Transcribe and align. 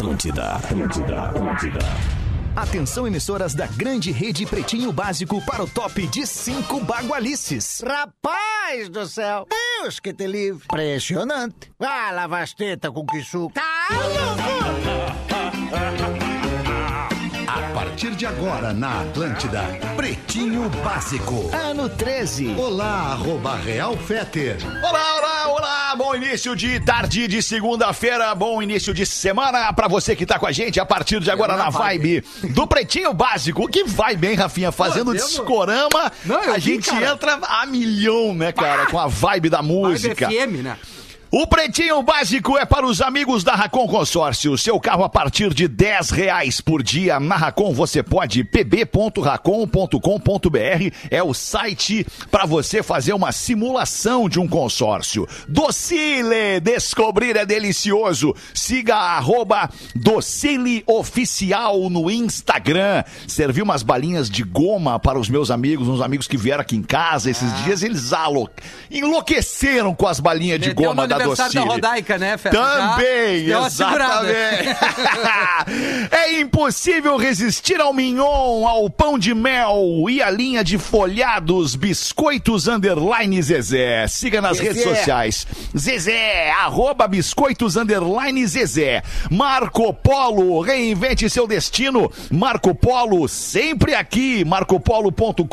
Atlântida, 0.00 0.52
Atlântida, 0.52 1.22
Atlântida. 1.24 1.78
Atenção, 2.56 3.06
emissoras 3.06 3.52
da 3.52 3.66
grande 3.66 4.10
rede 4.10 4.46
Pretinho 4.46 4.90
Básico 4.90 5.44
para 5.44 5.62
o 5.62 5.68
top 5.68 6.06
de 6.06 6.26
cinco 6.26 6.80
bagualices. 6.80 7.82
Rapaz 7.86 8.88
do 8.88 9.06
céu! 9.06 9.46
Deus 9.50 10.00
que 10.00 10.14
te 10.14 10.26
livre! 10.26 10.64
Impressionante! 10.64 11.70
Ah, 11.78 12.12
lava 12.12 12.38
as 12.38 12.54
tetas 12.54 12.90
com 12.90 13.04
que 13.04 13.22
suco! 13.22 13.52
Tá 13.52 13.88
A 17.46 17.74
partir 17.74 18.12
de 18.12 18.24
agora 18.24 18.72
na 18.72 19.02
Atlântida, 19.02 19.64
Pretinho 19.96 20.66
Básico. 20.82 21.50
Ano 21.54 21.90
13. 21.90 22.54
Olá, 22.58 23.12
arroba 23.12 23.54
Real 23.56 23.94
Feter. 23.98 24.56
Olá! 24.82 25.09
Bom 26.10 26.16
início 26.16 26.56
de 26.56 26.80
tarde 26.80 27.28
de 27.28 27.40
segunda-feira, 27.40 28.34
bom 28.34 28.60
início 28.60 28.92
de 28.92 29.06
semana 29.06 29.72
pra 29.72 29.86
você 29.86 30.16
que 30.16 30.26
tá 30.26 30.40
com 30.40 30.46
a 30.48 30.50
gente 30.50 30.80
a 30.80 30.84
partir 30.84 31.20
de 31.20 31.30
agora 31.30 31.56
na 31.56 31.70
vibe 31.70 32.24
do 32.52 32.66
Pretinho 32.66 33.14
Básico. 33.14 33.68
Que 33.68 33.84
vibe, 33.84 34.26
hein, 34.26 34.34
Rafinha? 34.34 34.72
Fazendo 34.72 35.12
discorama, 35.12 36.10
Não, 36.24 36.36
a 36.52 36.54
vi, 36.54 36.60
gente 36.62 36.90
cara. 36.90 37.12
entra 37.12 37.38
a 37.40 37.64
milhão, 37.64 38.34
né, 38.34 38.50
cara? 38.50 38.86
Com 38.86 38.98
a 38.98 39.06
vibe 39.06 39.50
da 39.50 39.62
música. 39.62 40.28
FM, 40.28 40.64
né? 40.64 40.76
O 41.32 41.46
Pretinho 41.46 42.02
Básico 42.02 42.58
é 42.58 42.66
para 42.66 42.84
os 42.84 43.00
amigos 43.00 43.44
da 43.44 43.54
Racon 43.54 43.86
Consórcio. 43.86 44.58
Seu 44.58 44.80
carro 44.80 45.04
a 45.04 45.08
partir 45.08 45.54
de 45.54 45.68
10 45.68 46.10
reais 46.10 46.60
por 46.60 46.82
dia. 46.82 47.20
Na 47.20 47.36
Racon 47.36 47.72
você 47.72 48.02
pode 48.02 48.42
pb.racon.com.br 48.42 50.00
é 51.08 51.22
o 51.22 51.32
site 51.32 52.04
para 52.32 52.46
você 52.46 52.82
fazer 52.82 53.12
uma 53.12 53.30
simulação 53.30 54.28
de 54.28 54.40
um 54.40 54.48
consórcio. 54.48 55.24
Docile, 55.46 56.58
descobrir 56.60 57.36
é 57.36 57.46
delicioso. 57.46 58.34
Siga 58.52 58.96
a 58.96 59.16
arroba 59.16 59.70
Docile 59.94 60.82
Oficial 60.84 61.88
no 61.88 62.10
Instagram. 62.10 63.04
Servi 63.28 63.62
umas 63.62 63.84
balinhas 63.84 64.28
de 64.28 64.42
goma 64.42 64.98
para 64.98 65.16
os 65.16 65.28
meus 65.28 65.52
amigos, 65.52 65.86
uns 65.86 66.00
amigos 66.00 66.26
que 66.26 66.36
vieram 66.36 66.62
aqui 66.62 66.74
em 66.74 66.82
casa 66.82 67.30
esses 67.30 67.54
dias. 67.62 67.84
Eles 67.84 68.10
enlouqueceram 68.90 69.94
com 69.94 70.08
as 70.08 70.18
balinhas 70.18 70.58
de 70.58 70.70
Meteu 70.70 70.86
goma 70.86 71.06
da 71.06 71.19
aniversário 71.20 71.54
da. 71.54 71.60
Rodaica, 71.60 72.18
né, 72.18 72.36
Feta? 72.36 72.56
Também, 72.56 73.46
Já 73.46 73.66
exatamente. 73.66 74.76
é 76.10 76.40
impossível 76.40 77.16
resistir 77.16 77.80
ao 77.80 77.92
mignon, 77.92 78.66
ao 78.66 78.88
pão 78.90 79.18
de 79.18 79.34
mel 79.34 80.06
e 80.08 80.22
à 80.22 80.30
linha 80.30 80.64
de 80.64 80.78
folhados 80.78 81.74
biscoitos 81.74 82.68
underline 82.68 83.40
Zezé. 83.42 84.06
Siga 84.08 84.40
nas 84.40 84.58
redes 84.58 84.82
sociais. 84.82 85.46
Zezé, 85.76 86.50
arroba 86.50 87.06
biscoitos 87.06 87.76
underline 87.76 88.46
Zezé. 88.46 89.02
Marco 89.30 89.92
Polo, 89.92 90.60
reinvente 90.60 91.28
seu 91.28 91.46
destino. 91.46 92.10
Marco 92.30 92.74
Polo, 92.74 93.28
sempre 93.28 93.94
aqui. 93.94 94.44
marcopolo.com.br. 94.44 95.44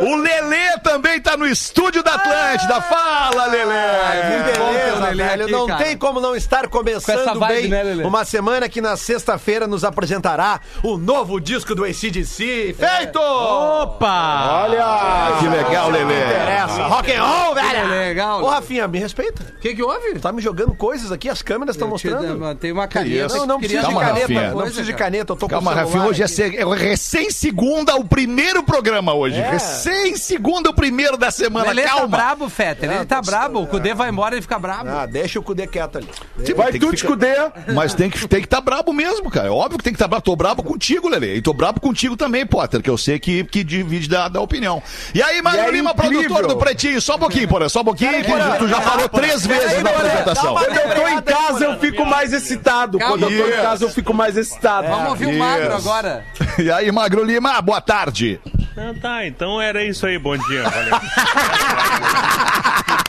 o 0.00 0.16
Lelê 0.16 0.78
também 0.82 1.20
tá 1.20 1.36
no 1.36 1.46
estúdio 1.46 2.02
da 2.02 2.14
Atlântida. 2.14 2.80
Fala, 2.80 3.46
Lelê. 3.46 4.52
Que 4.52 4.58
bom 4.58 4.72
ter 4.72 4.92
o 4.92 4.96
Beleza, 4.96 5.04
Lelê 5.10 5.24
velho. 5.24 5.42
aqui, 5.44 5.52
não 5.52 5.66
cara. 5.66 5.84
tem 5.84 5.96
como 5.98 6.20
não 6.20 6.34
estar 6.34 6.66
Com 6.68 6.78
essa 6.88 7.00
começando 7.02 7.38
vibe, 7.38 7.68
bem 7.68 7.96
né, 7.96 8.06
uma 8.06 8.24
semana 8.24 8.68
que 8.70 8.80
na 8.80 8.96
sexta-feira 8.96 9.66
nos 9.66 9.84
apresentará 9.84 10.60
o 10.82 10.96
novo 10.96 11.38
disco 11.40 11.74
do 11.74 11.84
ACDC. 11.84 12.74
Feito! 12.78 13.18
Opa! 13.20 14.62
Olha! 14.64 15.36
Que 15.40 15.48
legal, 15.48 15.90
Lelê. 15.90 16.24
Interessa. 16.24 16.84
Rock 16.86 17.12
and 17.12 17.22
roll, 17.22 17.54
velho! 17.54 17.65
Legal. 17.72 18.42
Ô, 18.42 18.48
Rafinha, 18.48 18.86
me 18.88 18.98
respeita. 18.98 19.42
O 19.56 19.60
que 19.60 19.74
que 19.74 19.82
houve? 19.82 20.18
Tá 20.18 20.32
me 20.32 20.40
jogando 20.42 20.74
coisas 20.74 21.10
aqui, 21.12 21.28
as 21.28 21.42
câmeras 21.42 21.74
estão 21.76 21.88
te- 21.88 21.90
mostrando. 21.92 22.54
Tem 22.56 22.72
uma 22.72 22.86
caneta. 22.86 23.34
Não, 23.34 23.46
não 23.46 23.60
Queria 23.60 23.80
precisa 23.80 23.80
de 23.80 23.86
Calma, 23.86 24.00
caneta. 24.00 24.20
Rafinha. 24.20 24.50
Não 24.50 24.60
precisa 24.62 24.84
de 24.84 24.92
caneta, 24.94 25.32
eu 25.32 25.36
tô 25.36 25.48
Calma, 25.48 25.72
com 25.72 25.76
o 25.78 25.82
Rafinha, 25.84 26.04
hoje 26.04 26.22
é, 26.22 26.46
aqui. 26.46 26.56
é 26.58 26.64
recém-segunda, 26.74 27.96
o 27.96 28.04
primeiro 28.04 28.62
programa 28.62 29.14
hoje. 29.14 29.36
É. 29.38 29.50
Recém-segunda, 29.50 30.70
o 30.70 30.74
primeiro 30.74 31.16
da 31.16 31.30
semana. 31.30 31.70
Ele 31.70 31.82
tá 31.82 32.06
brabo, 32.06 32.48
Fetter. 32.48 32.90
Ele 32.90 33.04
tá 33.04 33.20
brabo. 33.22 33.60
O 33.62 33.66
Cudê 33.66 33.94
vai 33.94 34.10
embora 34.10 34.34
e 34.34 34.36
ele 34.36 34.42
fica 34.42 34.58
brabo. 34.58 34.88
Ah, 34.90 35.06
deixa 35.06 35.38
o 35.38 35.42
Cudê 35.42 35.66
quieto 35.66 35.98
ali. 35.98 36.08
Sim, 36.44 36.54
Vai 36.54 36.68
tu 36.72 36.80
ficar- 36.80 36.94
escudeia. 36.94 37.52
Mas 37.74 37.94
tem 37.94 38.10
que 38.10 38.26
tem 38.26 38.40
que 38.40 38.48
tá 38.48 38.60
brabo 38.60 38.92
mesmo, 38.92 39.30
cara. 39.30 39.48
É 39.48 39.50
óbvio 39.50 39.78
que 39.78 39.84
tem 39.84 39.92
que 39.92 39.96
estar 39.96 40.04
tá 40.06 40.08
brabo. 40.08 40.24
Tô 40.24 40.36
brabo 40.36 40.62
contigo, 40.62 41.08
Lele. 41.08 41.36
E 41.36 41.42
tô 41.42 41.52
brabo 41.52 41.80
contigo 41.80 42.16
também, 42.16 42.46
Potter, 42.46 42.80
que 42.82 42.90
eu 42.90 42.98
sei 42.98 43.18
que, 43.18 43.44
que 43.44 43.62
divide 43.62 44.08
da, 44.08 44.28
da 44.28 44.40
opinião. 44.40 44.82
E 45.14 45.22
aí, 45.22 45.40
Magro 45.42 45.60
E 45.60 45.64
é 45.64 45.70
Lima, 45.70 45.94
produtor 45.94 46.46
do 46.46 46.56
Pretinho, 46.56 47.00
só 47.00 47.16
um 47.16 47.18
pouquinho, 47.18 47.48
Porra, 47.56 47.68
só 47.70 47.80
um 47.80 47.84
pouquinho, 47.84 48.22
que 48.22 48.30
Porã, 48.30 48.56
tu 48.58 48.68
já 48.68 48.76
Porã, 48.76 48.90
falou 48.90 49.08
Porã. 49.08 49.22
três 49.22 49.46
vezes 49.46 49.64
Peraí, 49.64 49.82
na 49.82 49.90
Porã, 49.90 50.06
apresentação. 50.08 50.54
Quando 50.54 50.76
eu 50.76 50.94
tô 50.94 51.08
em 51.08 51.22
casa, 51.22 51.64
eu 51.64 51.78
fico 51.78 52.04
mais 52.04 52.32
excitado. 52.34 52.98
Quando 52.98 53.22
eu 53.30 53.42
tô 53.44 53.48
em 53.48 53.62
casa, 53.62 53.84
eu 53.86 53.90
fico 53.90 54.12
mais 54.12 54.36
excitado. 54.36 54.88
Vamos 54.88 55.08
ouvir 55.10 55.26
o 55.26 55.38
Magro 55.38 55.74
agora. 55.74 56.24
E 56.58 56.70
aí, 56.70 56.90
Magro 56.90 57.22
Lima, 57.22 57.60
boa 57.60 57.80
tarde. 57.82 58.40
Ah, 58.76 58.94
tá, 59.00 59.26
então 59.26 59.60
era 59.60 59.84
isso 59.84 60.06
aí, 60.06 60.18
bom 60.18 60.36
dia, 60.36 60.62
valeu. 60.62 60.90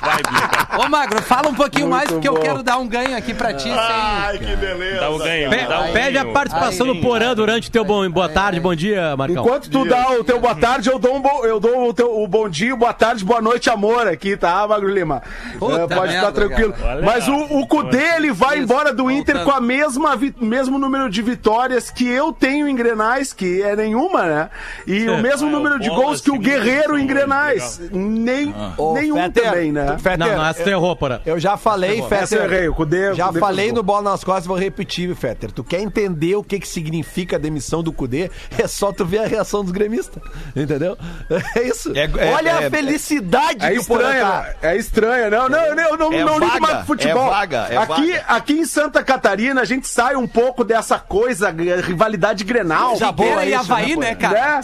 Vai, 0.02 0.18
Bica. 0.18 0.47
Ô, 0.78 0.88
Magro, 0.90 1.22
fala 1.24 1.50
um 1.50 1.54
pouquinho 1.56 1.88
mais, 1.90 2.08
porque 2.12 2.28
eu 2.28 2.34
bom. 2.36 2.40
quero 2.40 2.62
dar 2.62 2.78
um 2.78 2.88
ganho 2.88 3.18
aqui 3.18 3.34
pra 3.34 3.54
ti. 3.54 3.64
sem... 3.70 4.40
que 4.40 4.56
beleza. 4.56 5.00
Dá 5.00 5.10
o 5.10 5.18
ganho. 5.18 5.50
Pe- 5.50 5.66
dá 5.66 5.80
o 5.82 5.92
Pede 5.92 6.18
a 6.18 6.22
ganho. 6.22 6.34
participação 6.34 6.86
do 6.88 6.96
Porã 6.98 7.34
durante 7.34 7.70
o 7.70 7.72
teu 7.72 7.84
bom, 7.84 8.08
boa 8.10 8.30
tarde, 8.30 8.60
bom 8.60 8.76
dia, 8.76 9.16
Marcão. 9.18 9.44
Enquanto 9.44 9.70
tu 9.70 9.86
dá 9.86 10.12
o 10.12 10.24
teu 10.24 10.40
boa 10.40 10.54
tarde, 10.56 10.90
eu 10.90 11.00
dou, 11.00 11.16
um 11.16 11.22
bom, 11.22 11.44
eu 11.46 11.60
dou 11.60 11.90
o, 11.90 11.94
teu, 11.94 12.22
o 12.22 12.28
bom 12.28 12.48
dia, 12.48 12.76
boa 12.76 12.94
tarde, 12.94 13.26
boa 13.26 13.42
noite, 13.42 13.70
amor 13.70 14.08
aqui, 14.08 14.38
tá, 14.38 14.68
Magro 14.68 14.88
Lima? 14.90 15.24
Puta 15.58 15.82
É, 15.82 15.88
pode 15.98 16.14
ficar 16.14 16.32
tranquilo. 16.32 16.74
cara. 16.74 17.02
Mas 17.02 17.28
o, 17.28 17.34
o 17.36 17.66
Cudê, 17.68 18.16
ele 18.16 18.32
vai 18.32 18.56
Isso, 18.56 18.64
embora 18.64 18.94
do 18.94 19.10
Inter 19.10 19.36
voltando. 19.38 19.52
com 19.52 19.58
a 19.58 19.62
mesma 19.62 20.16
vi- 20.16 20.36
mesmo 20.40 20.78
número 20.78 21.10
de 21.10 21.22
vitórias 21.22 21.90
que 21.90 22.08
eu 22.08 22.32
tenho 22.32 22.68
em 22.68 22.76
Grenais, 22.76 23.34
que 23.34 23.62
é 23.64 23.76
nenhuma, 23.76 24.24
né? 24.24 24.50
E 24.86 25.10
o 25.10 25.18
mesmo 25.18 25.48
Ah, 25.48 25.52
número 25.52 25.80
de 25.80 25.90
gols 25.90 26.22
que 26.22 26.30
o 26.32 26.38
Guerreiro 26.38 26.98
em 27.00 27.08
Grenais. 27.08 27.82
Nem, 27.92 28.54
Ô, 28.78 28.94
nenhum 28.94 29.32
também, 29.32 29.72
né? 29.72 29.98
Não, 30.18 30.28
não, 30.28 30.44
tu 30.68 30.72
errou, 30.72 30.96
Porã. 30.96 31.20
Eu 31.26 31.40
já 31.40 31.58
falei, 31.58 31.92
eu 32.02 32.06
errei, 32.06 32.08
Fetter. 32.28 32.72
o 32.72 32.76
Cudê- 32.76 33.14
Já 33.14 33.28
Cudê 33.28 33.40
falei 33.40 33.72
no 33.72 33.82
Bola 33.84 34.12
nas 34.12 34.24
Costas, 34.24 34.46
vou 34.46 34.58
repetir, 34.58 35.14
Fetter. 35.16 35.52
Tu 35.52 35.64
quer 35.64 35.82
entender 35.82 36.36
o 36.36 36.44
que, 36.44 36.60
que 36.60 36.68
significa 36.68 37.36
a 37.36 37.40
demissão 37.40 37.82
do 37.84 37.92
Cudê? 37.92 38.30
É 38.58 38.68
só 38.68 38.92
tu 38.92 39.06
ver 39.06 39.20
a 39.20 39.28
reação 39.28 39.64
dos 39.64 39.72
gremistas. 39.72 40.22
Entendeu? 40.56 40.98
É 41.56 41.64
isso. 41.64 41.92
É- 41.96 42.06
é- 42.06 42.34
Olha 42.34 42.50
é- 42.50 42.66
a 42.68 42.70
felicidade 42.72 43.66
É 43.66 43.72
que 43.72 43.80
o 43.80 43.86
Porã 43.86 44.04
estranha, 44.10 44.26
tá. 44.26 44.42
né? 44.42 44.56
é 44.62 44.78
estranha. 44.78 45.30
Não, 45.30 45.50
não, 45.50 45.76
não, 45.76 45.84
eu 45.90 45.98
não, 45.98 46.14
É 46.14 46.24
não 46.24 46.34
ligo 46.40 46.48
vaga, 46.52 46.60
mais 46.60 46.78
pro 46.78 46.86
futebol. 46.86 47.28
é 47.28 47.30
vaga, 47.30 47.58
é 47.70 47.78
aqui, 47.78 48.12
vaga. 48.12 48.26
aqui 48.28 48.54
em 48.54 48.66
Santa 48.66 49.04
Catarina, 49.04 49.62
a 49.62 49.66
gente 49.66 49.88
sai 49.88 50.16
um 50.16 50.28
pouco 50.28 50.64
dessa 50.64 50.98
coisa, 51.00 51.54
rivalidade 51.84 52.44
grenal. 52.44 52.96
Já 52.98 53.12
boa 53.12 53.30
Figueira 53.30 53.50
e 53.50 53.54
isso, 53.62 53.72
Havaí, 53.74 53.96
né, 53.96 54.08
né, 54.10 54.16
cara? 54.16 54.58
Né? 54.58 54.62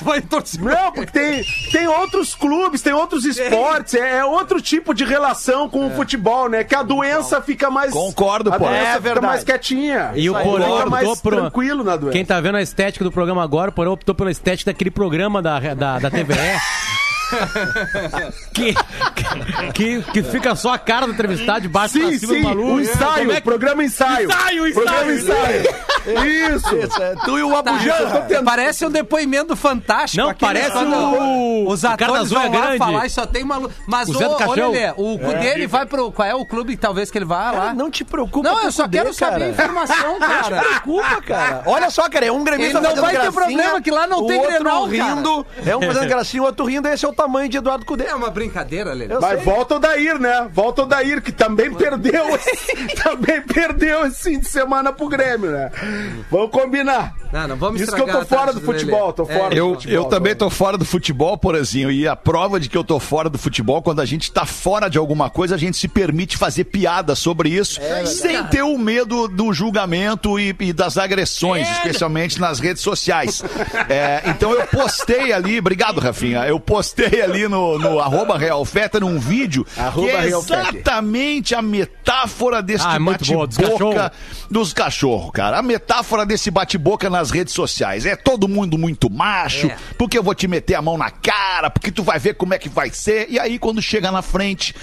Não, 0.60 0.92
porque 0.92 1.12
tem, 1.12 1.44
tem 1.72 1.88
outros 1.88 2.34
clubes, 2.36 2.82
tem 2.82 2.94
outros 2.94 3.26
esportes, 3.26 3.94
é, 3.94 4.18
é 4.18 4.26
outro 4.26 4.62
tipo 4.62 4.94
de 4.94 5.04
relação 5.04 5.70
com 5.70 5.88
o 5.88 5.92
futebol, 5.96 6.50
né? 6.50 6.64
Que 6.64 6.76
a 6.76 6.84
doença 6.84 7.42
fica 7.42 7.70
mais. 7.70 7.92
Concordo, 7.92 8.52
a 8.54 8.58
pô. 8.58 8.66
doença 8.66 8.78
É 8.82 8.88
fica 8.92 9.00
verdade. 9.02 9.26
mais 9.28 9.44
quietinha. 9.44 10.12
E 10.16 10.30
o 10.30 10.34
Isso 10.34 10.36
aí, 10.38 10.44
Porã 10.46 10.64
fica 10.64 10.74
optou 10.76 10.90
mais 10.92 11.22
por- 11.22 11.34
tranquilo 11.36 11.84
na 11.84 11.96
doença. 11.96 12.14
Quem 12.14 12.26
tá 12.26 12.40
vendo 12.42 12.56
a 12.58 12.62
estética 12.62 13.04
do 13.04 13.12
programa 13.12 13.44
agora, 13.44 13.70
o 13.70 13.74
Porã 13.74 13.92
optou 13.92 14.14
pela 14.16 14.32
estética 14.32 14.72
daquele 14.72 14.92
programa 14.92 15.42
da, 15.42 15.60
da, 15.74 16.00
da 16.00 16.10
TVE. 16.10 16.34
que, 18.54 18.74
que, 19.74 20.02
que 20.12 20.24
fica 20.24 20.56
só 20.56 20.74
a 20.74 20.78
cara 20.80 21.06
do 21.06 21.14
entrevistado 21.14 21.62
de 21.62 21.68
baixo 21.68 22.00
pra 22.00 22.10
Sim, 22.10 22.18
cima 22.20 22.34
do 22.34 22.40
sim, 22.40 22.44
maluco. 22.44 22.72
o 22.74 22.82
ensaio, 22.82 23.14
Como 23.20 23.32
é 23.32 23.36
que- 23.36 23.42
programa 23.42 23.84
ensaio. 23.84 24.30
Ensaio, 24.30 24.68
ensaio, 24.68 24.74
Programa 24.74 25.14
ensaio. 25.14 25.64
Isso. 26.54 26.76
Isso, 26.76 27.02
é 27.02 27.16
tu 27.24 27.40
e 27.40 27.44
o 27.44 27.64
Tá, 27.64 27.72
Abujan. 27.72 28.44
Parece 28.44 28.86
um 28.86 28.90
depoimento 28.90 29.56
fantástico. 29.56 30.22
Não, 30.26 30.34
parece 30.34 30.76
o- 30.78 31.68
Os 31.70 31.84
o 31.84 31.88
atores 31.88 32.28
Zoia 32.28 32.50
vão 32.50 32.60
lá 32.60 32.66
Grande. 32.66 32.78
falar 32.78 33.06
e 33.06 33.10
só 33.10 33.26
tem 33.26 33.42
uma... 33.44 33.58
lu- 33.58 33.72
Mas 33.88 34.10
O 34.10 34.12
o, 34.12 34.18
Zé 34.18 34.26
do 34.26 34.32
ô, 34.32 34.36
Caixão. 34.36 34.72
Lelê, 34.72 34.92
o 34.98 35.18
Cudê, 35.18 35.48
ele 35.48 35.66
vai 35.68 35.86
pro... 35.86 36.12
Qual 36.12 36.28
é 36.28 36.36
o 36.36 36.46
clube 36.46 36.76
que 36.76 36.82
talvez 36.82 37.10
que 37.10 37.18
ele 37.18 37.24
vá 37.26 37.52
lá? 37.52 37.62
Cara, 37.62 37.74
não 37.74 37.90
te 37.90 38.04
preocupa 38.04 38.50
Não, 38.50 38.62
eu 38.64 38.68
o 38.68 38.72
só 38.72 38.88
quero 38.88 39.14
saber 39.14 39.36
a 39.36 39.40
cara. 39.40 39.50
informação, 39.52 40.20
cara. 40.20 40.62
preocupa, 40.62 41.22
cara. 41.22 41.64
Olha 41.66 41.90
só, 41.90 42.10
cara, 42.10 42.26
é 42.26 42.32
um 42.32 42.44
gremista 42.44 42.80
Ele 42.80 42.88
não 42.88 42.96
vai 42.96 43.12
ter 43.12 43.22
gracinha, 43.22 43.32
problema, 43.32 43.82
que 43.82 43.92
lá 43.92 44.06
não 44.06 44.20
o 44.24 44.28
tem 44.28 44.38
outro 44.40 44.54
Grenal, 44.54 44.82
cara. 44.90 45.16
rindo, 45.16 45.46
é 45.66 45.78
um 45.78 45.82
fazendo 45.82 46.08
gracinha, 46.10 46.44
o 46.44 46.46
outro 46.46 46.66
rindo, 46.66 46.88
esse 46.90 47.06
é 47.06 47.08
o 47.08 47.14
tamanho 47.24 47.48
de 47.50 47.58
Eduardo 47.58 47.86
Cudê. 47.86 48.06
É 48.06 48.16
uma 48.16 48.30
brincadeira, 48.30 48.94
Lelê. 48.94 49.14
Eu 49.16 49.22
Mas 49.22 49.42
sei. 49.42 49.46
volta 49.46 49.76
o 49.76 49.80
Dair, 49.80 50.20
né? 50.20 50.50
Volta 50.52 50.84
o 50.84 50.86
Dair, 50.86 51.22
que 51.22 51.32
também 51.32 51.74
perdeu. 51.74 52.24
também 53.02 53.42
perdeu 53.42 54.06
esse 54.06 54.24
fim 54.24 54.40
de 54.40 54.48
semana 54.48 54.92
pro 54.92 55.08
Grêmio, 55.08 55.52
né? 55.52 55.72
Vamos 56.30 56.52
combinar. 56.52 57.14
Não, 57.32 57.48
não 57.48 57.56
vamos 57.56 57.82
Isso 57.82 57.96
que 57.96 58.02
eu 58.02 58.06
tô 58.08 58.26
fora 58.26 58.54
do 58.54 58.62
futebol, 58.62 59.12
tô 59.14 59.24
É, 59.24 59.38
fora 59.38 59.50
do 59.50 59.56
Eu, 59.56 59.74
futebol. 59.74 59.96
eu 59.96 60.06
também 60.06 60.36
tô 60.36 60.50
fora 60.50 60.78
do 60.78 60.86
futebol, 60.86 61.38
porazinho, 61.38 61.90
e 61.90 62.08
a 62.08 62.16
prova 62.16 62.60
de 62.60 62.70
que 62.70 62.78
eu 62.78 62.84
tô 62.84 63.00
fora 63.00 63.28
do 63.30 63.38
futebol, 63.40 63.82
quando 63.82 64.02
a 64.02 64.06
gente 64.06 64.32
tá 64.32 64.46
fora 64.46 64.88
de 64.90 64.98
alguma 65.00 65.30
coisa, 65.32 65.56
a 65.56 65.58
gente 65.58 65.78
se 65.78 65.88
permite 65.88 66.38
fazer 66.38 66.66
piada 66.66 67.16
sobre 67.16 67.50
isso, 67.50 67.80
sem 68.06 68.44
ter 68.46 68.62
o 68.62 68.78
medo 68.78 69.28
do 69.28 69.52
julgamento 69.52 70.40
e, 70.40 70.56
e 70.60 70.74
das 70.74 70.98
agressões, 70.98 71.68
especialmente 71.72 72.40
nas 72.40 72.60
redes 72.60 72.84
sociais. 72.84 73.44
É, 73.90 74.22
então 74.30 74.52
eu 74.52 74.68
postei 74.68 75.34
ali, 75.34 75.58
obrigado, 75.58 76.00
Rafinha, 76.00 76.46
eu 76.46 76.60
postei 76.60 77.13
ali 77.22 77.48
no, 77.48 77.78
no 77.80 78.00
arroba 78.00 78.38
Real 78.38 78.64
Feta 78.66 79.00
num 79.00 79.20
vídeo 79.20 79.66
Arroba 79.78 80.08
que 80.08 80.14
é 80.14 80.28
exatamente 80.28 81.56
a 81.56 81.62
metáfora 81.62 82.62
deste 82.62 82.88
Ah, 82.88 82.96
é 82.96 83.00
bate-boca 83.00 83.48
cachorro. 83.56 84.12
dos 84.50 84.74
cachorros, 84.74 85.32
cara. 85.32 85.58
A 85.58 85.62
metáfora 85.62 86.26
desse 86.26 86.50
bate-boca 86.52 87.10
nas 87.10 87.32
redes 87.32 87.54
sociais. 87.54 88.06
É 88.06 88.16
todo 88.16 88.48
mundo 88.48 88.78
muito 88.78 89.10
macho, 89.10 89.68
É. 89.68 89.78
porque 89.98 90.18
eu 90.18 90.24
vou 90.24 90.34
te 90.36 90.48
meter 90.48 90.76
a 90.76 90.82
mão 90.82 90.98
na 90.98 91.10
cara, 91.12 91.70
porque 91.70 91.92
tu 91.92 92.04
vai 92.04 92.20
ver 92.20 92.36
como 92.36 92.54
é 92.54 92.58
que 92.60 92.70
vai 92.70 92.90
ser. 92.90 93.28
E 93.30 93.40
aí, 93.40 93.58
quando 93.60 93.82
chega 93.82 94.12
na 94.12 94.22
frente. 94.22 94.74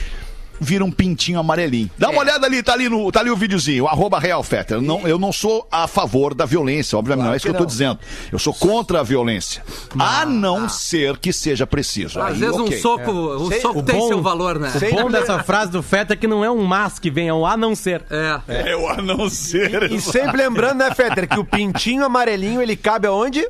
Vira 0.60 0.84
um 0.84 0.90
pintinho 0.90 1.38
amarelinho. 1.40 1.90
Dá 1.96 2.10
uma 2.10 2.18
É. 2.18 2.20
olhada 2.20 2.46
ali, 2.46 2.62
tá 2.62 2.74
ali, 2.74 2.88
no, 2.88 3.10
tá 3.10 3.20
ali 3.20 3.30
o 3.30 3.36
videozinho, 3.36 3.86
arroba 3.86 4.18
Real 4.18 4.42
Fetter. 4.42 4.76
Eu 4.76 4.82
não, 4.82 5.08
eu 5.08 5.18
não 5.18 5.32
sou 5.32 5.66
a 5.72 5.86
favor 5.88 6.34
da 6.34 6.44
violência, 6.44 6.98
obviamente, 6.98 7.24
não 7.26 7.32
é 7.32 7.36
isso 7.36 7.46
que, 7.46 7.50
eu 7.50 7.56
tô 7.56 7.64
dizendo. 7.64 7.98
Eu 8.30 8.38
sou 8.38 8.52
contra 8.52 9.00
a 9.00 9.02
violência. 9.02 9.62
a 9.98 10.26
não 10.26 10.68
ser 10.68 11.16
que 11.18 11.32
seja 11.32 11.66
preciso. 11.66 12.20
Às 12.20 12.34
Aí, 12.34 12.38
vezes 12.40 12.56
ok. 12.58 12.76
um 12.78 12.80
soco, 12.80 13.10
o 13.10 13.48
Sei- 13.48 13.60
soco 13.60 13.78
o 13.78 13.82
tem 13.82 13.96
bom- 13.98 14.08
seu 14.08 14.22
valor, 14.22 14.58
né? 14.58 14.70
O 14.92 15.02
bom 15.02 15.10
dessa 15.10 15.42
frase 15.42 15.70
do 15.70 15.82
Feta 15.82 16.12
é 16.12 16.16
que 16.16 16.26
não 16.26 16.44
é 16.44 16.50
um 16.50 16.62
mas 16.64 16.98
que 16.98 17.10
vem, 17.10 17.28
é 17.28 17.34
um 17.34 17.46
a 17.46 17.56
não 17.56 17.74
ser. 17.74 18.02
É. 18.10 18.72
Eu 18.72 18.88
a 18.88 18.96
não 19.00 19.30
ser. 19.30 19.90
E 19.90 20.00
sempre 20.00 20.36
lembrando, 20.36 20.78
né, 20.78 20.94
Fetter, 20.94 21.26
que 21.28 21.38
o 21.38 21.44
pintinho 21.44 22.04
amarelinho, 22.04 22.60
ele 22.60 22.76
cabe 22.76 23.06
aonde? 23.06 23.46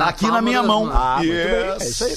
aqui 0.00 0.26
na 0.26 0.40
minha 0.40 0.62
mão. 0.62 0.90
Ah, 0.90 1.16
muito 1.18 1.30
bem, 1.30 1.40
é 1.42 1.76
Yes. 1.78 1.90
isso 1.90 2.04
aí. 2.04 2.16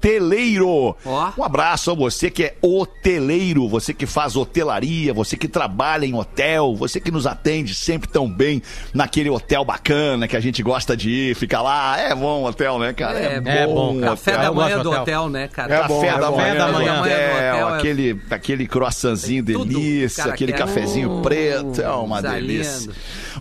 Hoteleiro. 0.00 0.96
Ó. 1.04 1.32
Um 1.36 1.44
abraço 1.44 1.90
a 1.90 1.94
você 1.94 2.30
que 2.30 2.44
é 2.44 2.54
hoteleiro, 2.62 3.68
você 3.68 3.92
que 3.92 4.06
faz 4.06 4.34
hotelaria, 4.34 5.12
você 5.12 5.36
que 5.36 5.46
trabalha 5.46 6.06
em 6.06 6.14
hotel, 6.14 6.74
você 6.74 6.98
que 6.98 7.10
nos 7.10 7.26
atende 7.26 7.74
sempre 7.74 8.08
tão 8.08 8.26
bem 8.30 8.62
naquele 8.94 9.28
hotel 9.28 9.62
bacana 9.62 10.26
que 10.26 10.34
a 10.36 10.40
gente 10.40 10.62
gosta 10.62 10.96
de 10.96 11.10
ir, 11.10 11.34
ficar 11.36 11.60
lá. 11.60 11.98
É 12.00 12.14
bom 12.14 12.44
hotel, 12.44 12.78
né, 12.78 12.94
cara? 12.94 13.18
É 13.20 13.42
É 13.44 13.66
bom, 13.66 13.96
o 13.96 14.00
cara. 14.00 14.10
Café 14.12 14.32
hotel. 14.32 14.42
da 14.44 14.52
manhã 14.52 14.76
do 14.78 14.82
do 14.84 14.88
hotel, 14.90 15.02
hotel. 15.02 15.28
né, 15.28 15.48
cara? 15.48 15.74
É 15.74 15.86
bom, 15.86 16.00
Café 16.00 16.08
é 16.16 16.18
da 16.18 16.30
bom, 16.30 16.36
manhã 16.38 16.54
é 16.54 16.56
da 16.58 16.66
do 16.66 16.72
manhã. 16.72 17.00
hotel, 17.00 17.34
hotel 17.34 17.68
é- 17.68 17.78
aquele, 17.78 18.20
aquele 18.30 18.66
croissantzinho 18.66 19.42
delícia, 19.42 20.22
cara, 20.24 20.34
aquele 20.34 20.52
que 20.52 20.62
é- 20.62 20.66
cafezinho 20.66 21.20
preto, 21.22 21.82
é 21.82 21.90
uma 21.90 22.22
delícia. 22.22 22.90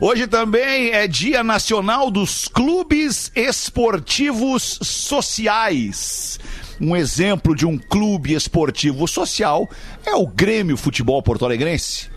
Hoje 0.01 0.27
também 0.27 0.91
é 0.91 1.07
Dia 1.07 1.41
Nacional 1.43 2.11
dos 2.11 2.47
Clubes 2.49 3.31
Esportivos 3.33 4.77
Sociais. 4.81 6.39
Um 6.81 6.95
exemplo 6.95 7.55
de 7.55 7.65
um 7.65 7.77
clube 7.77 8.33
esportivo 8.33 9.07
social 9.07 9.69
é 10.05 10.15
o 10.15 10.25
Grêmio 10.25 10.77
Futebol 10.77 11.21
Porto 11.21 11.45
Alegrense. 11.45 12.09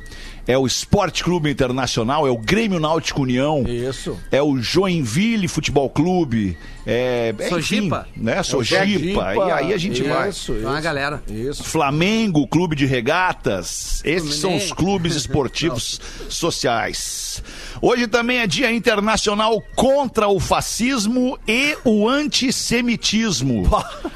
É 0.46 0.58
o 0.58 0.66
Esporte 0.66 1.22
Clube 1.22 1.48
Internacional, 1.50 2.26
é 2.26 2.30
o 2.30 2.36
Grêmio 2.36 2.80
Náutico 2.80 3.22
União. 3.22 3.62
Isso. 3.66 4.18
É 4.30 4.42
o 4.42 4.58
Joinville 4.58 5.46
Futebol 5.46 5.88
Clube. 5.88 6.56
É, 6.84 7.32
é, 7.38 7.48
Sojipa. 7.48 8.06
enfim, 8.10 8.24
né? 8.24 8.42
Sojipa. 8.42 9.34
E 9.36 9.50
aí 9.52 9.72
a 9.72 9.76
gente 9.78 10.02
vai. 10.02 10.30
Isso, 10.30 10.52
Então, 10.52 10.72
a 10.72 10.80
galera. 10.80 11.22
Isso. 11.28 11.62
Flamengo, 11.62 12.44
Clube 12.48 12.74
de 12.74 12.86
Regatas. 12.86 14.02
Esses 14.04 14.34
são 14.34 14.56
os 14.56 14.64
Fluminense. 14.64 14.74
clubes 14.74 15.14
esportivos 15.14 16.00
sociais. 16.28 17.40
Hoje 17.80 18.08
também 18.08 18.38
é 18.38 18.46
Dia 18.48 18.72
Internacional 18.72 19.62
contra 19.76 20.26
o 20.26 20.40
Fascismo 20.40 21.38
e 21.46 21.76
o 21.84 22.08
Antissemitismo. 22.08 23.62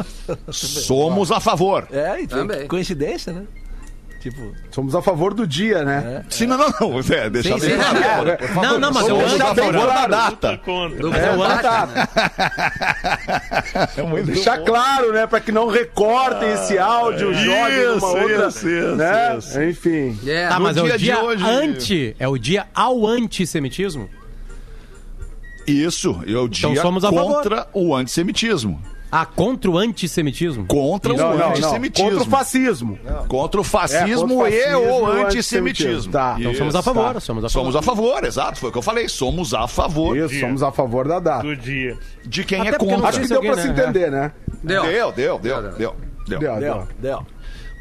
Somos 0.50 1.30
a 1.30 1.38
favor. 1.38 1.87
É, 1.92 2.21
e 2.23 2.26
Também. 2.26 2.66
coincidência, 2.66 3.33
né? 3.33 3.42
Tipo, 4.21 4.53
Somos 4.73 4.95
a 4.95 5.01
favor 5.03 5.33
do 5.33 5.47
dia, 5.47 5.85
né? 5.85 6.25
Sim, 6.29 6.47
não, 6.47 6.59
não, 6.59 6.69
não. 6.81 6.99
É, 7.15 7.31
deixa 7.31 7.57
Sim, 7.59 7.61
bem 7.67 7.71
sim. 7.71 7.77
claro. 7.77 8.31
É, 8.31 8.39
Não, 8.55 8.79
não, 8.81 8.93
mas 8.93 9.07
eu 9.09 9.21
ando 9.21 9.43
a 9.45 9.55
favor 9.55 9.87
da 9.87 10.07
data. 10.07 10.61
Do 10.99 11.15
É, 11.15 11.29
combate, 11.31 11.63
tá. 11.63 11.87
né? 11.87 12.09
É 14.19 14.23
Deixar 14.23 14.59
claro, 14.65 15.13
né? 15.13 15.27
Pra 15.27 15.39
que 15.41 15.53
não 15.53 15.69
recortem 15.69 16.53
esse 16.55 16.77
áudio, 16.79 17.33
joguem 17.35 17.85
numa 17.87 17.97
isso, 17.97 18.07
outra. 18.07 18.49
isso, 18.49 18.69
isso, 18.69 18.97
né? 18.97 19.37
isso. 19.39 19.63
Enfim. 19.63 20.19
É. 20.27 20.49
Tá, 20.49 20.59
mas 20.59 20.77
é 20.77 20.83
dia 20.83 20.95
o 20.95 20.99
de 20.99 21.05
dia 21.05 21.23
hoje- 21.23 21.45
anti, 21.45 22.17
é 22.19 22.29
o 22.29 22.37
dia 22.39 22.67
ao 22.75 23.07
antissemitismo? 23.07 24.09
Isso, 25.67 26.21
é 26.27 26.37
o 26.37 26.49
dia 26.49 26.69
Então 26.71 26.83
somos 26.83 27.05
a 27.05 27.13
favor. 27.13 27.35
contra 27.37 27.67
o 27.73 27.95
antissemitismo. 27.95 28.81
Ah, 29.11 29.25
contra 29.25 29.71
o 29.71 29.79
antissemitismo? 29.79 30.67
Contra 30.67 31.13
o 31.15 31.17
Não, 31.17 31.31
não, 31.31 31.39
não. 31.39 31.49
antissemitismo. 31.51 32.11
Contra 32.11 32.23
o 32.27 32.31
fascismo. 32.31 32.99
Contra 33.29 33.61
o 33.61 33.65
fascismo, 33.65 34.07
É, 34.07 34.09
contra 34.17 34.45
o 34.45 34.49
e 34.49 34.51
fascismo 34.51 34.83
o 34.83 35.13
e 35.13 35.21
o 35.23 35.27
antissemitismo. 35.27 36.13
Tá. 36.13 36.37
Então 36.39 36.55
somos 36.55 36.75
a 36.75 36.83
favor, 36.83 37.15
tá. 37.15 37.21
somos 37.21 37.45
a 37.45 37.49
favor. 37.49 37.63
Somos 37.73 37.77
a 37.77 37.83
favor, 37.83 38.25
exato. 38.25 38.59
Foi 38.59 38.69
o 38.69 38.73
que 38.73 38.79
eu 38.79 38.83
falei. 38.83 39.09
Somos 39.09 39.55
a 39.55 39.69
favor 39.69 40.17
Isso, 40.17 40.41
somos 40.41 40.63
a 40.63 40.73
favor 40.73 41.07
da 41.07 41.19
data. 41.21 41.43
Do 41.43 41.57
dia. 41.57 41.97
de 42.25 42.45
quem 42.45 42.61
Até 42.61 42.71
é 42.71 42.79
contra. 42.79 43.09
Acho 43.09 43.21
que 43.21 43.29
deu 43.29 43.37
alguém, 43.37 43.53
pra 43.53 43.63
se 43.63 43.69
né? 43.69 43.75
entender, 43.75 44.11
né? 44.11 44.33
Deu. 44.63 44.83
Deu, 44.83 45.13
deu, 45.13 45.39
deu, 45.39 45.63
deu. 45.63 45.73
deu. 45.73 45.97
Deu, 46.27 46.41
Deu, 46.41 46.57
deu. 46.59 46.89
deu. 46.99 47.27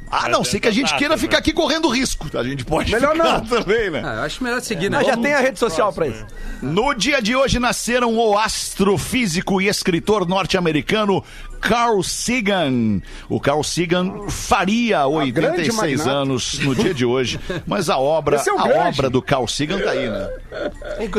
Ah, 0.09 0.29
não, 0.29 0.43
sei 0.43 0.59
que 0.59 0.67
a 0.67 0.71
gente 0.71 0.95
queira 0.95 1.15
né? 1.15 1.21
ficar 1.21 1.39
aqui 1.39 1.51
correndo 1.51 1.87
risco. 1.89 2.27
A 2.37 2.43
gente 2.43 2.63
pode 2.63 2.91
Melhor 2.91 3.15
ficar 3.15 3.39
não. 3.39 3.45
também, 3.45 3.89
né? 3.89 4.01
Ah, 4.05 4.15
eu 4.15 4.21
acho 4.21 4.43
melhor 4.43 4.61
seguir, 4.61 4.89
né? 4.89 4.97
Mas 4.97 5.07
já 5.07 5.17
tem 5.17 5.33
a 5.33 5.39
rede 5.39 5.59
social 5.59 5.91
pra 5.91 6.07
isso. 6.07 6.25
No 6.61 6.93
dia 6.93 7.21
de 7.21 7.35
hoje 7.35 7.59
nasceram 7.59 8.15
o 8.15 8.37
astrofísico 8.37 9.61
e 9.61 9.67
escritor 9.67 10.27
norte-americano 10.27 11.23
Carl 11.67 12.01
Sagan. 12.03 13.01
O 13.29 13.39
Carl 13.39 13.63
Sagan 13.63 14.29
faria 14.29 15.05
86 15.07 15.75
magnata. 15.99 16.09
anos 16.09 16.59
no 16.59 16.75
dia 16.75 16.93
de 16.93 17.05
hoje, 17.05 17.39
mas 17.65 17.89
a 17.89 17.97
obra, 17.97 18.37
é 18.37 18.51
o 18.51 18.59
a 18.59 18.63
grande. 18.63 18.87
obra 18.99 19.09
do 19.09 19.21
Carl 19.21 19.47
Sagan 19.47 19.79
tá 19.79 19.91
aí, 19.91 20.09
né? 20.09 20.29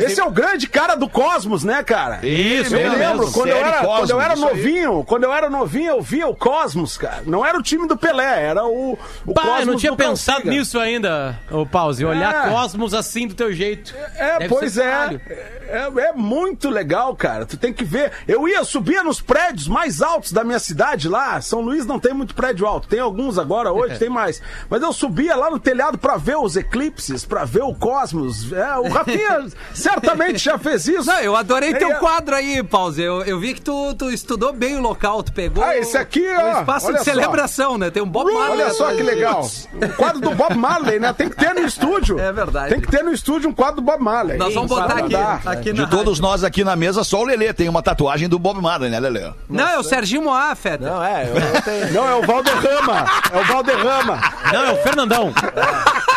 Esse 0.02 0.20
é 0.20 0.24
o 0.24 0.30
grande 0.30 0.66
cara 0.68 0.94
do 0.94 1.08
Cosmos, 1.08 1.64
né, 1.64 1.82
cara? 1.82 2.26
Isso, 2.26 2.74
Eu 2.74 2.92
lembro, 2.92 3.30
quando 3.32 3.48
eu, 3.48 3.56
era, 3.56 3.72
quando 3.78 4.10
eu 4.10 4.16
Cosmos, 4.16 4.24
era 4.24 4.36
novinho, 4.36 5.04
quando 5.04 5.24
eu 5.24 5.32
era 5.32 5.50
novinho, 5.50 5.88
eu 5.88 6.00
via 6.02 6.26
o 6.26 6.34
Cosmos, 6.34 6.96
cara. 6.96 7.22
Não 7.26 7.44
era 7.44 7.58
o 7.58 7.62
time 7.62 7.86
do 7.86 7.96
Pelé, 7.96 8.44
era 8.44 8.64
o, 8.64 8.98
o 9.26 9.34
Pá, 9.34 9.42
Cosmos 9.42 9.60
eu 9.60 9.66
não 9.66 9.76
tinha 9.76 9.92
do 9.92 9.98
Carl 9.98 10.10
pensado 10.10 10.38
Sagan. 10.38 10.50
nisso 10.50 10.78
ainda, 10.78 11.38
ô 11.50 11.66
Pause. 11.66 12.04
Olhar 12.04 12.46
É. 12.46 12.50
Cosmos 12.50 12.94
assim 12.94 13.26
do 13.26 13.34
teu 13.34 13.52
jeito. 13.52 13.94
É, 14.16 14.38
Deve 14.38 14.48
pois 14.48 14.76
é. 14.78 14.90
caralho. 14.90 15.20
É. 15.68 16.06
É 16.06 16.12
muito 16.12 16.68
legal, 16.68 17.14
cara. 17.16 17.44
Tu 17.46 17.56
tem 17.56 17.72
que 17.72 17.84
ver. 17.84 18.12
Eu 18.28 18.46
ia, 18.48 18.62
subia 18.64 19.02
nos 19.02 19.20
prédios 19.20 19.66
mais 19.68 20.00
altos 20.02 20.32
da 20.32 20.44
minha 20.44 20.58
cidade 20.58 21.08
lá. 21.08 21.40
São 21.40 21.60
Luís 21.60 21.84
não 21.86 21.98
tem 21.98 22.12
muito 22.14 22.34
prédio 22.34 22.66
alto. 22.66 22.86
Tem 22.88 23.00
alguns 23.00 23.38
agora, 23.38 23.72
hoje 23.72 23.96
tem 24.00 24.08
mais. 24.08 24.40
Mas 24.70 24.82
eu 24.82 24.92
subia 24.92 25.34
lá 25.36 25.50
no 25.50 25.58
telhado 25.58 25.98
pra 25.98 26.16
ver 26.16 26.36
os 26.36 26.56
eclipses, 26.56 27.24
pra 27.24 27.44
ver 27.44 27.62
o 27.62 27.74
cosmos. 27.74 28.52
É, 28.52 28.76
o 28.78 28.88
Rafinha 28.88 29.46
certamente 29.74 30.38
já 30.38 30.58
fez 30.58 30.86
isso. 30.86 31.06
Não, 31.06 31.20
eu 31.20 31.34
adorei 31.36 31.74
teu 31.74 31.90
É, 31.92 31.94
quadro 31.94 32.34
aí, 32.34 32.62
Pause. 32.62 33.02
Eu, 33.02 33.22
eu 33.22 33.38
vi 33.38 33.54
que 33.54 33.60
tu, 33.60 33.94
tu 33.94 34.10
estudou 34.10 34.52
bem 34.52 34.76
o 34.76 34.80
local, 34.80 35.22
tu 35.22 35.32
pegou 35.32 35.62
Ah, 35.64 35.76
esse 35.76 35.96
aqui, 35.96 36.20
o 36.26 36.40
ó, 36.40 36.60
espaço 36.60 36.86
olha 36.86 36.98
de 36.98 37.04
só. 37.04 37.10
celebração, 37.10 37.78
né? 37.78 37.90
Tem 37.90 38.02
um 38.02 38.08
Bob 38.08 38.32
Marley. 38.32 38.62
Olha 38.62 38.70
só 38.74 38.94
que 38.94 39.02
legal. 39.02 39.44
O 39.74 39.88
quadro 39.96 40.20
do 40.20 40.30
Bob 40.34 40.54
Marley, 40.56 40.98
né? 40.98 41.12
Tem 41.12 41.28
que 41.28 41.36
ter 41.36 41.54
no 41.54 41.60
estúdio. 41.66 42.16
É 42.26 42.32
verdade. 42.32 42.70
Tem 42.70 42.80
que 42.80 42.90
ter 42.90 43.04
no 43.04 43.12
estúdio 43.12 43.48
um 43.48 43.52
quadro 43.52 43.76
do 43.76 43.82
Bob 43.82 44.02
Marley. 44.02 44.36
Nós 44.36 44.52
vamos 44.54 44.68
botar 44.68 44.94
Para 45.42 45.55
aqui, 45.58 45.72
na 45.72 45.84
De 45.84 45.90
todos 45.90 46.20
nós 46.20 46.44
aqui 46.44 46.64
na 46.64 46.76
mesa, 46.76 47.04
só 47.04 47.20
o 47.20 47.24
Lelê 47.24 47.52
tem 47.52 47.68
uma 47.68 47.82
tatuagem 47.82 48.28
do 48.28 48.38
Bob 48.38 48.60
Marley, 48.60 48.90
né, 48.90 48.98
Lelê? 49.00 49.30
Não, 49.48 49.68
é 49.68 49.78
o 49.78 49.82
Serginho 49.82 50.22
Moá, 50.22 50.54
Feta. 50.54 50.88
Não, 50.88 51.04
é, 51.04 51.28
eu, 51.28 51.36
eu 51.36 51.62
tenho. 51.62 51.92
Não, 51.92 52.08
é 52.08 52.14
o 52.14 52.22
Valderrama. 52.22 53.06
É 53.32 53.38
o 53.38 53.44
Valderrama. 53.44 54.20
Não, 54.52 54.64
é 54.64 54.72
o 54.72 54.76
Fernandão. 54.76 55.32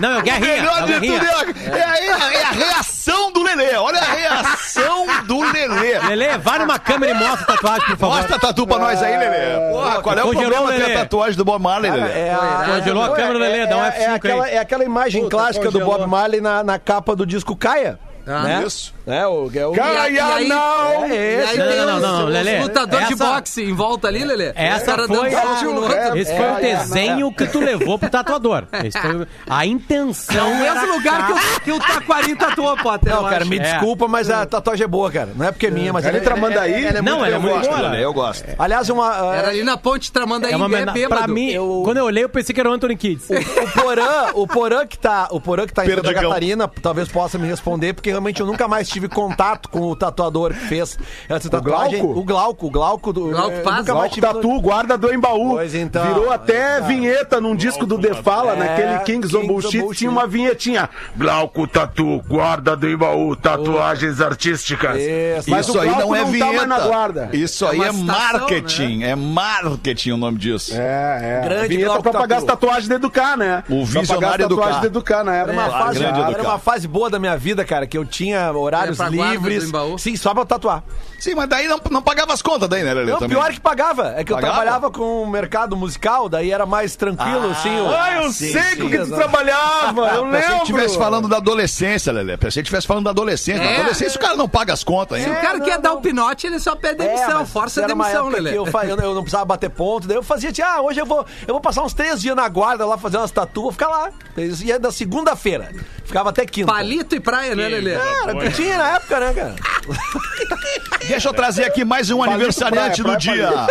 Não, 0.00 0.12
é 0.14 0.18
o 0.18 0.22
Guerrinha. 0.22 0.54
Melhor 0.62 0.78
é 0.78 0.82
o 0.84 0.86
de 0.86 1.06
tudo 1.06 1.24
é 1.26 1.30
a, 1.30 1.78
é 1.78 1.82
a- 2.12 2.32
é 2.34 2.42
a 2.44 2.50
reação 2.50 3.32
do 3.32 3.42
Lelê. 3.42 3.74
Olha 3.76 3.98
a 3.98 4.04
reação 4.04 5.06
do 5.24 5.40
Lelê. 5.40 5.98
Lelê, 5.98 6.38
vai 6.38 6.58
numa 6.58 6.78
câmera 6.78 7.12
e 7.12 7.14
mostra 7.14 7.42
a 7.42 7.56
tatuagem, 7.56 7.86
por 7.88 7.96
favor. 7.98 8.16
Mostra 8.16 8.36
a 8.36 8.38
tatu 8.38 8.66
pra 8.66 8.78
nós 8.78 9.02
aí, 9.02 9.16
Lelê. 9.16 9.70
Porra, 9.72 10.02
qual 10.02 10.18
é 10.18 10.22
o 10.22 10.26
Congelou, 10.26 10.50
problema 10.66 10.72
ter 10.86 10.92
a 10.96 10.98
tatuagem 11.00 11.36
do 11.36 11.44
Bob 11.44 11.62
Marley, 11.62 11.90
Lelê? 11.90 12.10
É, 12.12 12.36
Congelou 12.66 13.02
a 13.04 13.14
câmera, 13.14 13.38
Lelê, 13.38 13.66
dá 13.66 13.76
um 13.76 13.84
é, 13.84 13.90
F5 13.90 14.00
é 14.00 14.14
aquela, 14.14 14.44
aí. 14.44 14.54
é 14.54 14.58
aquela 14.58 14.84
imagem 14.84 15.22
Puta, 15.24 15.36
clássica 15.36 15.70
do 15.70 15.80
congelou. 15.80 15.98
Bob 15.98 16.10
Marley 16.10 16.40
na, 16.40 16.62
na 16.62 16.78
capa 16.78 17.14
do 17.16 17.24
disco 17.26 17.56
Caia. 17.56 17.98
Ah, 18.26 18.42
né? 18.42 18.62
Isso. 18.66 18.94
É, 19.08 19.26
o, 19.26 19.50
é 19.54 19.66
o... 19.66 19.72
Caia, 19.72 20.26
aí- 20.34 20.48
não! 20.48 21.04
É 21.04 21.42
esse. 21.42 21.60
aí 21.60 21.76
Não, 21.76 21.86
não, 21.86 22.00
não, 22.00 22.18
não, 22.20 22.26
Lelê. 22.26 22.60
lutadores 22.60 23.08
de 23.08 23.14
boxe 23.14 23.62
em 23.64 23.72
volta 23.74 24.08
ali, 24.08 24.24
Lelê. 24.24 24.52
Essa 24.54 24.94
foi, 24.96 25.04
um 25.04 25.74
no 25.74 25.80
outro. 25.82 26.16
esse 26.18 26.36
foi 26.36 26.44
o 26.46 26.58
É, 26.58 26.60
desenho 26.60 27.32
que 27.32 27.46
tu 27.46 27.60
levou 27.60 27.98
pro 27.98 28.10
tatuador. 28.10 28.64
Esse 28.84 28.98
foi 29.00 29.26
a 29.48 29.66
intenção. 29.66 30.36
É 30.36 30.42
o 30.42 30.56
mesmo 30.58 30.94
lugar 30.94 31.26
que 31.26 31.32
o, 31.32 31.60
que 31.60 31.72
o 31.72 31.78
Taquari 31.78 32.34
tatuou, 32.36 32.76
Potter. 32.76 33.14
Não, 33.14 33.24
cara, 33.24 33.44
me 33.44 33.56
É. 33.56 33.60
desculpa, 33.60 34.06
mas 34.08 34.30
a 34.30 34.44
tatuagem 34.46 34.84
é 34.84 34.88
boa, 34.88 35.10
cara. 35.10 35.30
Não 35.34 35.46
é 35.46 35.52
porque 35.52 35.66
é 35.66 35.70
minha, 35.70 35.92
mas 35.92 36.04
Cara, 36.04 36.16
ela 36.16 36.22
em 36.22 36.26
Tramandaí? 36.26 36.84
ela 36.84 37.02
Não, 37.02 37.24
ela 37.24 37.36
é 37.36 37.38
muito 37.38 37.54
boa. 37.66 37.76
boa. 37.76 37.88
Lelê, 37.90 38.04
eu 38.04 38.12
gosto. 38.12 38.44
Aliás, 38.58 38.88
uma... 38.90 39.34
Era 39.34 39.48
ali 39.48 39.62
na 39.62 39.76
ponte 39.76 40.10
Tramandaí, 40.12 40.52
É 40.52 40.56
uma 40.56 40.66
é, 40.78 40.86
bêbado. 40.86 41.22
Pra 41.22 41.28
mim, 41.28 41.50
Eu- 41.50 41.82
quando 41.84 41.96
eu 41.98 42.04
olhei, 42.04 42.24
eu 42.24 42.28
pensei 42.28 42.54
que 42.54 42.60
era 42.60 42.68
o 42.68 42.72
Anthony 42.72 42.96
Kids. 42.96 43.28
O 43.30 43.80
Porã, 43.80 44.26
o 44.34 44.46
Porã 44.46 44.86
que 44.86 44.98
tá, 44.98 45.28
o 45.30 45.40
Porã 45.40 45.66
que 45.66 45.72
tá 45.72 45.84
em 45.86 45.90
Santa. 45.94 46.12
Catarina, 46.14 46.68
talvez 46.82 47.08
possa 47.08 47.38
me 47.38 47.46
responder, 47.48 47.92
porque 47.94 48.10
realmente 48.10 48.40
eu 48.40 48.46
nunca 48.46 48.66
mais 48.68 48.88
tive 48.88 48.97
contato 49.06 49.68
com 49.68 49.82
o 49.82 49.94
tatuador 49.94 50.54
que 50.54 50.60
fez 50.60 50.98
essa 51.28 51.50
tatuagem. 51.50 52.00
Glauco? 52.00 52.18
O 52.20 52.24
Glauco, 52.24 52.66
o 52.66 52.70
Glauco 52.70 53.12
do. 53.12 53.28
Glauco 53.28 53.50
nunca 53.50 53.70
mais 53.70 53.84
Glauco 53.86 54.08
tive 54.14 54.26
Tatu, 54.26 54.60
guarda 54.62 54.96
do 54.96 55.12
Embaú. 55.12 55.50
Pois 55.50 55.74
então, 55.74 56.06
Virou 56.06 56.32
até 56.32 56.76
então. 56.76 56.88
vinheta 56.88 57.38
num 57.40 57.54
disco 57.54 57.84
do 57.84 57.98
The 57.98 58.14
Fala, 58.14 58.52
É, 58.54 58.56
naquele 58.56 58.98
Kings 59.00 59.26
of 59.26 59.28
Kings 59.28 59.36
of 59.36 59.46
Bullshit, 59.46 59.78
Bullshit. 59.80 59.98
tinha 59.98 60.10
uma 60.10 60.26
vinhetinha. 60.26 60.88
Glauco 61.14 61.66
Tatu, 61.66 62.22
guarda 62.26 62.74
do 62.74 62.88
Embaú, 62.88 63.36
tatuagens 63.36 64.20
artísticas. 64.20 64.96
Isso. 64.98 65.50
Mas 65.50 65.68
Isso 65.68 65.76
o 65.76 65.80
aí 65.80 65.90
não 65.90 66.14
é 66.14 66.20
tá 66.20 66.24
vinheta. 66.30 66.52
mais 66.52 66.68
na 66.68 66.78
guarda. 66.80 67.28
Isso 67.34 67.64
É 67.66 67.70
aí 67.70 67.80
é 67.82 67.86
estação, 67.90 68.04
marketing. 68.04 69.02
É 69.02 69.14
marketing 69.14 70.12
o 70.12 70.16
nome 70.16 70.38
disso. 70.38 70.72
É, 70.74 71.40
é. 71.42 71.48
Grande 71.48 71.68
vinheta 71.68 71.86
Glauco 71.88 72.02
pra 72.04 72.12
pagar 72.20 72.36
as 72.38 72.44
tatuagens 72.44 72.88
de 72.88 72.94
Educar, 72.94 73.36
né? 73.36 73.62
O 73.68 73.84
visionário 73.84 74.08
pagar 74.08 74.30
as 74.30 74.38
tatuagens 74.38 74.50
Educar. 74.76 74.80
de 74.80 74.86
Educar 74.86 75.24
na 75.24 75.34
Era 75.34 75.52
época. 75.52 75.52
uma, 75.52 75.66
É, 75.66 75.70
fase, 75.84 75.98
grande 75.98 76.20
era 76.20 76.30
educar. 76.30 76.48
uma 76.48 76.58
fase 76.58 76.88
boa 76.88 77.10
da 77.10 77.18
minha 77.18 77.36
vida, 77.36 77.64
cara, 77.64 77.86
que 77.86 77.96
eu 77.98 78.04
tinha 78.04 78.50
horários 78.52 78.87
Do 78.96 79.02
livres. 79.32 79.70
Sim, 79.98 80.16
só 80.16 80.34
pra 80.34 80.44
tatuar. 80.44 80.84
Sim, 81.18 81.34
mas 81.34 81.48
daí 81.48 81.66
não, 81.66 81.80
não 81.90 82.00
pagava 82.00 82.32
as 82.32 82.40
contas 82.40 82.68
daí, 82.68 82.82
né, 82.84 82.94
Lelê? 82.94 83.10
Não, 83.10 83.18
também. 83.18 83.36
pior 83.36 83.50
que 83.52 83.60
pagava. 83.60 84.14
É 84.16 84.22
que 84.22 84.32
eu 84.32 84.36
Pagava? 84.36 84.54
trabalhava 84.54 84.90
com 84.90 85.22
o 85.22 85.26
mercado 85.28 85.76
musical, 85.76 86.28
daí 86.28 86.50
era 86.52 86.64
mais 86.64 86.94
tranquilo, 86.94 87.50
assim. 87.50 87.80
o- 87.80 87.88
Ah, 87.88 88.22
eu 88.22 88.30
Sim, 88.32 88.52
sei 88.52 88.62
sim, 88.62 88.76
com 88.82 88.88
que 88.88 88.98
tu 88.98 89.10
trabalhava, 89.14 90.00
eu 90.00 90.24
Pensei 90.26 90.40
que 90.40 90.46
lembro. 90.48 90.56
estivesse 90.62 90.96
falando 90.96 91.26
da 91.28 91.38
adolescência, 91.38 92.12
Lelê. 92.12 92.36
Pensei 92.36 92.62
que 92.62 92.66
estivesse 92.68 92.86
falando 92.86 93.04
da 93.04 93.10
adolescência. 93.10 93.62
Na 93.64 93.70
É. 93.70 93.76
adolescência 93.80 94.16
o 94.16 94.20
cara 94.20 94.36
não 94.36 94.48
paga 94.48 94.72
as 94.72 94.84
contas, 94.84 95.20
Se 95.20 95.28
hein? 95.28 95.32
o 95.36 95.40
cara 95.40 95.58
não, 95.58 95.64
quer 95.66 95.78
dar 95.78 95.90
não. 95.90 95.96
o 95.98 96.00
pinote, 96.00 96.46
ele 96.46 96.60
só 96.60 96.76
pede 96.76 97.02
É, 97.02 97.06
demissão. 97.08 97.40
mas 97.40 97.50
Força 97.50 97.80
a 97.80 97.84
era 97.84 97.94
demissão, 97.94 98.28
Lelê. 98.28 98.56
Eu, 98.56 98.66
fa- 98.66 98.84
eu, 98.86 98.96
eu 98.96 99.14
não 99.14 99.22
precisava 99.22 99.44
bater 99.44 99.70
ponto, 99.70 100.06
daí 100.06 100.16
eu 100.16 100.22
fazia, 100.22 100.52
tipo, 100.52 100.68
ah, 100.68 100.80
hoje 100.82 101.00
eu 101.00 101.06
vou, 101.06 101.26
eu 101.46 101.54
vou 101.54 101.60
passar 101.60 101.82
uns 101.82 101.92
três 101.94 102.20
dias 102.20 102.36
na 102.36 102.48
guarda 102.48 102.86
lá 102.86 102.96
fazer 102.96 103.16
umas 103.16 103.30
tatuas, 103.32 103.62
vou 103.64 103.72
ficar 103.72 103.88
lá. 103.88 104.10
Ia 104.36 104.78
da 104.78 104.92
segunda-feira. 104.92 105.70
Ficava 106.04 106.30
até 106.30 106.46
quinta. 106.46 106.72
Palito 106.72 107.14
e 107.16 107.20
praia, 107.20 107.56
né, 107.56 107.68
Lelê? 107.68 107.96
Cara, 107.98 108.36
o 108.36 108.40
que 108.40 108.50
tinha 108.52 108.78
na 108.78 108.88
época, 108.96 109.18
né, 109.20 109.32
cara? 109.34 109.54
Deixa 111.06 111.28
eu 111.28 111.32
trazer 111.32 111.64
aqui 111.64 111.84
mais 111.84 112.10
um 112.10 112.18
Palito 112.18 112.34
aniversariante 112.34 113.02
praia, 113.02 113.16
do 113.16 113.20
dia. 113.20 113.66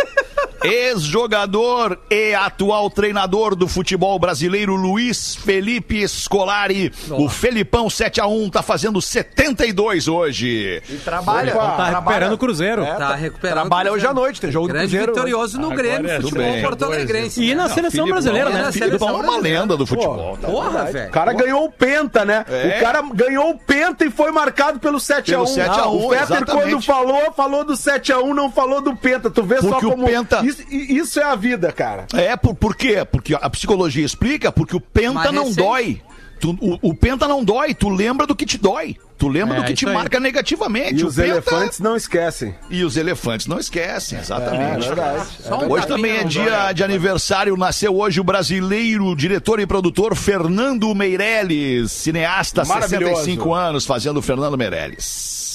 Ex-jogador 0.64 1.98
e 2.10 2.34
atual 2.34 2.90
treinador 2.90 3.54
do 3.54 3.68
futebol 3.68 4.18
brasileiro, 4.18 4.74
Luiz 4.74 5.34
Felipe 5.36 6.06
Scolari. 6.08 6.92
O 7.10 7.28
Felipão 7.28 7.86
7x1 7.86 8.50
tá 8.50 8.62
fazendo 8.62 9.00
72 9.00 10.08
hoje. 10.08 10.82
E 10.88 10.96
trabalha. 10.96 11.54
Opa, 11.54 11.60
Tá 11.66 11.74
trabalha. 11.76 11.96
recuperando 11.98 12.32
o 12.32 12.38
Cruzeiro. 12.38 12.82
É, 12.82 12.94
Tá 12.94 13.14
recuperando. 13.14 13.54
Trabalha 13.60 13.90
o 13.92 13.94
hoje 13.94 14.06
à 14.06 14.14
noite, 14.14 14.40
tem 14.40 14.50
jogo 14.50 14.66
do 14.68 14.72
Grande 14.72 14.88
Cruzeiro. 14.88 15.12
vitorioso 15.14 15.58
no 15.60 15.70
Grêmio, 15.70 16.10
é 16.10 16.20
futebol 16.20 16.42
bem. 16.52 16.62
porto-alegrense. 16.62 17.42
E 17.42 17.54
na 17.54 17.68
seleção 17.68 17.90
Filipão, 17.90 18.10
brasileira, 18.10 18.50
né? 18.50 18.72
Filipão 18.72 19.08
é 19.10 19.12
uma 19.12 19.38
lenda 19.38 19.76
do 19.76 19.86
futebol. 19.86 20.36
tá? 20.40 20.48
Porra, 20.48 20.84
velho. 20.86 21.08
O 21.08 21.12
cara 21.12 21.32
ganhou 21.32 21.64
o 21.64 21.70
Penta, 21.72 22.24
né? 22.24 22.44
É. 22.48 22.76
O 22.78 22.80
cara 22.80 23.02
ganhou 23.14 23.50
o 23.50 23.58
Penta 23.58 24.04
e 24.04 24.10
foi 24.10 24.30
marcado 24.30 24.78
pelo 24.78 24.98
7x1. 24.98 25.24
Pelo 25.32 25.46
7 25.46 25.68
a 25.80 25.88
1, 25.88 26.06
o 26.06 26.08
Peter, 26.10 26.44
quando 26.46 26.80
falou, 26.82 27.32
falou 27.36 27.64
do 27.64 27.74
7x1, 27.74 28.34
não 28.34 28.50
falou 28.50 28.80
do 28.80 28.96
Penta. 28.96 29.30
Tu 29.30 29.42
vê 29.42 29.56
Porque 29.56 29.68
só 29.70 29.78
o 29.78 29.90
como. 29.90 30.06
Penta- 30.06 30.42
Isso, 30.48 30.62
isso 30.70 31.20
é 31.20 31.24
a 31.24 31.34
vida, 31.34 31.70
cara. 31.72 32.06
É, 32.14 32.36
por, 32.36 32.54
por 32.54 32.74
quê? 32.76 33.04
Porque 33.10 33.34
a 33.34 33.50
psicologia 33.50 34.04
explica, 34.04 34.50
porque 34.52 34.76
o 34.76 34.80
penta 34.80 35.12
Mais 35.14 35.32
não 35.32 35.44
recente. 35.44 35.56
dói. 35.62 36.02
Tu- 36.40 36.56
o, 36.60 36.90
o 36.90 36.94
penta 36.94 37.26
não 37.26 37.42
dói, 37.42 37.74
tu 37.74 37.88
lembra 37.88 38.24
do 38.24 38.34
que 38.36 38.46
te 38.46 38.56
dói. 38.56 38.96
Tu 39.18 39.26
lembra 39.26 39.56
É, 39.56 39.60
do 39.60 39.66
que 39.66 39.74
te 39.74 39.88
aí. 39.88 39.92
marca 39.92 40.20
negativamente. 40.20 41.00
E 41.00 41.04
o 41.04 41.08
os 41.08 41.16
penta- 41.16 41.26
elefantes 41.28 41.80
não 41.80 41.96
esquecem. 41.96 42.54
E 42.70 42.84
os 42.84 42.96
elefantes 42.96 43.48
não 43.48 43.58
esquecem, 43.58 44.16
exatamente. 44.20 44.84
É 44.84 44.86
verdade. 44.86 45.26
Só 45.42 45.58
um 45.64 45.72
Hoje 45.72 45.88
também 45.88 46.18
é 46.18 46.22
dia 46.22 46.66
dói. 46.66 46.74
de 46.74 46.84
aniversário, 46.84 47.56
nasceu 47.56 47.96
hoje 47.98 48.20
o 48.20 48.24
brasileiro, 48.24 49.16
diretor 49.16 49.58
e 49.58 49.66
produtor 49.66 50.14
Fernando 50.14 50.94
Meirelles, 50.94 51.90
cineasta, 51.90 52.64
Maravilhoso. 52.64 53.16
65 53.16 53.52
anos, 53.52 53.84
fazendo 53.84 54.22
Fernando 54.22 54.56
Meirelles. 54.56 55.47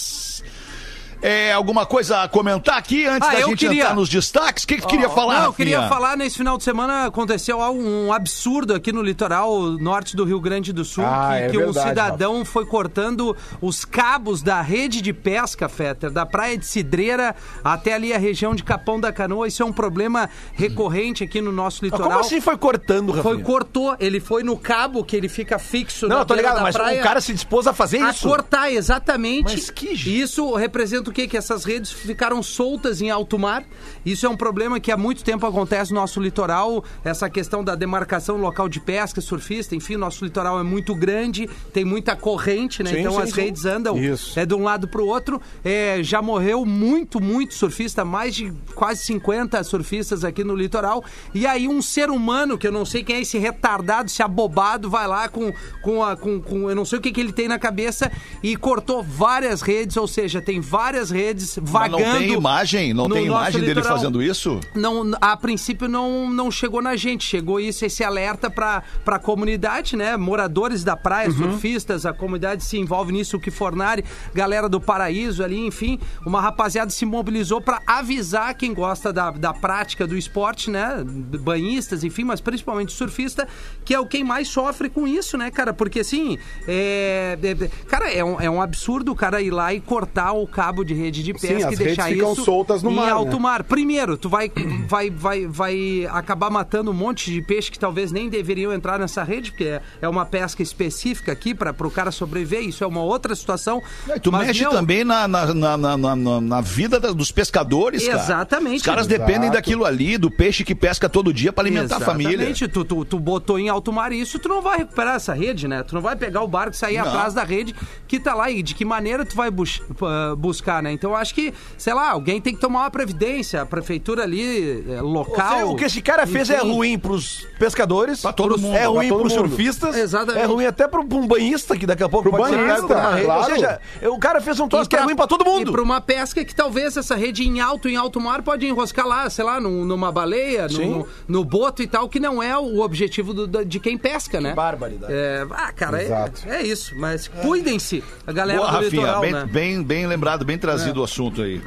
É, 1.26 1.54
alguma 1.54 1.86
coisa 1.86 2.22
a 2.24 2.28
comentar 2.28 2.78
aqui 2.78 3.06
antes 3.06 3.30
Ah, 3.30 3.32
da 3.32 3.40
eu 3.40 3.48
gente 3.50 3.60
queria- 3.60 3.84
entrar 3.84 3.96
nos 3.96 4.10
destaques? 4.10 4.66
O 4.66 4.68
que, 4.68 4.76
que 4.76 4.82
tu 4.82 4.88
queria 4.90 5.08
falar, 5.10 5.40
Não, 5.40 5.46
eu 5.46 5.54
queria 5.54 5.88
falar, 5.88 6.18
nesse 6.18 6.36
final 6.38 6.58
de 6.58 6.66
semana 6.66 7.06
aconteceu 7.06 7.62
algo, 7.62 7.82
um 7.82 8.12
absurdo 8.12 8.74
aqui 8.74 8.92
no 8.92 9.02
litoral 9.02 9.58
norte 9.80 10.18
do 10.18 10.26
Rio 10.26 10.42
Grande 10.42 10.74
do 10.74 10.84
Sul, 10.84 11.06
Ah, 11.06 11.30
que, 11.38 11.44
é 11.44 11.50
que 11.50 11.58
um 11.58 11.66
verdade, 11.72 11.90
cidadão 11.90 12.44
foi 12.44 12.66
cortando 12.66 13.38
os 13.62 13.86
cabos 13.86 14.42
da 14.42 14.62
rede 14.62 15.02
de 15.02 15.14
pesca, 15.14 15.70
Fetter, 15.70 16.12
da 16.12 16.26
praia 16.26 16.58
de 16.58 16.66
Cidreira 16.66 17.34
até 17.64 17.94
ali 17.94 18.12
a 18.14 18.18
região 18.18 18.54
de 18.54 18.62
Capão 18.62 19.00
da 19.00 19.14
Canoa. 19.14 19.48
Isso 19.48 19.64
é 19.64 19.66
um 19.66 19.72
problema 19.72 20.30
recorrente 20.54 21.24
aqui 21.24 21.40
no 21.40 21.54
nosso 21.54 21.86
litoral. 21.86 22.08
Como 22.10 22.20
assim 22.20 22.42
foi 22.42 22.58
cortando, 22.58 23.12
Rafinha? 23.14 23.24
Foi, 23.24 23.42
cortou, 23.42 23.96
ele 23.98 24.20
foi 24.20 24.44
no 24.44 24.58
cabo 24.58 25.06
que 25.06 25.16
ele 25.16 25.30
fica 25.30 25.58
fixo 25.58 26.06
Não, 26.10 26.26
tô 26.26 26.34
ligado, 26.34 26.56
da 26.58 26.64
mas 26.64 26.76
praia. 26.76 27.00
o 27.00 27.04
cara 27.04 27.22
se 27.22 27.34
dispôs 27.34 27.66
a 27.66 27.72
fazer 27.72 28.02
A 28.04 28.10
isso. 28.12 28.28
cortar, 28.28 28.70
exatamente. 28.70 29.54
Mas 29.54 29.70
que- 29.70 29.94
Isso 29.94 30.54
representa 30.56 31.13
o 31.14 31.16
por 31.16 31.22
quê? 31.22 31.28
Que 31.28 31.38
essas 31.38 31.64
redes 31.64 31.92
ficaram 31.92 32.42
soltas 32.42 33.00
em 33.00 33.12
alto 33.12 33.38
mar. 33.38 33.64
Isso 34.04 34.26
é 34.26 34.30
um 34.30 34.36
problema 34.36 34.80
que 34.80 34.92
há 34.92 34.98
muito 34.98 35.24
tempo 35.24 35.46
acontece 35.46 35.94
no 35.94 36.00
nosso 36.00 36.20
litoral, 36.20 36.84
essa 37.04 37.30
questão 37.30 37.64
da 37.64 37.76
demarcação 37.76 38.38
local 38.38 38.68
de 38.68 38.80
pesca, 38.80 39.22
surfista, 39.22 39.76
enfim, 39.76 39.96
nosso 39.96 40.26
litoral 40.26 40.60
é 40.60 40.64
muito 40.64 40.96
grande, 40.96 41.48
tem 41.72 41.86
muita 41.86 42.16
corrente, 42.16 42.82
né? 42.82 42.90
Sim, 42.90 43.00
então 43.02 43.14
sim, 43.14 43.22
as 43.22 43.30
sim. 43.30 43.42
redes 43.42 43.66
andam 43.66 43.96
Isso. 43.98 44.40
é 44.40 44.46
de 44.46 44.56
um 44.56 44.64
lado 44.64 44.88
pro 44.88 45.06
outro. 45.06 45.40
É, 45.64 46.00
já 46.02 46.22
morreu 46.22 46.66
muito, 46.66 47.22
muito 47.22 47.54
surfista, 47.54 48.04
mais 48.04 48.34
de 48.34 48.52
quase 48.74 49.04
50 49.04 49.64
surfistas 49.64 50.26
aqui 50.26 50.44
no 50.44 50.56
litoral. 50.56 51.04
E 51.34 51.46
aí 51.46 51.68
um 51.68 51.82
ser 51.82 52.10
humano, 52.10 52.58
que 52.58 52.68
eu 52.68 52.72
não 52.72 52.86
sei 52.86 53.04
quem 53.04 53.18
é 53.18 53.22
esse 53.22 53.38
retardado, 53.38 54.10
esse 54.10 54.24
abobado, 54.24 54.90
vai 54.90 55.08
lá 55.08 55.30
com, 55.30 55.54
com, 55.84 56.04
a, 56.04 56.18
com, 56.18 56.42
com- 56.42 56.70
eu 56.70 56.76
não 56.76 56.86
sei 56.86 56.98
o 56.98 57.02
que, 57.02 57.12
que 57.12 57.22
ele 57.22 57.32
tem 57.32 57.48
na 57.48 57.60
cabeça 57.60 58.12
e 58.42 58.56
cortou 58.56 59.04
várias 59.04 59.62
redes, 59.62 59.96
ou 59.96 60.08
seja, 60.08 60.42
tem 60.42 60.60
várias 60.60 61.03
redes 61.10 61.58
Mas 61.58 61.70
vagando. 61.70 62.00
não 62.04 62.18
tem 62.18 62.34
imagem? 62.34 62.94
Não 62.94 63.08
no 63.08 63.16
tem 63.16 63.26
imagem 63.26 63.62
dele 63.62 63.82
fazendo 63.84 64.22
isso? 64.22 64.60
Não, 64.76 65.12
a 65.22 65.36
princípio 65.38 65.88
não, 65.88 66.30
não 66.30 66.50
chegou 66.52 66.82
na 66.82 66.96
gente, 66.96 67.26
chegou 67.26 67.60
isso, 67.60 67.86
esse 67.86 68.04
alerta 68.04 68.50
para 68.50 68.84
a 69.06 69.20
comunidade, 69.20 69.96
né? 69.96 70.16
Moradores 70.18 70.84
da 70.84 70.96
praia, 70.96 71.30
Uhum. 71.30 71.36
surfistas, 71.52 72.06
a 72.06 72.14
comunidade 72.14 72.64
se 72.64 72.78
envolve 72.78 73.12
nisso, 73.12 73.38
o 73.38 73.40
que 73.40 73.50
Fornari, 73.52 74.04
galera 74.34 74.68
do 74.70 74.80
Paraíso 74.80 75.44
ali, 75.44 75.66
enfim, 75.66 76.00
uma 76.26 76.42
rapaziada 76.42 76.92
se 76.92 77.06
mobilizou 77.06 77.62
para 77.62 77.82
avisar 77.88 78.54
quem 78.56 78.74
gosta 78.74 79.12
da, 79.14 79.32
da 79.32 79.54
prática 79.54 80.06
do 80.06 80.18
esporte, 80.18 80.70
né? 80.70 81.04
Banhistas, 81.40 82.04
enfim, 82.04 82.24
mas 82.24 82.40
principalmente 82.42 82.92
surfista, 82.92 83.48
que 83.86 83.94
é 83.94 84.00
o 84.00 84.06
quem 84.06 84.24
mais 84.24 84.48
sofre 84.48 84.90
com 84.90 85.08
isso, 85.08 85.38
né, 85.38 85.50
cara? 85.50 85.74
Porque 85.74 86.02
assim, 86.02 86.38
é, 86.68 87.38
é- 87.42 87.68
cara, 87.88 88.12
é 88.12 88.24
um, 88.24 88.40
é 88.40 88.50
um 88.50 88.62
absurdo 88.62 89.12
o 89.12 89.16
cara 89.16 89.42
ir 89.42 89.52
lá 89.52 89.74
e 89.74 89.80
cortar 89.80 90.34
o 90.34 90.46
cabo 90.48 90.84
de 90.84 90.93
rede 90.94 91.24
de 91.24 91.34
Sim, 91.40 91.48
pesca 91.48 91.68
as 91.70 91.74
e 91.74 91.78
deixar 91.78 92.04
redes 92.04 92.18
ficam 92.20 92.34
isso 92.34 92.44
soltas 92.46 92.84
no 92.84 92.92
em 92.92 92.96
mar, 92.96 93.12
alto 93.12 93.36
né? 93.38 93.40
mar. 93.42 93.64
Primeiro, 93.64 94.18
tu 94.18 94.30
vai, 94.30 94.52
vai, 94.88 95.10
vai, 95.10 95.48
vai 95.48 96.08
acabar 96.12 96.50
matando 96.50 96.92
um 96.92 96.94
monte 96.94 97.32
de 97.32 97.42
peixe 97.42 97.72
que 97.72 97.80
talvez 97.80 98.12
nem 98.12 98.30
deveriam 98.30 98.72
entrar 98.74 99.00
nessa 99.00 99.24
rede, 99.24 99.52
porque 99.52 99.66
é, 99.66 99.82
é 100.02 100.08
uma 100.10 100.26
pesca 100.26 100.62
específica 100.62 101.32
aqui 101.32 101.54
para 101.56 101.76
o 101.86 101.92
cara 101.92 102.12
sobreviver. 102.12 102.62
Isso 102.62 102.84
é 102.84 102.88
uma 102.88 103.02
outra 103.02 103.36
situação. 103.36 103.82
E 104.16 104.20
tu 104.20 104.32
Mas, 104.32 104.48
mexe 104.48 104.62
meu, 104.62 104.72
também 104.72 105.04
na, 105.04 105.28
na, 105.28 105.54
na, 105.54 105.78
na, 105.78 105.98
na- 105.98 106.42
na 106.42 106.62
vida 106.62 107.00
da- 107.00 107.12
dos 107.12 107.32
pescadores, 107.32 108.06
cara. 108.08 108.20
Exatamente. 108.22 108.78
Os 108.78 108.84
caras 108.84 109.08
Exato. 109.08 109.26
dependem 109.26 109.52
daquilo 109.52 109.86
ali, 109.86 110.18
do 110.18 110.30
peixe 110.30 110.64
que 110.64 110.76
pesca 110.76 111.10
todo 111.10 111.34
dia 111.34 111.52
pra 111.54 111.64
alimentar 111.64 111.98
a 111.98 112.00
família. 112.00 112.34
Exatamente. 112.50 112.68
Tu, 112.68 112.84
tu, 112.86 113.06
tu 113.06 113.20
botou 113.20 113.58
em 113.58 113.70
alto 113.70 113.92
mar 113.92 114.12
isso, 114.12 114.38
tu 114.40 114.50
não 114.50 114.62
vai 114.62 114.80
recuperar 114.80 115.16
essa 115.16 115.34
rede, 115.34 115.68
né? 115.68 115.84
Tu 115.84 115.96
não 115.96 116.02
vai 116.02 116.16
pegar 116.16 116.42
o 116.42 116.48
barco 116.48 116.74
e 116.76 116.78
sair 116.78 116.98
Não. 116.98 117.08
atrás 117.08 117.34
da 117.34 117.44
rede 117.44 117.74
que 118.08 118.20
tá 118.20 118.34
lá. 118.34 118.50
E 118.52 118.62
de 118.62 118.76
que 118.76 118.84
maneira 118.86 119.26
tu 119.26 119.36
vai 119.36 119.50
bus- 119.50 119.82
ah, 120.02 120.36
buscar, 120.38 120.83
né? 120.84 120.92
Então 120.92 121.12
eu 121.12 121.16
acho 121.16 121.34
que, 121.34 121.54
sei 121.78 121.94
lá, 121.94 122.12
alguém 122.12 122.40
tem 122.42 122.54
que 122.54 122.60
tomar 122.62 122.82
uma 122.82 122.92
previdência. 122.92 123.62
A 123.62 123.66
prefeitura 123.66 124.24
ali, 124.24 124.84
eh, 124.90 125.02
local. 125.02 125.72
O 125.72 125.76
que 125.76 125.86
esse 125.86 126.02
cara 126.02 126.28
fez 126.28 126.50
é 126.50 126.58
enfim. 126.58 126.72
ruim 126.74 127.00
pros 127.00 127.48
pescadores, 127.58 128.22
Pra 128.22 128.34
todo 128.34 128.58
mundo, 128.60 128.76
é 128.76 128.86
ruim 128.86 129.08
pra 129.08 129.10
todo 129.10 129.20
pros 129.22 129.34
mundo. 129.36 129.48
surfistas, 129.48 129.96
Exatamente. 129.96 130.44
é 130.44 130.46
ruim 130.46 130.66
até 130.66 130.88
pro, 130.88 131.04
pra 131.06 131.18
um 131.18 131.26
banhista 131.28 131.78
que 131.78 131.86
daqui 131.86 132.04
a 132.04 132.10
pouco 132.10 132.30
Pro 132.30 132.38
pode 132.38 132.52
ser 132.56 132.58
banhista, 132.58 132.88
por 132.88 132.96
uma 132.98 133.10
rede. 133.12 133.22
Ou 133.22 133.26
claro. 133.34 133.54
seja, 133.54 133.80
o 134.10 134.20
cara 134.20 134.42
fez 134.42 134.60
um 134.60 134.68
troço 134.68 134.86
E 134.86 134.90
que 134.90 134.96
é 134.96 135.00
pra- 135.00 135.06
ruim 135.06 135.16
pra 135.16 135.28
todo 135.28 135.44
E 135.46 135.50
mundo. 135.50 135.72
pra 135.72 135.82
uma 135.82 136.02
pesca 136.02 136.44
que 136.44 136.54
talvez 136.54 136.98
essa 136.98 137.16
rede 137.16 137.44
em 137.48 137.60
alto, 137.62 137.88
em 137.90 137.96
alto 137.96 138.20
mar, 138.20 138.42
pode 138.42 138.66
enroscar 138.68 139.08
lá, 139.08 139.30
sei 139.30 139.46
lá, 139.46 139.60
num- 139.60 139.86
numa 139.86 140.12
baleia, 140.12 140.68
no, 140.68 140.86
no, 141.00 141.08
no 141.28 141.44
boto 141.46 141.82
e 141.82 141.88
tal, 141.88 142.10
que 142.10 142.20
não 142.20 142.42
é 142.44 142.58
o 142.58 142.80
objetivo 142.82 143.34
do- 143.34 143.64
de 143.66 143.80
quem 143.80 143.98
pesca, 143.98 144.42
né? 144.42 144.54
barbaridade. 144.54 145.12
É, 145.14 145.46
ah, 145.52 145.72
cara, 145.72 146.02
é, 146.02 146.32
é 146.48 146.62
isso. 146.64 146.94
Mas 146.98 147.28
cuidem-se, 147.28 148.04
a 148.26 148.32
galera 148.32 148.60
Boa, 148.60 148.72
do 148.72 148.76
Rafinha, 148.78 148.90
litoral, 149.02 149.22
bem, 149.22 149.32
né? 149.32 149.46
bem, 149.52 149.84
bem 149.84 150.08
lembrado, 150.08 150.44
bem 150.46 150.58
trazido 150.64 151.02
o 151.02 151.04
assunto 151.04 151.42
aí. 151.42 151.62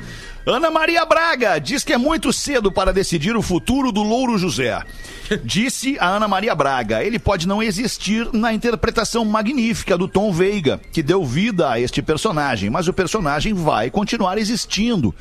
Ana 0.47 0.71
Maria 0.71 1.05
Braga 1.05 1.59
diz 1.59 1.85
que 1.85 1.93
é 1.93 1.99
muito 1.99 2.33
cedo 2.33 2.73
para 2.73 2.93
decidir 2.93 3.37
o 3.37 3.43
futuro 3.43 3.93
do 3.93 4.03
Louro 4.03 4.39
José. 4.39 4.81
Disse 5.45 5.99
a 5.99 6.09
Ana 6.09 6.27
Maria 6.27 6.55
Braga, 6.55 7.03
ele 7.03 7.19
pode 7.19 7.47
não 7.47 7.63
existir 7.63 8.27
na 8.33 8.55
interpretação 8.55 9.25
magnífica 9.25 9.99
do 9.99 10.09
Tom 10.09 10.33
Veiga, 10.33 10.81
que 10.93 11.03
deu 11.03 11.27
vida 11.27 11.69
a 11.69 11.79
este 11.79 12.01
personagem, 12.01 12.71
mas 12.71 12.89
o 12.89 12.93
personagem 12.93 13.53
vai 13.53 13.91
continuar 13.91 14.39
existindo. 14.39 15.15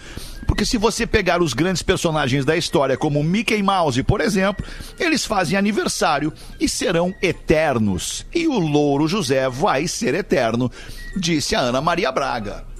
Porque 0.48 0.63
se 0.63 0.77
você 0.77 1.05
pegar 1.05 1.41
os 1.41 1.53
grandes 1.53 1.82
personagens 1.82 2.46
da 2.46 2.55
história, 2.55 2.96
como 2.96 3.24
Mickey 3.24 3.62
Mouse, 3.62 4.03
por 4.03 4.22
exemplo, 4.22 4.63
eles 4.98 5.25
fazem 5.25 5.58
aniversário 5.58 6.32
e 6.62 6.70
serão 6.70 7.13
eternos. 7.22 8.25
E 8.34 8.48
o 8.48 8.58
Louro 8.58 9.08
José 9.08 9.50
vai 9.50 9.88
ser 9.88 10.13
eterno, 10.13 10.72
disse 11.17 11.55
a 11.55 11.60
Ana 11.60 11.82
Maria 11.82 12.12
Braga. 12.12 12.75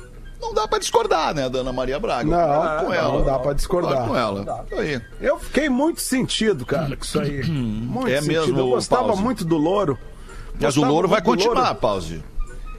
Não 0.46 0.54
dá 0.54 0.68
pra 0.68 0.78
discordar, 0.80 1.34
né, 1.34 1.50
da 1.50 1.60
Ana 1.60 1.74
Maria 1.74 2.00
Braga. 2.00 2.30
Não, 2.30 2.80
com 2.86 2.86
não 2.90 2.94
ela. 2.94 3.24
dá 3.24 3.40
pra 3.40 3.54
discordar. 3.54 4.08
Com 4.08 4.16
ela. 4.16 4.66
Aí. 4.78 5.02
Eu 5.20 5.40
fiquei 5.40 5.70
muito 5.70 6.02
sentido, 6.02 6.66
cara, 6.66 6.96
com 6.96 7.04
isso 7.04 7.20
aí. 7.20 7.44
Muito 7.44 8.08
É 8.10 8.22
sentido. 8.22 8.40
mesmo, 8.42 8.60
Eu 8.60 8.68
gostava 8.70 9.08
Pause. 9.08 9.22
muito 9.22 9.44
do 9.46 9.58
louro. 9.58 9.98
Mas 10.60 10.78
o 10.78 10.86
Louro 10.86 11.08
vai 11.08 11.22
continuar, 11.22 11.62
Louro. 11.64 11.76
Pause. 11.76 12.24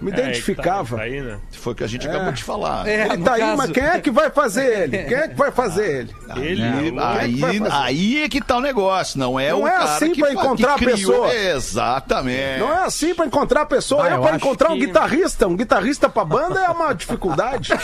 Me 0.01 0.11
É, 0.11 0.15
aí 0.15 0.21
que 0.21 0.29
identificava. 0.29 0.91
Tá, 0.91 0.97
tá 0.97 1.03
aí, 1.03 1.21
né? 1.23 1.39
Foi 1.53 1.73
o 1.73 1.77
que 1.77 1.85
a 1.85 1.87
gente 1.87 2.07
acabou 2.07 2.33
de 2.33 2.43
falar. 2.45 2.87
É, 2.87 3.07
Ele 3.13 3.25
tá 3.25 3.35
aí, 3.35 3.41
caso- 3.41 3.57
mas 3.57 3.71
quem 3.71 3.83
é 3.85 4.01
que 4.01 4.11
vai 4.11 4.31
fazer 4.31 4.83
ele? 4.83 4.99
Quem 5.05 5.17
é 5.17 5.29
que 5.29 5.35
vai 5.35 5.51
fazer 5.51 6.01
ele? 6.01 6.15
Ele, 6.37 6.63
Aí, 6.63 6.91
o- 6.91 7.01
aí, 7.01 7.43
é 7.43 7.61
que 7.61 7.73
aí 7.73 8.23
é 8.25 8.29
que 8.29 8.41
tá 8.41 8.57
o 8.57 8.61
negócio, 8.61 9.19
não 9.19 9.39
é 9.41 9.51
Não 9.51 9.63
o 9.63 9.67
é 9.67 9.71
cara 9.71 9.85
assim 9.85 10.13
que 10.13 10.21
pra 10.21 10.29
fa- 10.29 10.35
encontrar 10.35 10.75
que 10.77 10.85
a 10.85 10.91
pessoa. 10.91 11.35
Exatamente. 11.35 12.59
Não 12.61 12.73
é 12.73 12.85
assim 12.85 13.15
pra 13.15 13.27
encontrar 13.27 13.63
a 13.63 13.67
pessoa. 13.67 14.07
Ah, 14.07 14.19
pra 14.19 14.29
acho 14.31 14.37
encontrar 14.37 14.71
um 14.71 14.79
que- 14.79 14.87
guitarrista, 14.87 15.47
um 15.47 15.57
guitarrista 15.57 16.09
pra 16.09 16.25
banda 16.25 16.61
é 16.61 16.69
uma 16.69 16.93
dificuldade. 16.93 17.71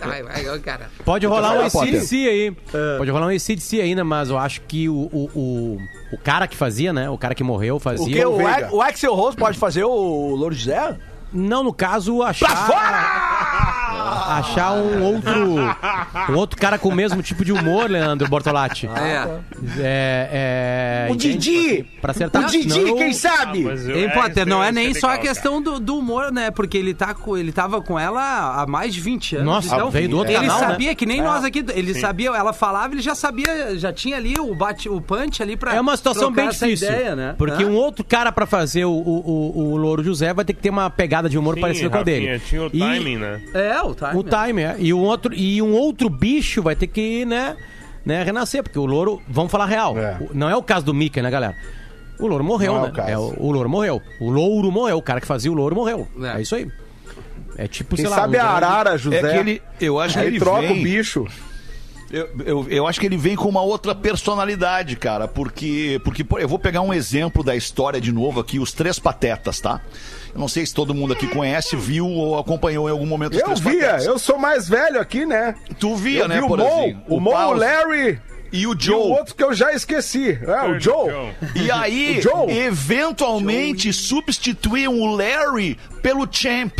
Vai, 0.00 0.22
vai, 0.22 0.48
ó, 0.48 0.58
cara. 0.58 0.88
Pode 1.04 1.26
rolar 1.26 1.52
um 1.52 1.60
ACDC 1.66 2.26
aí. 2.26 2.56
Pode 2.96 3.10
rolar 3.10 3.26
um 3.26 3.36
ACDC 3.36 3.82
ainda, 3.82 4.02
mas 4.02 4.30
eu 4.30 4.38
acho 4.38 4.62
que 4.62 4.88
o, 4.88 4.94
o, 4.94 5.30
o, 5.34 5.78
o 6.14 6.18
cara 6.18 6.48
que 6.48 6.56
fazia, 6.56 6.90
né? 6.90 7.10
O 7.10 7.18
cara 7.18 7.34
que 7.34 7.44
morreu 7.44 7.76
O 7.76 7.78
fazia. 7.78 8.10
que? 8.10 8.24
O, 8.24 8.38
Veiga. 8.38 8.50
Ax- 8.50 8.72
o 8.72 8.80
Axel 8.80 9.14
Rose 9.14 9.36
pode 9.36 9.58
fazer 9.58 9.84
o 9.84 10.34
Louro 10.34 10.54
José? 10.54 10.96
Não, 11.32 11.62
no 11.62 11.72
caso, 11.72 12.22
achar. 12.22 12.50
Achar 14.30 14.72
um 14.72 15.02
outro. 15.02 15.56
Um 16.28 16.36
outro 16.36 16.58
cara 16.58 16.78
com 16.78 16.88
o 16.88 16.94
mesmo 16.94 17.22
tipo 17.22 17.44
de 17.44 17.52
humor, 17.52 17.90
Leandro 17.90 18.28
Bortolatti. 18.28 18.86
É. 18.86 19.40
É. 19.78 21.06
é 21.06 21.08
O 21.10 21.14
entende? 21.14 21.38
Didi! 21.38 21.82
Pra 22.00 22.12
acertar. 22.12 22.44
O 22.44 22.46
Didi, 22.46 22.72
Senão- 22.72 22.96
quem 22.96 23.12
sabe? 23.12 23.58
Hein, 23.60 24.04
é, 24.04 24.08
Potter, 24.08 24.46
não 24.46 24.62
é 24.62 24.66
ser 24.66 24.72
nem 24.72 24.94
só 24.94 25.10
a 25.10 25.18
questão 25.18 25.60
do, 25.60 25.80
do 25.80 25.98
humor, 25.98 26.32
né? 26.32 26.50
Porque 26.50 26.78
ele, 26.78 26.94
tá 26.94 27.12
com, 27.12 27.36
ele 27.36 27.52
tava 27.52 27.80
com 27.82 27.98
ela 27.98 28.62
há 28.62 28.66
mais 28.66 28.94
de 28.94 29.00
20 29.00 29.36
anos. 29.36 29.46
Nossa, 29.46 29.74
então, 29.74 29.90
veio 29.90 30.08
do 30.08 30.18
outro 30.18 30.32
ele 30.32 30.40
canal, 30.40 30.60
né? 30.60 30.66
sabia, 30.68 30.94
que 30.94 31.06
nem 31.06 31.20
nós 31.20 31.44
aqui, 31.44 31.64
ele 31.74 31.94
sabia, 31.94 32.30
ela 32.30 32.52
falava, 32.52 32.94
ele 32.94 33.02
já 33.02 33.14
sabia, 33.14 33.76
já 33.78 33.92
tinha 33.92 34.16
ali 34.16 34.34
o, 34.38 34.54
bate, 34.54 34.88
o 34.88 35.00
punch 35.00 35.42
ali 35.42 35.56
pra 35.56 35.74
É 35.74 35.80
uma 35.80 35.96
situação 35.96 36.30
bem 36.30 36.48
difícil. 36.48 36.88
Ideia, 36.88 37.16
né? 37.16 37.34
Porque 37.36 37.64
Hã? 37.64 37.66
um 37.66 37.74
outro 37.74 38.04
cara 38.04 38.30
pra 38.30 38.46
fazer 38.46 38.84
o, 38.84 38.92
o, 38.92 39.52
o, 39.54 39.72
o 39.72 39.76
Louro 39.76 40.02
José 40.02 40.32
vai 40.32 40.44
ter 40.44 40.52
que 40.52 40.60
ter 40.60 40.70
uma 40.70 40.88
pegada 40.88 41.19
de 41.28 41.38
humor 41.38 41.54
Sim, 41.56 41.60
parecida 41.60 41.90
com 41.90 41.98
a 41.98 42.02
dele. 42.02 42.38
Tinha 42.40 42.62
o 42.62 42.66
E- 42.72 42.78
timing, 42.78 43.16
né? 43.18 43.40
É, 43.54 43.80
o 43.82 43.94
time. 43.94 44.10
O 44.14 44.22
time, 44.22 44.62
é. 44.62 44.76
E 44.78 44.94
um 44.94 45.00
outro, 45.02 45.34
e 45.34 45.60
um 45.60 45.72
outro 45.72 46.08
bicho 46.08 46.62
vai 46.62 46.74
ter 46.76 46.86
que, 46.86 47.24
né, 47.24 47.56
né, 48.04 48.22
renascer, 48.22 48.62
porque 48.62 48.78
o 48.78 48.86
louro, 48.86 49.20
vamos 49.28 49.50
falar 49.52 49.66
real. 49.66 49.96
É. 49.98 50.16
o- 50.20 50.30
Não 50.32 50.48
é 50.48 50.56
o 50.56 50.62
caso 50.62 50.86
do 50.86 50.94
Mickey, 50.94 51.20
né, 51.22 51.30
galera? 51.30 51.54
O 52.18 52.26
louro 52.26 52.44
morreu, 52.44 52.74
Não 52.74 52.86
é 52.86 52.92
né? 52.92 53.12
É, 53.12 53.18
o, 53.18 53.34
o 53.38 53.50
louro 53.50 53.68
morreu. 53.68 54.00
O 54.20 54.30
louro 54.30 54.70
morreu. 54.70 54.98
O 54.98 55.02
cara 55.02 55.20
que 55.20 55.26
fazia 55.26 55.50
o 55.50 55.54
louro 55.54 55.74
morreu. 55.74 56.06
É. 56.22 56.38
É, 56.38 56.40
isso 56.42 56.54
aí. 56.54 56.70
É 57.56 57.66
tipo, 57.66 57.96
Quem 57.96 58.04
sei 58.04 58.10
lá. 58.10 58.16
sabe 58.22 58.36
um 58.36 58.40
a 58.40 58.44
arara, 58.44 58.96
José. 58.98 59.18
É 59.18 59.20
que 59.32 59.36
ele, 59.38 59.62
eu 59.80 59.98
acho 59.98 60.14
que 60.14 60.20
Aí 60.20 60.26
ele 60.28 60.38
troca 60.38 60.60
vem, 60.68 60.80
o 60.80 60.82
bicho. 60.82 61.26
Eu, 62.10 62.28
eu, 62.44 62.66
eu 62.68 62.86
acho 62.88 62.98
que 62.98 63.06
ele 63.06 63.16
vem 63.16 63.36
com 63.36 63.48
uma 63.48 63.62
outra 63.62 63.94
personalidade, 63.94 64.96
cara, 64.96 65.28
porque, 65.28 66.00
porque 66.04 66.26
eu 66.38 66.48
vou 66.48 66.58
pegar 66.58 66.80
um 66.80 66.92
exemplo 66.92 67.44
da 67.44 67.54
história 67.54 68.00
de 68.00 68.10
novo 68.10 68.40
aqui, 68.40 68.58
os 68.58 68.72
Três 68.72 68.98
Patetas, 68.98 69.60
tá? 69.60 69.80
Eu 70.34 70.40
não 70.40 70.48
sei 70.48 70.66
se 70.66 70.74
todo 70.74 70.92
mundo 70.92 71.12
aqui 71.12 71.28
conhece, 71.28 71.76
viu 71.76 72.06
ou 72.08 72.36
acompanhou 72.38 72.88
em 72.88 72.92
algum 72.92 73.06
momento 73.06 73.34
os 73.34 73.38
Eu 73.38 73.44
Três 73.44 73.60
via, 73.60 73.72
Patetas. 73.80 74.06
eu 74.06 74.18
sou 74.18 74.38
mais 74.38 74.68
velho 74.68 75.00
aqui, 75.00 75.24
né? 75.24 75.54
Tu 75.78 75.94
via, 75.94 76.20
eu 76.22 76.28
né, 76.28 76.36
vi 76.38 76.42
o 76.42 76.48
por 76.48 76.58
Mo, 76.58 77.02
o 77.08 77.20
Mo, 77.20 77.30
o 77.30 77.32
Pause 77.32 77.60
Larry 77.60 78.20
e 78.52 78.66
o 78.66 78.72
e 78.72 78.76
o 78.76 78.80
Joe. 78.80 79.12
outro 79.12 79.34
que 79.36 79.44
eu 79.44 79.54
já 79.54 79.72
esqueci. 79.72 80.36
É, 80.42 80.68
o 80.68 80.80
Joe. 80.80 81.12
E 81.54 81.70
aí, 81.70 82.18
O 82.18 82.22
Joe. 82.22 82.50
eventualmente, 82.58 83.92
substituíam 83.92 84.98
o 85.00 85.14
Larry 85.14 85.78
pelo 86.02 86.26
Champ. 86.30 86.72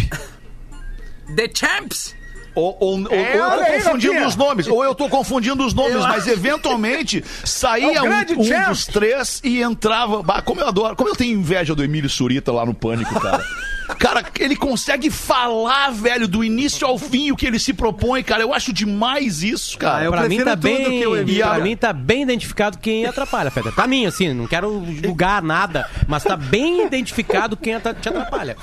The 1.36 1.48
Champs! 1.54 2.16
Ou, 2.60 2.76
ou, 2.78 3.14
É, 3.14 3.40
ou 3.40 3.54
eu 3.54 3.64
tô 3.64 3.72
confundindo 3.72 4.26
os 4.26 4.36
nomes, 4.36 4.66
ou 4.66 4.84
eu 4.84 4.94
tô 4.94 5.08
confundindo 5.08 5.66
os 5.66 5.72
nomes, 5.72 5.94
Eu 5.94 6.02
mas 6.02 6.26
eventualmente 6.26 7.24
saía 7.44 7.96
É 7.96 8.02
um, 8.02 8.42
um 8.42 8.68
dos 8.68 8.86
três 8.86 9.40
e 9.42 9.62
entrava. 9.62 10.22
Bah, 10.22 10.42
como 10.42 10.60
eu 10.60 10.68
adoro, 10.68 10.94
como 10.94 11.08
eu 11.08 11.16
tenho 11.16 11.38
inveja 11.38 11.74
do 11.74 11.82
Emílio 11.82 12.10
Surita 12.10 12.52
lá 12.52 12.66
no 12.66 12.74
Pânico, 12.74 13.18
cara. 13.18 13.42
Cara, 13.98 14.24
ele 14.38 14.56
consegue 14.56 15.10
falar, 15.10 15.90
velho, 15.90 16.28
do 16.28 16.44
início 16.44 16.86
ao 16.86 16.96
fim 16.98 17.30
o 17.32 17.36
que 17.36 17.46
ele 17.46 17.58
se 17.58 17.72
propõe, 17.72 18.22
cara. 18.22 18.42
Eu 18.42 18.54
acho 18.54 18.72
demais 18.72 19.42
isso, 19.42 19.76
cara. 19.76 19.98
Ah, 19.98 20.04
eu 20.04 20.12
pra 20.12 20.28
mim 20.28 20.42
tá 20.42 20.56
bem, 20.56 21.00
que 21.00 21.06
o 21.06 21.16
Emílio. 21.16 21.44
pra 21.46 21.58
mim 21.58 21.76
tá 21.76 21.92
bem 21.92 22.22
identificado 22.22 22.78
quem 22.78 23.04
atrapalha, 23.06 23.50
Feta. 23.50 23.72
Pra 23.72 23.86
mim, 23.86 24.06
assim, 24.06 24.32
não 24.32 24.46
quero 24.46 24.84
julgar 25.02 25.42
nada, 25.42 25.88
mas 26.06 26.22
tá 26.22 26.36
bem 26.36 26.86
identificado 26.86 27.56
quem 27.56 27.78
te 27.78 28.08
atrapalha. 28.08 28.56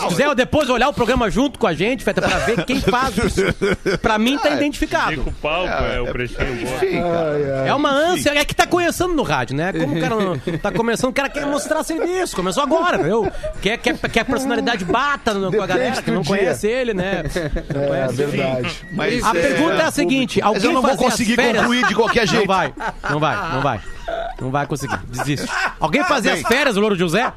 Se 0.00 0.06
quiser 0.08 0.34
depois 0.34 0.68
olhar 0.68 0.88
o 0.88 0.92
programa 0.92 1.30
junto 1.30 1.58
com 1.58 1.66
a 1.66 1.72
gente, 1.74 2.04
Feta, 2.04 2.20
pra 2.20 2.38
ver 2.38 2.64
quem 2.64 2.80
faz 2.80 3.16
isso. 3.18 3.40
Pra 4.02 4.18
mim 4.18 4.38
tá 4.38 4.50
identificado. 4.50 5.10
Fica 5.16 5.30
o 5.30 5.32
palco, 5.32 5.68
é, 5.68 6.00
o 6.00 6.06
pretinho 6.06 6.56
boa. 6.56 6.76
Enfim, 6.76 7.00
cara. 7.00 7.66
É 7.66 7.74
uma 7.74 7.90
ânsia, 7.90 8.30
é 8.30 8.44
que 8.44 8.54
tá 8.54 8.66
começando 8.66 9.14
no 9.14 9.22
rádio, 9.22 9.56
né? 9.56 9.72
Como 9.72 9.96
o 9.96 10.00
cara 10.00 10.16
tá 10.58 10.72
começando, 10.72 11.10
o 11.10 11.14
cara 11.14 11.28
quer 11.28 11.46
mostrar 11.46 11.82
serviço. 11.84 12.34
Começou 12.36 12.62
agora, 12.62 12.98
viu? 12.98 13.30
Quer, 13.60 13.78
quer, 13.78 13.96
quer 14.08 14.20
a 14.20 14.24
personalidade 14.24 14.84
bata 14.84 15.34
no- 15.34 15.52
com 15.52 15.62
a 15.62 15.66
galera 15.66 16.00
que 16.02 16.10
não 16.10 16.22
dia. 16.22 16.36
conhece 16.36 16.66
ele, 16.66 16.94
né? 16.94 17.22
Não 17.74 17.82
É 17.82 17.86
conhece. 17.88 18.14
verdade. 18.24 18.86
Mas, 18.92 19.24
A 19.24 19.30
é, 19.30 19.32
pergunta 19.42 19.74
é 19.74 19.84
a 19.84 19.90
seguinte: 19.90 20.40
Mas 20.40 20.48
alguém 20.48 20.64
eu 20.64 20.72
não 20.72 20.82
vou 20.82 20.96
conseguir 20.96 21.36
concluir 21.36 21.86
de 21.86 21.94
qualquer 21.94 22.20
Não 22.26 22.32
jeito. 22.32 22.46
vai, 22.46 22.72
não 23.10 23.18
vai, 23.20 23.52
não 23.52 23.60
vai. 23.62 23.80
Não 24.40 24.50
vai 24.50 24.66
conseguir, 24.66 24.98
desiste. 25.08 25.48
Alguém 25.80 26.04
fazia 26.04 26.32
as 26.34 26.42
férias, 26.42 26.76
o 26.76 26.80
Louro 26.80 26.94
José? 26.96 27.32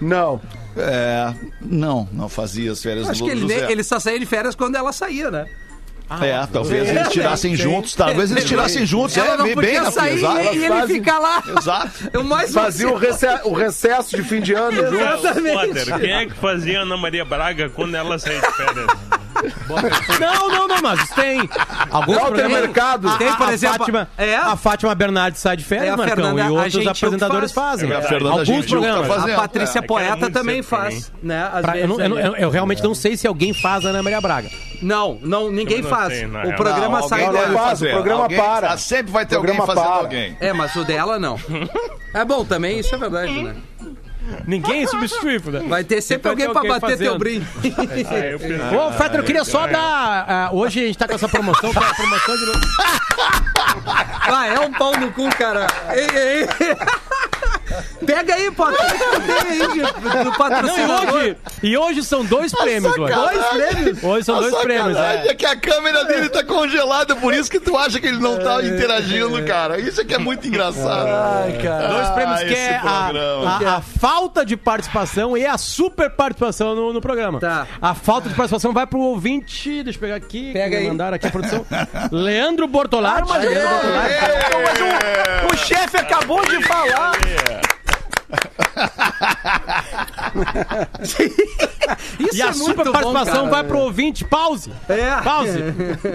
Não. 0.00 0.40
É, 0.76 1.32
não, 1.60 2.08
não 2.12 2.28
fazia 2.28 2.72
as 2.72 2.82
férias 2.82 3.08
Acho 3.08 3.20
do 3.20 3.24
que 3.26 3.30
ele, 3.30 3.40
Louro 3.42 3.54
José. 3.54 3.70
ele 3.72 3.82
só 3.84 3.98
saía 4.00 4.18
de 4.18 4.24
férias 4.26 4.54
quando 4.54 4.76
ela 4.76 4.92
saía, 4.92 5.30
né? 5.30 5.46
É, 6.20 6.46
talvez 6.52 6.88
eles 6.88 7.08
tirassem 7.08 7.54
juntos, 7.56 7.94
talvez 7.94 8.30
eles 8.30 8.44
tirassem 8.44 8.84
juntos. 8.84 9.16
Ela 9.16 9.34
é, 9.34 9.36
não 9.36 9.44
bem, 9.44 9.54
podia 9.54 9.70
bem 9.70 9.80
na 9.80 9.90
sair 9.90 10.14
exato. 10.18 10.40
e 10.42 10.46
ele 10.64 10.68
fazem- 10.68 10.96
ficar 10.96 11.18
lá. 11.18 11.42
Exato. 11.58 11.90
O 12.18 12.24
mais 12.24 12.52
Fazia 12.52 12.88
o, 12.88 12.96
rece- 12.96 13.40
o 13.44 13.52
recesso 13.52 14.16
de 14.16 14.22
fim 14.22 14.40
de 14.40 14.52
ano. 14.54 14.82
Potter, 15.52 15.98
quem 16.00 16.12
é 16.12 16.26
que 16.26 16.34
fazia 16.34 16.80
Ana 16.80 16.96
Maria 16.96 17.24
Braga 17.24 17.68
quando 17.70 17.94
ela 17.94 18.18
saía 18.18 18.40
de 18.40 18.52
férias? 18.52 18.86
Não, 20.20 20.48
não, 20.48 20.68
não, 20.68 20.82
mas 20.82 21.08
tem. 21.10 21.48
Alguns 21.90 22.18
programas- 22.18 22.60
Mercado. 22.60 23.08
A, 23.08 23.16
Tem, 23.16 23.32
por 23.34 23.48
a 23.48 23.52
exemplo, 23.52 23.78
Fátima, 23.78 24.08
é? 24.16 24.36
a 24.36 24.56
Fátima 24.56 24.94
Bernardes 24.94 25.40
sai 25.40 25.56
de 25.56 25.64
É 25.64 25.66
férias, 25.66 25.94
a 25.94 25.96
Marcão, 25.96 26.14
Fernanda 26.16 26.40
e 26.40 26.48
outros 26.50 26.66
Agentiuk 26.76 26.88
apresentadores 26.90 27.52
faz. 27.52 27.80
fazem. 27.80 27.90
É 27.92 27.96
a 27.96 28.02
Fernanda 28.02 28.40
Alguns 28.40 28.64
tá 28.64 28.70
programas. 28.70 29.06
fazendo. 29.06 29.32
A 29.32 29.36
Patrícia 29.36 29.78
É 29.78 29.82
é 29.82 29.86
Poeta 29.86 30.30
também 30.30 30.62
faz, 30.62 31.12
né? 31.22 31.48
Pra- 31.62 31.78
eu, 31.78 31.88
não- 31.88 32.00
eu 32.00 32.08
não- 32.08 32.16
vezes 32.16 32.30
eu- 32.32 32.36
eu 32.36 32.50
realmente 32.50 32.82
não 32.82 32.94
sei 32.94 33.16
se 33.16 33.26
alguém 33.26 33.52
faz 33.54 33.84
a 33.86 33.90
Ana 33.90 34.02
Maria 34.02 34.20
Braga. 34.20 34.48
Não, 34.80 35.18
não, 35.22 35.50
ninguém 35.50 35.80
não 35.82 35.88
faz. 35.90 36.12
sei, 36.12 36.26
na 36.26 36.40
o 36.40 36.42
real. 36.46 36.56
programa 36.56 37.00
Não, 37.00 37.08
sai 37.08 37.24
alguém 37.24 37.40
não 37.42 37.48
dela. 37.52 37.66
faz, 37.66 37.82
o 37.82 37.86
programa 37.90 38.22
Alguém- 38.24 38.38
para. 38.38 38.76
Sempre 38.76 39.12
vai 39.12 39.24
ter 39.26 39.36
O 39.36 39.38
alguém 39.38 39.54
programa 39.54 39.74
fazendo 39.74 39.92
para. 39.92 40.02
alguém. 40.02 40.36
É, 40.40 40.52
mas 40.52 40.74
o 40.76 40.84
dela 40.84 41.18
não. 41.18 41.36
É 42.14 42.26
bom 42.26 42.44
também, 42.44 42.78
isso 42.78 42.94
é 42.94 42.98
verdade, 42.98 43.32
né? 43.42 43.54
Ninguém 44.46 44.86
substitui, 44.86 45.40
né? 45.52 45.64
Vai 45.68 45.84
ter 45.84 46.00
sempre 46.00 46.30
Sempre 46.30 46.30
alguém 46.30 46.46
vai 46.46 46.54
ter 46.54 46.60
pra 46.60 46.60
alguém 46.60 46.80
bater 46.80 46.98
teu 46.98 47.06
fazendo. 47.06 47.18
brinde. 47.18 47.46
Ah, 48.10 48.18
eu 48.18 48.38
pensei- 48.38 48.76
Ô, 48.78 48.92
Fetter, 48.92 49.20
eu 49.20 49.24
queria 49.24 49.44
só 49.44 49.66
dar. 49.66 50.24
ah, 50.28 50.50
hoje 50.52 50.80
a 50.80 50.86
gente 50.86 50.98
tá 50.98 51.06
com 51.08 51.14
essa 51.14 51.28
promoção, 51.28 51.70
que 51.72 51.78
é 51.78 51.82
a 51.82 51.94
promoção 51.94 52.36
de. 52.36 52.44
Ah, 54.24 54.46
é 54.46 54.60
um 54.60 54.72
pau 54.72 54.96
no 54.98 55.10
cu, 55.12 55.28
cara. 55.36 55.66
Ei, 55.94 56.06
ei. 56.40 56.48
Pega 58.04 58.34
aí, 58.34 58.50
Potter. 58.50 58.78
Aí 59.46 59.58
Não, 59.58 61.04
e 61.04 61.10
hoje, 61.12 61.36
e 61.62 61.76
hoje 61.78 62.02
são 62.04 62.24
dois 62.24 62.52
prêmios, 62.52 62.96
hoje. 62.98 63.14
Dois 63.14 63.44
prêmios. 63.46 64.02
Hoje 64.04 64.24
são 64.24 64.40
dois 64.40 64.54
prêmios. 64.56 64.96
É. 64.96 65.28
é 65.28 65.34
que 65.34 65.46
a 65.46 65.56
câmera 65.56 66.04
dele 66.04 66.28
tá 66.28 66.44
congelada, 66.44 67.14
por 67.16 67.32
isso 67.32 67.50
que 67.50 67.60
tu 67.60 67.76
acha 67.76 68.00
que 68.00 68.06
ele 68.06 68.18
não 68.18 68.38
tá 68.38 68.62
interagindo, 68.62 69.42
cara. 69.44 69.78
Isso 69.80 70.00
é 70.00 70.04
que 70.04 70.14
é 70.14 70.18
muito 70.18 70.46
engraçado. 70.46 71.08
Ai, 71.08 71.58
cara. 71.62 71.88
Dois 71.88 72.08
prêmios 72.10 72.40
Ah, 72.40 72.44
que 72.44 72.54
é 72.54 72.76
a, 72.76 73.70
a- 73.72 73.76
a 73.76 73.80
falta 73.80 74.44
de 74.44 74.56
participação 74.56 75.36
e 75.36 75.46
a 75.46 75.56
super 75.56 76.10
participação 76.10 76.74
no, 76.74 76.92
no 76.92 77.00
programa. 77.00 77.38
Tá. 77.40 77.66
A 77.80 77.94
falta 77.94 78.28
de 78.28 78.34
participação 78.34 78.72
vai 78.72 78.86
pro 78.86 78.98
ouvinte. 79.00 79.82
Deixa 79.82 79.96
eu 79.96 80.00
pegar 80.00 80.16
aqui. 80.16 80.52
Pega 80.52 80.70
que 80.70 80.76
aí. 80.76 80.88
Mandaram 80.88 81.14
aqui 81.16 81.26
a 81.26 81.30
produção. 81.30 81.64
Leandro 82.10 82.66
Bortolatti. 82.66 83.28
mas 83.28 83.44
Leandro 83.44 83.60
é- 83.60 83.68
Bortolatti. 83.68 84.62
Mas 84.64 85.50
o, 85.50 85.54
o 85.54 85.56
chefe 85.56 85.96
acabou 85.96 86.44
de 86.44 86.62
falar. 86.64 87.12
Isso 92.18 92.36
E 92.36 92.42
a 92.42 92.46
é 92.46 92.50
muito 92.52 92.64
super 92.64 92.84
bom, 92.86 92.92
participação 92.92 93.34
cara. 93.34 93.50
vai 93.50 93.64
pro 93.64 93.78
ouvinte. 93.78 94.24
Pause. 94.24 94.70
É. 94.88 95.20
Pause. 95.22 95.58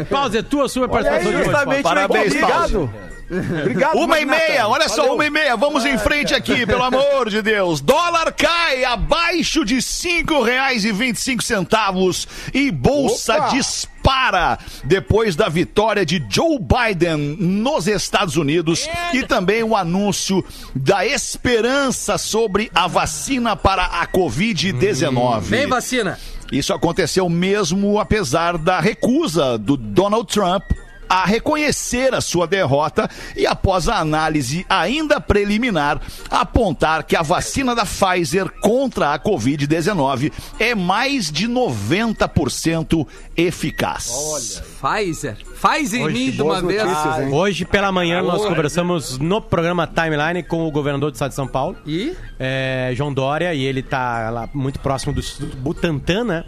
Pause, 0.10 0.38
é 0.38 0.41
tua 0.41 0.67
super 0.70 0.89
participação 0.89 1.30
hoje. 1.32 1.43
Justamente, 1.43 1.84
Parabéns, 1.84 2.34
Obrigado. 2.34 2.89
Obrigado. 3.29 3.97
Uma 3.97 4.19
e 4.19 4.25
meia, 4.25 4.67
olha 4.67 4.87
só, 4.87 5.13
uma 5.13 5.25
e 5.25 5.29
meia. 5.29 5.55
Vamos 5.57 5.85
em 5.85 5.97
frente 5.97 6.33
aqui, 6.33 6.65
pelo 6.65 6.83
amor 6.83 7.29
de 7.29 7.41
Deus. 7.41 7.81
Dólar 7.81 8.31
cai 8.31 8.85
abaixo 8.85 9.65
de 9.65 9.81
cinco 9.81 10.41
reais 10.41 10.85
e 10.85 10.91
vinte 10.91 11.17
e 11.17 11.21
cinco 11.21 11.43
centavos 11.43 12.27
e 12.53 12.71
bolsa 12.71 13.35
Opa! 13.35 13.49
dispara 13.49 14.57
depois 14.85 15.35
da 15.35 15.49
vitória 15.49 16.05
de 16.05 16.25
Joe 16.29 16.57
Biden 16.57 17.17
nos 17.37 17.87
Estados 17.87 18.37
Unidos 18.37 18.87
e 19.13 19.23
também 19.23 19.61
o 19.63 19.75
anúncio 19.75 20.43
da 20.73 21.05
esperança 21.05 22.17
sobre 22.17 22.71
a 22.73 22.87
vacina 22.87 23.55
para 23.55 23.83
a 23.83 24.07
Covid-19. 24.07 25.41
Vem, 25.41 25.67
vacina. 25.67 26.17
Isso 26.49 26.73
aconteceu 26.73 27.27
mesmo 27.27 27.99
apesar 27.99 28.57
da 28.57 28.79
recusa 28.79 29.57
do 29.57 29.75
Donald 29.75 30.31
Trump 30.31 30.63
a 31.10 31.26
reconhecer 31.26 32.13
a 32.13 32.22
sua 32.22 32.48
derrota 32.48 33.10
e 33.36 33.46
após 33.46 33.88
a 33.88 33.98
análise 34.00 34.65
ainda 34.70 35.20
preliminar 35.20 36.02
apontar 36.30 37.04
que 37.04 37.15
a 37.15 37.22
vacina 37.22 37.76
da 37.76 37.86
Pfizer 37.86 38.50
contra 38.62 39.13
a 39.13 39.20
Covid-19 39.20 40.32
é 40.60 40.76
mais 40.76 41.32
de 41.32 41.48
90% 41.48 43.08
eficaz. 43.36 44.62
Pfizer. 44.82 45.38
Faz 45.56 45.93
em 45.93 46.04
Hoje, 46.04 46.13
mim 46.13 46.32
de 46.32 46.41
uma 46.41 46.62
vez. 46.62 46.84
notícias? 46.84 47.34
Hoje 47.34 47.65
pela 47.65 47.91
manhã 47.91 48.22
nós 48.22 48.46
conversamos 48.46 49.17
no 49.17 49.41
programa 49.41 49.88
Timeline 49.88 50.43
com 50.43 50.67
o 50.67 50.72
governador 50.72 51.12
do 51.12 51.15
estado 51.15 51.30
de 51.30 51.36
São 51.36 51.48
Paulo. 51.48 51.76
E? 51.86 52.15
é, 52.39 52.91
João 52.96 53.13
Dória, 53.13 53.54
e 53.54 53.63
ele 53.63 53.82
tá 53.82 54.30
lá 54.30 54.50
muito 54.54 54.80
próximo 54.80 55.13
do 55.13 55.20
Instituto 55.20 55.58
Butantan, 55.58 56.24
né? 56.24 56.43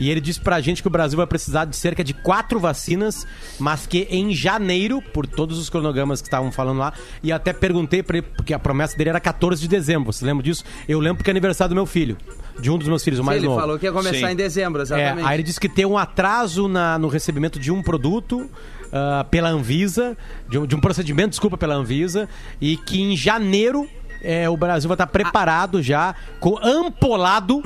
E 0.00 0.10
ele 0.10 0.20
disse 0.20 0.40
pra 0.40 0.60
gente 0.60 0.80
que 0.82 0.88
o 0.88 0.90
Brasil 0.90 1.16
vai 1.16 1.26
precisar 1.26 1.66
de 1.66 1.76
cerca 1.76 2.02
de 2.02 2.14
quatro 2.14 2.58
vacinas, 2.58 3.26
mas 3.58 3.86
que 3.86 4.06
em 4.10 4.34
janeiro, 4.34 5.00
por 5.02 5.26
todos 5.26 5.58
os 5.58 5.68
cronogramas 5.70 6.20
que 6.22 6.26
estavam 6.26 6.50
falando 6.50 6.78
lá, 6.78 6.92
e 7.22 7.30
até 7.30 7.52
perguntei 7.52 8.02
pra 8.02 8.16
ele, 8.18 8.26
porque 8.34 8.54
a 8.54 8.58
promessa 8.58 8.96
dele 8.96 9.10
era 9.10 9.20
14 9.20 9.60
de 9.60 9.68
dezembro, 9.68 10.12
você 10.12 10.24
lembra 10.24 10.42
disso? 10.42 10.64
Eu 10.88 10.98
lembro 10.98 11.18
porque 11.18 11.30
é 11.30 11.32
aniversário 11.32 11.68
do 11.68 11.74
meu 11.74 11.86
filho, 11.86 12.16
de 12.58 12.70
um 12.70 12.78
dos 12.78 12.88
meus 12.88 13.04
filhos, 13.04 13.20
o 13.20 13.24
mais 13.24 13.38
ele 13.38 13.46
novo. 13.46 13.60
falou 13.60 13.78
que 13.78 13.84
ia 13.86 13.92
começar 13.92 14.26
Sim. 14.28 14.32
em 14.32 14.36
dezembro, 14.36 14.80
É, 14.80 14.84
exatamente. 14.84 15.26
aí 15.28 15.36
ele 15.36 15.42
disse 15.42 15.60
que 15.60 15.68
tem 15.68 15.84
um 15.84 15.98
atraso 15.98 16.66
na- 16.66 16.98
no 16.98 17.08
recebimento 17.08 17.58
de 17.60 17.70
um 17.70 17.82
produto 17.82 18.50
ah, 18.92 19.24
pela 19.30 19.48
Anvisa, 19.50 20.16
de 20.48 20.58
um, 20.58 20.66
de 20.66 20.74
um 20.74 20.80
procedimento, 20.80 21.30
desculpa, 21.30 21.56
pela 21.56 21.74
Anvisa, 21.74 22.28
e 22.60 22.76
que 22.76 23.00
em 23.00 23.16
janeiro 23.16 23.88
é, 24.22 24.48
o 24.48 24.56
Brasil 24.56 24.88
vai 24.88 24.94
estar 24.94 25.06
preparado 25.06 25.82
já, 25.82 26.14
com 26.38 26.58
ampolado, 26.62 27.62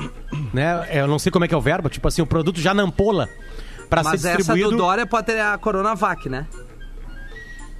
né? 0.53 0.87
Eu 0.91 1.07
não 1.07 1.19
sei 1.19 1.31
como 1.31 1.45
é 1.45 1.47
que 1.47 1.53
é 1.53 1.57
o 1.57 1.61
verbo, 1.61 1.89
tipo 1.89 2.07
assim, 2.07 2.21
o 2.21 2.25
produto 2.25 2.59
já 2.59 2.73
na 2.73 2.83
ampola. 2.83 3.29
Pra 3.89 4.03
Mas 4.03 4.21
ser 4.21 4.29
essa 4.29 4.37
distribuído. 4.37 4.71
do 4.71 4.77
Dória 4.77 5.05
pode 5.05 5.27
ter 5.27 5.39
a 5.39 5.57
Coronavac, 5.57 6.27
né? 6.27 6.47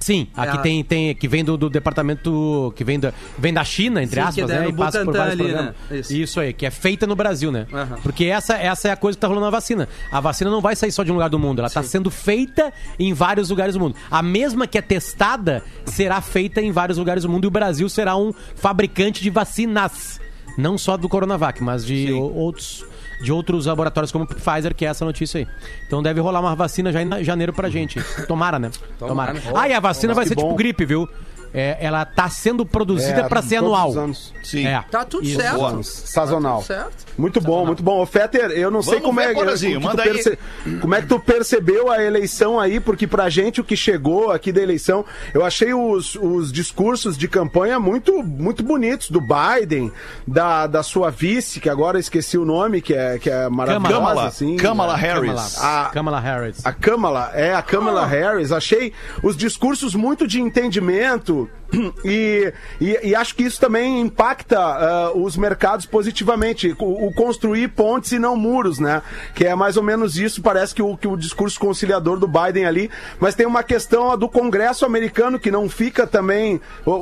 Sim, 0.06 0.28
aqui 0.36 0.56
É 0.56 0.58
a- 0.60 0.62
tem, 0.62 0.84
tem 0.84 1.14
que 1.16 1.26
vem 1.26 1.42
do, 1.44 1.56
do 1.56 1.68
departamento 1.68 2.72
que 2.76 2.84
vem 2.84 3.00
da, 3.00 3.12
vem 3.36 3.52
da 3.52 3.64
China, 3.64 4.00
entre 4.00 4.20
Sim, 4.20 4.26
aspas, 4.28 4.50
é 4.50 4.60
né? 4.60 4.68
E 4.68 4.72
passa 4.72 5.04
por 5.04 5.12
vários 5.16 5.32
ali, 5.32 5.42
programas. 5.50 5.74
né? 5.90 5.98
Isso. 5.98 6.12
Isso. 6.16 6.38
aí, 6.40 6.52
que 6.52 6.64
é 6.64 6.70
feita 6.70 7.08
no 7.08 7.16
Brasil, 7.16 7.50
né? 7.50 7.66
Aham. 7.72 7.98
Porque 8.04 8.26
essa, 8.26 8.56
essa 8.56 8.86
é 8.86 8.92
a 8.92 8.96
coisa 8.96 9.16
que 9.16 9.20
tá 9.20 9.26
rolando 9.26 9.46
na 9.46 9.50
vacina. 9.50 9.88
A 10.12 10.20
vacina 10.20 10.48
não 10.48 10.60
vai 10.60 10.76
sair 10.76 10.92
só 10.92 11.02
de 11.02 11.10
um 11.10 11.14
lugar 11.14 11.28
do 11.28 11.40
mundo, 11.40 11.58
ela 11.58 11.68
tá 11.68 11.82
sendo 11.82 12.08
feita 12.08 12.72
em 13.00 13.12
vários 13.12 13.50
lugares 13.50 13.74
do 13.74 13.80
mundo. 13.80 13.96
A 14.08 14.22
mesma 14.22 14.64
que 14.68 14.78
é 14.78 14.82
testada 14.82 15.60
será 15.86 16.20
feita 16.20 16.60
em 16.62 16.70
vários 16.70 16.98
lugares 16.98 17.24
do 17.24 17.28
mundo 17.28 17.42
e 17.44 17.48
o 17.48 17.50
Brasil 17.50 17.88
será 17.88 18.16
um 18.16 18.32
fabricante 18.54 19.20
de 19.20 19.30
vacinas. 19.30 20.20
Não 20.56 20.78
só 20.78 20.96
do 20.96 21.08
Coronavac, 21.08 21.60
mas 21.62 21.84
de 21.84 22.12
o- 22.12 22.32
outros 22.32 22.84
de 23.20 23.32
outros 23.32 23.66
laboratórios 23.66 24.12
como 24.12 24.26
Pfizer, 24.26 24.74
que 24.74 24.84
é 24.84 24.88
essa 24.88 25.04
notícia 25.04 25.38
aí. 25.38 25.46
Então 25.86 26.02
deve 26.02 26.20
rolar 26.20 26.40
uma 26.40 26.54
vacina 26.54 26.92
já 26.92 27.02
em 27.02 27.24
janeiro 27.24 27.52
pra 27.52 27.68
gente. 27.68 28.00
Tomara, 28.26 28.58
né? 28.58 28.70
Tomara. 28.98 29.34
Ah, 29.54 29.68
e 29.68 29.72
a 29.72 29.80
vacina 29.80 30.14
vai 30.14 30.26
ser 30.26 30.36
tipo 30.36 30.54
gripe, 30.54 30.84
viu? 30.84 31.08
É, 31.54 31.76
ela 31.80 32.04
tá 32.04 32.28
sendo 32.28 32.64
produzida 32.66 33.20
É, 33.22 33.28
pra 33.28 33.40
ser 33.42 33.56
anual. 33.56 33.90
os 33.90 33.96
anos. 33.96 34.34
Sim. 34.42 34.66
É. 34.66 34.82
Tá 34.90 35.04
tudo 35.04 35.24
Isso. 35.26 35.40
certo. 35.40 35.56
Boa. 35.56 35.82
Sazonal. 35.82 36.62
Certo. 36.62 37.06
Muito 37.18 37.40
bom, 37.40 37.64
muito 37.64 37.82
bom. 37.82 38.00
Ô, 38.02 38.06
Fetter, 38.06 38.50
eu 38.50 38.70
não 38.70 38.82
sei 38.82 38.94
Vamos 39.00 39.06
como 39.06 39.20
ver, 39.20 39.30
é, 39.30 39.34
Porazinho, 39.34 39.78
o 39.78 39.80
que 39.80 39.86
tu 39.86 39.88
manda 39.90 40.02
aí. 40.02 40.12
perce- 40.12 40.38
como 40.80 40.94
é 40.94 41.00
que 41.00 41.08
tu 41.08 41.18
percebeu 41.18 41.90
a 41.90 42.02
eleição 42.02 42.60
aí, 42.60 42.78
porque 42.78 43.06
pra 43.06 43.28
gente 43.30 43.60
o 43.60 43.64
que 43.64 43.74
chegou 43.76 44.30
aqui 44.30 44.52
da 44.52 44.60
eleição, 44.60 45.04
eu 45.32 45.44
achei 45.44 45.72
os, 45.72 46.14
os 46.16 46.52
discursos 46.52 47.16
de 47.16 47.26
campanha 47.26 47.80
muito, 47.80 48.22
muito 48.22 48.62
bonitos, 48.62 49.10
do 49.10 49.20
Biden, 49.20 49.90
da, 50.26 50.66
da 50.66 50.82
sua 50.82 51.10
vice, 51.10 51.58
que 51.58 51.70
agora 51.70 51.96
eu 51.96 52.00
esqueci 52.00 52.36
o 52.36 52.44
nome, 52.44 52.82
que 52.82 52.92
é, 52.94 53.18
que 53.18 53.30
é 53.30 53.48
maravilhosa, 53.48 53.94
Kamala, 53.94 54.26
assim. 54.26 54.56
Kamala 54.56 54.96
né? 54.96 55.00
Harris. 55.02 55.58
A- 55.58 55.90
Kamala 55.92 56.20
Harris. 56.20 56.66
A 56.66 56.72
Kamala, 56.72 57.30
é, 57.34 57.54
a 57.54 57.62
Kamala 57.62 58.06
Harris. 58.06 58.52
Achei 58.52 58.92
os 59.22 59.36
discursos 59.36 59.94
muito 59.94 60.26
de 60.28 60.40
entendimento 60.40 61.35
YouTube. 61.36 61.65
E, 62.04 62.52
e, 62.80 62.98
e 63.10 63.14
acho 63.14 63.34
que 63.34 63.42
isso 63.42 63.60
também 63.60 64.00
impacta 64.00 64.58
ah, 64.58 65.12
os 65.14 65.36
mercados 65.36 65.86
positivamente. 65.86 66.74
O, 66.78 67.06
o 67.08 67.14
construir 67.14 67.68
pontes 67.68 68.12
e 68.12 68.18
não 68.18 68.36
muros, 68.36 68.78
né? 68.78 69.02
Que 69.34 69.44
é 69.46 69.54
mais 69.54 69.76
ou 69.76 69.82
menos 69.82 70.16
isso, 70.16 70.40
parece 70.42 70.74
que 70.74 70.82
o, 70.82 70.96
que 70.96 71.08
o 71.08 71.16
discurso 71.16 71.58
conciliador 71.58 72.18
do 72.18 72.26
Biden 72.28 72.66
ali. 72.66 72.90
Mas 73.20 73.34
tem 73.34 73.46
uma 73.46 73.62
questão 73.62 74.16
do 74.16 74.28
Congresso 74.28 74.84
americano 74.84 75.38
que 75.38 75.50
não 75.50 75.68
fica 75.68 76.06
também. 76.06 76.60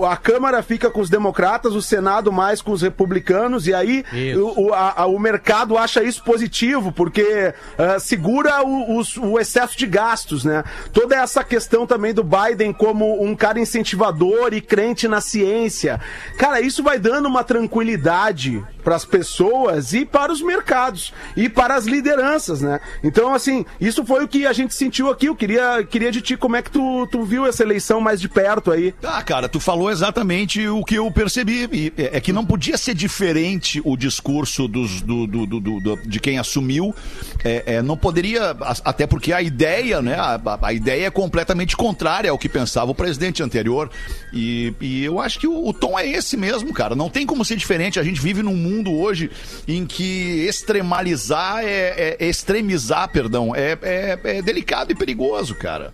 A 0.09 0.17
Câmara 0.17 0.63
fica 0.63 0.91
com 0.91 1.01
os 1.01 1.11
democratas, 1.11 1.75
o 1.75 1.83
Senado 1.83 2.33
mais 2.33 2.61
com 2.63 2.73
os 2.73 2.83
republicanos, 2.83 3.67
e 3.67 3.75
aí 3.75 4.05
o, 4.37 4.67
o, 4.69 4.75
a- 4.75 5.07
o 5.07 5.19
mercado 5.19 5.77
acha 5.77 6.03
isso 6.03 6.23
positivo, 6.25 6.93
porque 6.93 7.53
ah, 7.79 7.99
segura 7.99 8.63
o, 8.65 9.01
o 9.23 9.39
excesso 9.39 9.77
de 9.77 9.87
gastos, 9.87 10.45
né? 10.45 10.65
Toda 10.93 11.15
essa 11.17 11.43
questão 11.45 11.87
também 11.87 12.13
do 12.15 12.25
Biden 12.25 12.73
como 12.73 13.23
um 13.23 13.35
cara 13.37 13.59
incentivador 13.61 14.53
e 14.53 14.61
crente 14.65 15.07
na 15.07 15.21
ciência. 15.21 16.01
Cara, 16.39 16.61
isso 16.61 16.83
vai 16.83 16.99
dando 16.99 17.27
uma 17.27 17.45
tranquilidade 17.45 18.63
para 18.83 18.97
as 18.97 19.05
pessoas 19.05 19.93
e 19.95 20.05
para 20.05 20.33
os 20.33 20.43
mercados 20.43 21.13
e 21.37 21.49
para 21.49 21.75
as 21.75 21.87
lideranças, 21.87 22.61
né? 22.61 22.81
Então, 23.03 23.33
assim, 23.33 23.65
isso 23.81 24.05
foi 24.05 24.25
o 24.25 24.29
que 24.29 24.47
a 24.47 24.53
gente 24.53 24.75
sentiu 24.75 25.09
aqui. 25.11 25.27
Eu 25.27 25.37
queria, 25.37 25.83
queria 25.85 26.11
de 26.13 26.21
ti 26.21 26.37
como 26.37 26.57
é 26.57 26.63
que 26.63 26.71
tu, 26.71 27.07
tu 27.11 27.23
viu 27.25 27.47
essa 27.47 27.63
eleição 27.63 28.01
mais 28.01 28.21
de 28.21 28.29
perto 28.29 28.71
aí. 28.73 28.95
Ah, 29.03 29.23
cara, 29.23 29.49
tu 29.49 29.59
falou 29.61 29.91
exatamente 29.91 30.67
o 30.69 30.85
que 30.85 30.97
eu 30.97 31.11
percebi. 31.11 31.93
É 31.97 32.15
é 32.17 32.21
que 32.21 32.33
não 32.33 32.45
podia 32.47 32.77
ser 32.79 32.95
diferente 32.95 33.81
o 33.85 33.97
discurso 33.97 34.69
dos, 34.69 35.01
do, 35.03 35.27
do- 35.27 35.47
do- 35.47 35.61
do- 35.81 35.97
de 36.07 36.21
quem 36.21 36.39
assumiu. 36.39 36.95
É, 37.43 37.77
é, 37.77 37.83
não 37.83 37.97
poderia, 37.97 38.57
até 38.85 39.07
porque 39.07 39.33
a 39.33 39.43
ideia, 39.43 40.01
né? 40.01 40.15
A- 40.15 40.41
a 40.63 40.73
ideia 40.73 41.07
é 41.07 41.11
completamente 41.11 41.77
contrária 41.77 42.31
ao 42.31 42.39
que 42.39 42.49
pensava 42.49 42.91
o 42.91 42.95
presidente 42.95 43.43
anterior. 43.43 43.91
E, 44.33 44.44
e 44.81 45.05
eu 45.05 45.21
acho 45.21 45.39
que 45.39 45.47
o, 45.47 45.69
o 45.69 45.73
tom 45.73 45.99
é 45.99 46.07
esse 46.07 46.37
mesmo, 46.37 46.73
cara. 46.73 46.95
Não 46.95 47.09
tem 47.09 47.27
como 47.27 47.45
ser 47.45 47.57
diferente. 47.57 47.99
A 48.01 48.03
gente 48.03 48.21
vive 48.21 48.43
num 48.43 48.57
mundo 48.57 48.93
hoje 48.93 49.31
em 49.67 49.85
que 49.87 50.47
extremalizar 50.49 51.65
é, 51.65 52.17
é- 52.19 52.27
extremizar, 52.27 53.09
perdão, 53.11 53.55
é, 53.55 53.79
é- 53.83 54.19
é 54.39 54.43
delicado 54.43 54.93
e 54.93 54.95
perigoso, 54.95 55.55
cara. 55.55 55.93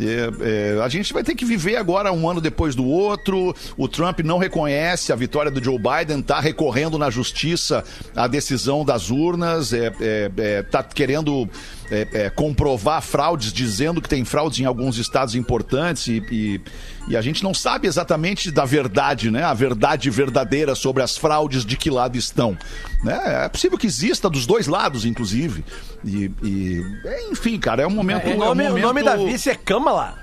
É, 0.00 0.76
é, 0.78 0.82
a 0.82 0.88
gente 0.88 1.12
vai 1.12 1.22
ter 1.22 1.34
que 1.34 1.44
viver 1.44 1.76
agora 1.76 2.10
um 2.10 2.26
ano 2.28 2.40
depois 2.40 2.74
do 2.74 2.86
outro. 2.86 3.54
O 3.76 3.86
Trump 3.86 4.20
não 4.20 4.38
reconhece 4.38 5.12
a 5.12 5.16
vitória 5.16 5.50
do 5.50 5.62
Joe 5.62 5.78
Biden, 5.78 6.20
está 6.20 6.40
recorrendo 6.40 6.96
na 6.96 7.10
justiça 7.10 7.84
a 8.16 8.26
decisão 8.26 8.82
das 8.82 9.10
urnas, 9.10 9.74
é, 9.74 9.92
é, 10.00 10.30
é, 10.38 10.62
tá 10.62 10.82
querendo 10.82 11.46
é, 11.90 12.06
é, 12.12 12.30
comprovar 12.30 13.02
fraudes, 13.02 13.52
dizendo 13.52 14.00
que 14.00 14.08
tem 14.08 14.24
fraudes 14.24 14.60
em 14.60 14.64
alguns 14.64 14.96
estados 14.98 15.34
importantes 15.34 16.06
e, 16.06 16.22
e- 16.30 16.60
e 17.08 17.16
a 17.16 17.20
gente 17.22 17.42
não 17.42 17.52
sabe 17.52 17.88
exatamente 17.88 18.50
da 18.50 18.64
verdade, 18.64 19.30
né? 19.30 19.42
A 19.42 19.52
verdade 19.54 20.08
verdadeira 20.10 20.74
sobre 20.74 21.02
as 21.02 21.16
fraudes 21.16 21.64
de 21.64 21.76
que 21.76 21.90
lado 21.90 22.16
estão. 22.16 22.56
Né? 23.02 23.18
É 23.44 23.48
possível 23.48 23.76
que 23.76 23.86
exista 23.86 24.30
dos 24.30 24.46
dois 24.46 24.66
lados, 24.68 25.04
inclusive. 25.04 25.64
E, 26.04 26.30
e- 26.42 26.82
é, 27.04 27.30
enfim, 27.30 27.58
cara, 27.58 27.82
é 27.82 27.86
um 27.86 27.90
momento. 27.90 28.26
O 28.26 28.30
é 28.30 28.34
um 28.34 28.38
nome, 28.38 28.62
o 28.64 28.68
momento... 28.68 28.82
nome 28.86 29.02
da 29.02 29.16
vice 29.16 29.50
é 29.50 29.54
Kamala. 29.54 30.18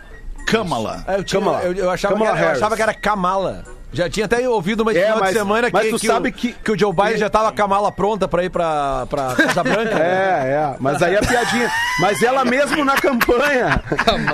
Kamala. 0.47 1.03
É, 1.07 1.15
Eu, 1.17 1.23
tinha- 1.23 1.41
Kamala. 1.41 1.63
eu- 1.63 1.73
eu 1.73 1.89
achava, 1.91 2.13
Kamala 2.13 2.31
que 2.31 2.37
era, 2.37 2.47
eu 2.51 2.55
achava 2.55 2.75
que 2.75 2.81
era 2.81 2.93
Kamala. 2.93 3.76
Já 3.93 4.09
tinha 4.09 4.25
até 4.25 4.47
ouvido 4.47 4.81
uma 4.81 4.91
É, 4.91 5.01
final 5.01 5.19
mas- 5.19 5.29
de 5.29 5.37
semana 5.39 5.69
mas 5.71 5.83
que, 5.85 5.89
tu 5.91 5.99
que, 5.99 6.07
sabe 6.07 6.29
o, 6.29 6.33
que- 6.33 6.53
que 6.53 6.71
o 6.71 6.77
Joe 6.77 6.93
Biden 6.93 7.17
já 7.17 7.29
tava 7.29 7.45
com 7.45 7.53
a 7.53 7.55
Kamala 7.55 7.91
pronta 7.91 8.27
pra 8.27 8.43
ir 8.43 8.49
pra, 8.49 9.05
pra 9.09 9.33
Casa 9.33 9.63
Branca. 9.63 9.95
né? 9.95 10.05
É, 10.05 10.49
é, 10.51 10.75
mas 10.79 11.01
aí 11.01 11.15
a 11.15 11.21
piadinha. 11.21 11.71
Mas 12.01 12.21
ela 12.21 12.43
mesmo 12.43 12.83
na 12.83 12.95
campanha. 12.95 13.81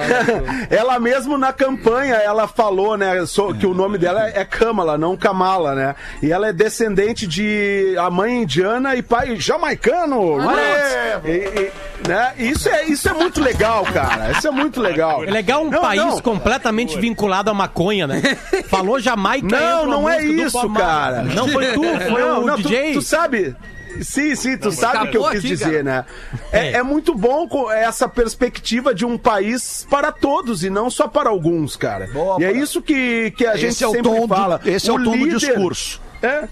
ela 0.69 0.99
mesmo 0.99 1.37
na 1.37 1.53
campanha, 1.53 2.15
ela 2.15 2.47
falou, 2.47 2.97
né, 2.97 3.25
so- 3.25 3.53
que 3.53 3.65
o 3.65 3.73
nome 3.73 3.97
dela 3.97 4.27
é 4.27 4.43
Kamala, 4.43 4.97
não 4.97 5.15
Kamala, 5.15 5.75
né? 5.75 5.95
E 6.21 6.31
ela 6.31 6.47
é 6.49 6.53
descendente 6.53 7.27
de 7.27 7.95
a 7.99 8.09
mãe 8.09 8.43
indiana 8.43 8.95
e 8.95 9.01
pai 9.03 9.35
jamaicano. 9.39 10.37
né? 10.37 11.21
E, 11.25 11.29
e, 11.29 11.71
né? 12.07 12.33
Isso 12.37 12.67
é 12.69 12.85
isso 12.85 13.07
é 13.07 13.13
muito 13.13 13.39
legal, 13.41 13.83
cara. 13.85 14.31
Isso 14.31 14.47
é 14.47 14.51
muito 14.51 14.81
legal. 14.81 15.23
É 15.23 15.29
legal 15.31 15.63
um 15.63 15.69
Não, 15.69 15.81
país 15.81 16.01
não. 16.03 16.19
completamente 16.19 16.99
vinculado 16.99 17.49
à 17.49 17.53
maconha, 17.53 18.07
né? 18.07 18.21
Falou 18.67 18.99
Jamaica 18.99 19.42
Não, 19.43 19.85
não 19.85 20.09
é 20.09 20.23
isso, 20.23 20.69
cara. 20.73 21.21
Não 21.23 21.47
foi 21.47 21.67
tu, 21.73 21.81
foi 22.09 22.21
não, 22.21 22.41
o 22.43 22.45
não, 22.47 22.55
tu- 22.55 22.63
DJ. 22.63 22.93
Tu, 22.93 23.01
sabe. 23.01 23.55
Sim, 24.01 24.35
sim, 24.35 24.57
tu 24.57 24.71
sabe 24.71 25.07
o 25.07 25.11
que 25.11 25.17
eu 25.17 25.29
quis 25.29 25.37
aqui, 25.39 25.47
dizer, 25.49 25.83
né? 25.83 26.03
É, 26.51 26.71
é 26.77 26.83
muito 26.83 27.13
bom 27.13 27.47
com 27.47 27.71
essa 27.71 28.09
perspectiva 28.09 28.91
de 28.91 29.05
um 29.05 29.19
país 29.19 29.85
para 29.87 30.11
todos 30.11 30.63
e 30.63 30.69
não 30.71 30.89
só 30.89 31.07
para 31.07 31.29
alguns, 31.29 31.75
cara. 31.75 32.07
Boa, 32.11 32.41
e 32.41 32.43
é 32.43 32.47
Bola. 32.51 32.63
isso 32.63 32.81
que, 32.81 33.29
que 33.37 33.45
a 33.45 33.55
gente 33.55 33.69
Esse 33.69 33.83
é 33.83 33.87
o 33.87 33.91
sempre 33.91 34.19
do- 34.19 34.27
fala. 34.27 34.59
esse 34.65 34.89
é 34.89 34.93
o 34.93 35.03
tom 35.03 35.15
do 35.15 35.29
discurso. 35.37 36.01
É. 36.23 36.47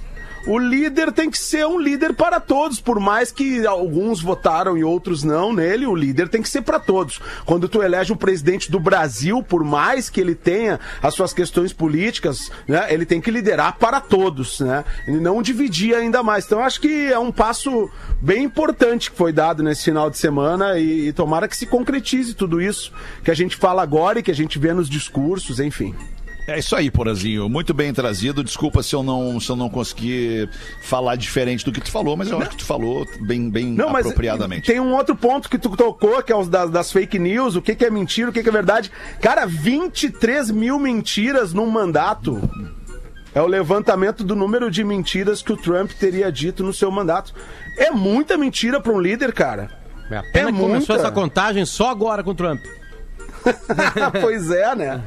O 0.48 0.58
líder 0.58 1.12
tem 1.12 1.30
que 1.30 1.38
ser 1.38 1.68
um 1.68 1.80
líder 1.80 2.14
para 2.14 2.40
todos, 2.40 2.80
por 2.80 3.00
mais 3.00 3.32
que 3.32 3.66
alguns 3.66 4.22
votaram 4.22 4.76
e 4.76 4.84
outros 4.84 5.24
não 5.24 5.54
nele, 5.54 5.86
o 5.86 5.96
líder 5.96 6.30
tem 6.30 6.42
que 6.42 6.50
ser 6.50 6.64
para 6.64 6.80
todos. 6.80 7.20
Quando 7.46 7.70
tu 7.70 7.84
elege 7.84 8.12
um 8.12 8.18
presidente 8.18 8.72
do 8.72 8.80
Brasil, 8.80 9.44
por 9.44 9.64
mais 9.64 10.10
que 10.10 10.20
ele 10.20 10.34
tenha 10.34 10.80
as 11.02 11.14
suas 11.14 11.32
questões 11.32 11.72
políticas, 11.72 12.52
né, 12.68 12.88
ele 12.90 13.06
tem 13.06 13.22
que 13.22 13.30
liderar 13.30 13.78
para 13.78 14.02
todos, 14.02 14.60
né? 14.62 14.84
E 15.08 15.12
não 15.12 15.44
dividir 15.44 15.96
ainda 15.96 16.24
mais. 16.24 16.46
Então 16.46 16.64
acho 16.64 16.82
que 16.82 17.12
é 17.12 17.20
um 17.20 17.32
passo 17.32 17.90
bem 18.20 18.44
importante 18.44 19.12
que 19.12 19.18
foi 19.18 19.32
dado 19.32 19.62
nesse 19.62 19.84
final 19.84 20.10
de 20.10 20.18
semana 20.18 20.80
e, 20.80 21.10
e 21.10 21.14
tomara 21.14 21.48
que 21.48 21.56
se 21.56 21.68
concretize 21.68 22.34
tudo 22.34 22.60
isso 22.60 22.92
que 23.24 23.30
a 23.30 23.36
gente 23.36 23.56
fala 23.56 23.84
agora 23.84 24.20
e 24.20 24.24
que 24.24 24.32
a 24.32 24.36
gente 24.36 24.58
vê 24.58 24.74
nos 24.74 24.90
discursos, 24.90 25.60
enfim. 25.60 25.96
É 26.48 26.58
isso 26.58 26.76
aí, 26.76 26.90
Porazinho. 26.90 27.48
Muito 27.48 27.74
bem 27.74 27.94
trazido. 27.94 28.44
Desculpa 28.44 28.82
se 28.82 28.96
eu 28.96 29.04
não, 29.04 29.40
se 29.40 29.50
eu 29.50 29.56
não 29.56 29.70
consegui 29.70 30.50
falar 30.82 31.16
diferente 31.16 31.64
do 31.64 31.72
que 31.72 31.80
tu 31.80 31.92
falou, 31.92 32.18
mas 32.18 32.30
eu 32.32 32.40
acho 32.40 32.50
que 32.50 32.58
tu 32.58 32.66
falou 32.66 33.06
bem, 33.22 33.50
bem 33.50 33.68
Não, 33.68 33.90
mas 33.90 34.06
apropriadamente. 34.06 34.66
tem 34.66 34.80
um 34.80 34.94
outro 34.94 35.16
ponto 35.16 35.48
que 35.50 35.58
tu 35.58 35.70
tocou, 35.78 36.22
que 36.24 36.32
é 36.32 36.36
os 36.36 36.50
das, 36.50 36.70
das 36.72 36.92
fake 36.92 37.20
news, 37.20 37.56
o 37.56 37.62
que, 37.62 37.76
que 37.76 37.86
é 37.86 37.90
mentira, 37.92 38.30
o 38.30 38.34
que, 38.34 38.42
que 38.42 38.50
é 38.50 38.52
verdade. 38.52 38.92
Cara, 39.22 39.46
23 39.46 40.50
mil 40.52 40.80
mentiras 40.80 41.54
num 41.54 41.68
mandato. 41.70 42.42
É 43.34 43.42
o 43.42 43.48
levantamento 43.48 44.24
do 44.24 44.36
número 44.36 44.70
de 44.70 44.84
mentiras 44.84 45.42
que 45.42 45.54
o 45.54 45.58
Trump 45.58 45.92
teria 45.92 46.30
dito 46.32 46.64
no 46.64 46.74
seu 46.74 46.92
mandato. 46.92 47.34
É 47.78 47.90
muita 47.92 48.38
mentira 48.38 48.82
para 48.82 48.92
um 48.92 49.00
líder, 49.00 49.32
cara. 49.32 49.70
É 50.10 50.18
a 50.18 50.24
pena 50.24 50.50
É 50.50 50.52
que 50.52 50.60
começou 50.60 50.96
muita. 50.96 50.96
essa 50.96 51.12
contagem 51.12 51.66
só 51.66 51.90
agora 51.90 52.24
com 52.24 52.32
o 52.32 52.36
Trump. 52.36 52.60
pois 54.22 54.52
é, 54.52 54.76
né? 54.76 55.02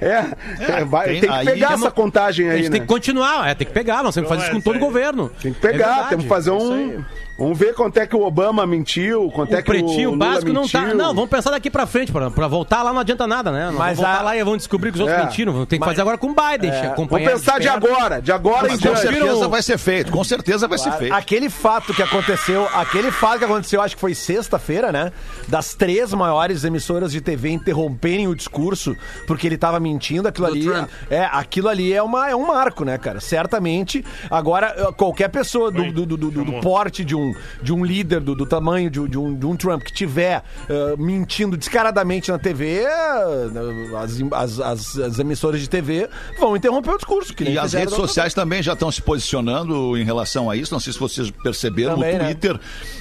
É, 0.00 0.72
é, 0.80 0.84
vai- 0.84 1.06
tem- 1.08 1.20
tem, 1.20 1.30
que 1.30 1.44
pegar 1.44 1.72
essa 1.74 1.90
contagem 1.90 2.48
A 2.48 2.52
aí, 2.52 2.58
gente 2.58 2.66
né? 2.70 2.72
tem 2.72 2.80
que 2.82 2.86
continuar, 2.86 3.48
é, 3.48 3.54
tem 3.54 3.66
que 3.66 3.72
pegar, 3.72 4.02
nós 4.02 4.14
temos 4.14 4.28
que 4.30 4.36
fazer 4.36 4.46
isso 4.46 4.56
com 4.56 4.60
todo 4.62 4.76
o 4.76 4.80
governo. 4.80 5.30
Tem 5.42 5.52
que 5.52 5.60
pegar, 5.60 5.74
É 5.74 5.78
verdade, 5.78 6.08
temos 6.10 6.24
que 6.24 6.28
fazer 6.28 6.50
é 6.50 6.52
um. 6.52 7.04
Vamos 7.38 7.56
ver 7.56 7.72
quanto 7.74 7.96
é 7.98 8.06
que 8.06 8.16
o 8.16 8.22
Obama 8.22 8.66
mentiu, 8.66 9.30
quanto 9.32 9.54
é 9.54 9.60
O 9.60 9.62
que 9.62 9.70
o 9.70 9.74
pretinho 9.74 10.10
Lula 10.10 10.26
básico 10.26 10.52
não 10.52 10.66
tá. 10.68 10.80
mentiu. 10.80 10.96
Não, 10.96 11.14
vamos 11.14 11.30
pensar 11.30 11.50
daqui 11.52 11.70
pra 11.70 11.86
frente, 11.86 12.10
pra, 12.10 12.30
pra 12.30 12.48
voltar 12.48 12.82
lá 12.82 12.92
não 12.92 13.00
adianta 13.00 13.26
nada, 13.26 13.52
né? 13.52 13.66
Nós 13.66 13.74
Mas 13.76 13.96
vamos 13.96 13.98
voltar 13.98 14.18
a- 14.20 14.22
lá 14.24 14.36
e 14.36 14.42
vão 14.42 14.56
descobrir 14.56 14.90
que 14.90 14.96
os 14.96 15.00
outros 15.02 15.18
É. 15.18 15.22
mentiram. 15.24 15.64
Tem 15.64 15.78
que 15.78 15.84
fazer 15.84 16.00
agora 16.00 16.18
com 16.18 16.28
o 16.30 16.34
Biden, 16.34 16.70
Vamos 16.72 16.86
acompanhar. 16.88 17.30
pensar 17.30 17.60
de 17.60 17.68
perto. 17.68 17.86
agora, 17.86 18.20
de 18.20 18.32
agora 18.32 18.66
em 18.66 18.70
Mas 18.70 18.80
com 18.80 18.88
diante. 18.88 19.00
certeza 19.02 19.48
vai 19.48 19.62
ser 19.62 19.78
feito. 19.78 20.10
Com 20.10 20.24
certeza 20.24 20.66
vai 20.68 20.78
ser 20.78 20.92
feito. 20.92 21.14
Aquele 21.14 21.48
fato 21.48 21.94
que 21.94 22.02
aconteceu, 22.02 22.68
aquele 22.74 23.10
fato 23.12 23.38
que 23.38 23.44
aconteceu, 23.44 23.80
acho 23.80 23.94
que 23.94 24.00
foi 24.00 24.14
sexta-feira, 24.14 24.90
né? 24.90 25.12
Das 25.46 25.74
três 25.74 26.12
maiores 26.12 26.64
emissoras 26.64 27.12
de 27.12 27.20
TV 27.20 27.50
interromperem 27.50 28.26
o 28.26 28.34
discurso 28.34 28.96
porque 29.26 29.46
ele 29.46 29.56
tava 29.56 29.78
mentindo, 29.78 30.26
aquilo 30.26 30.46
Do 30.48 30.52
ali. 30.54 30.64
Trump. 30.64 30.88
É, 31.08 31.24
aquilo 31.24 31.68
ali 31.68 31.92
é, 31.92 32.02
uma, 32.02 32.28
é 32.28 32.34
um 32.34 32.46
marco, 32.48 32.84
né, 32.84 32.98
cara? 32.98 33.20
Certamente. 33.20 34.04
Agora, 34.30 34.74
eh, 34.76 34.92
qualquer 34.96 35.28
pessoa 35.28 35.70
do, 35.70 35.92
do, 35.92 36.04
do, 36.04 36.16
do- 36.16 36.44
do 36.44 36.60
porte 36.60 37.04
de 37.04 37.14
um, 37.14 37.27
de 37.62 37.72
um 37.72 37.84
líder, 37.84 38.20
do, 38.20 38.34
do 38.34 38.46
tamanho 38.46 38.90
de, 38.90 39.00
um- 39.00 39.06
de 39.08 39.18
um, 39.18 39.34
de 39.36 39.46
um 39.46 39.56
Trump, 39.56 39.82
que 39.82 39.92
tiver 39.92 40.42
eh, 40.68 40.94
mentindo 40.98 41.56
descaradamente 41.56 42.30
na 42.30 42.38
TV, 42.38 42.82
eh, 42.84 43.48
as, 43.96 44.20
as, 44.32 44.60
as, 44.60 44.98
as 44.98 45.18
emissoras 45.18 45.60
de 45.60 45.68
TV 45.68 46.08
vão 46.38 46.56
interromper 46.56 46.90
o 46.92 46.96
discurso. 46.96 47.34
E 47.40 47.58
as 47.58 47.72
redes 47.72 47.92
outra 47.92 48.06
sociais 48.06 48.34
também 48.34 48.62
já 48.62 48.72
estão 48.74 48.90
se 48.90 49.00
posicionando 49.02 49.96
em 49.96 50.04
relação 50.04 50.50
a 50.50 50.56
isso. 50.56 50.72
Não 50.72 50.80
sei 50.80 50.92
se 50.92 50.98
vocês 50.98 51.30
perceberam 51.30 51.94
Também, 51.94 52.12
no 52.14 52.18
né? 52.18 52.24
Twitter. 52.26 52.60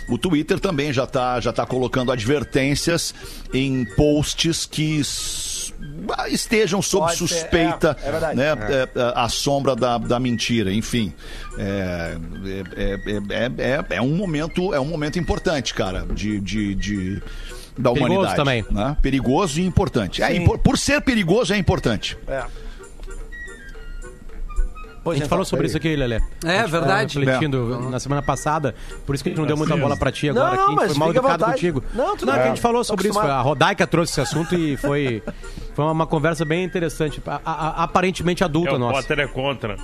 O 0.10 0.18
Twitter 0.18 0.60
também 0.60 0.94
já 0.94 1.04
está 1.04 1.40
já 1.40 1.52
tá 1.52 1.66
colocando 1.66 2.12
advertências 2.12 3.14
em 3.54 3.86
posts 3.96 4.66
que 4.66 5.02
estejam 6.30 6.82
sob 6.82 7.06
Pode 7.08 7.18
ser, 7.18 7.28
suspeita, 7.28 7.98
é, 8.04 8.08
é 8.08 8.12
verdade. 8.12 8.36
né, 8.38 8.46
é, 8.46 9.00
é, 9.00 9.12
à 9.16 9.28
sombra 9.30 9.76
da, 9.76 9.98
da 9.98 10.20
mentira. 10.20 10.72
Enfim, 10.74 11.14
é, 11.58 12.18
é, 12.76 12.94
é, 13.34 13.76
é, 13.94 13.98
é 13.98 14.02
um 14.02 14.16
momento 14.16 14.74
é 14.74 14.80
um 14.80 14.86
momento 14.86 15.20
importante, 15.20 15.74
cara, 15.74 16.06
de, 16.14 16.40
de, 16.40 16.76
de- 16.76 17.22
da 17.78 17.92
Perigoso 17.92 18.14
humanidade. 18.14 18.36
também. 18.36 18.66
né? 18.72 18.98
Perigoso 19.02 19.60
e 19.60 19.66
importante. 19.66 20.24
É, 20.24 20.36
impor- 20.36 20.58
por 20.58 20.78
ser 20.80 21.00
perigoso 21.02 21.54
é 21.54 21.58
importante. 21.58 22.18
É. 22.28 22.44
a 25.12 25.16
gente 25.16 25.28
falou 25.28 25.46
sobre 25.46 25.68
isso 25.68 25.78
aqui, 25.78 25.96
Lelê. 25.96 26.22
É, 26.46 26.66
verdade. 26.68 27.20
Refletindo 27.20 27.90
na 27.90 28.00
semana 28.00 28.22
passada. 28.22 28.76
Por 29.06 29.16
isso 29.16 29.24
que 29.24 29.30
a 29.30 29.32
gente 29.32 29.40
não 29.40 29.46
deu 29.48 29.58
muita 29.58 29.76
bola 29.78 29.98
pra 29.98 30.12
ti 30.12 30.30
agora. 30.30 30.56
não, 30.56 30.64
aqui. 30.64 30.64
A 30.64 30.70
gente 30.70 30.76
mas 30.78 30.88
foi 30.92 31.00
mal 31.00 31.10
educado 31.12 31.46
contigo. 31.46 31.84
Não, 31.94 32.18
tudo 32.18 32.28
não, 32.28 32.34
é 32.34 32.36
bem. 32.38 32.44
que 32.44 32.48
a 32.52 32.56
gente 32.56 32.62
falou 32.62 32.84
sobre 32.84 33.10
isso. 33.10 33.20
A 33.20 33.42
Rodaica 33.42 33.86
trouxe 33.88 34.12
esse 34.14 34.22
assunto 34.22 34.56
e 34.56 34.78
foi, 34.78 35.22
foi 35.76 35.86
uma, 35.86 36.06
conversa 36.08 36.46
bem 36.46 36.64
interessante. 36.64 37.22
A- 37.26 37.42
a- 37.46 37.84
aparentemente 37.84 38.44
adulta 38.44 38.72
É, 38.72 38.74
o 38.74 38.80
nossa. 38.80 39.02
Potter 39.02 39.20
é 39.20 39.28
contra. 39.28 39.78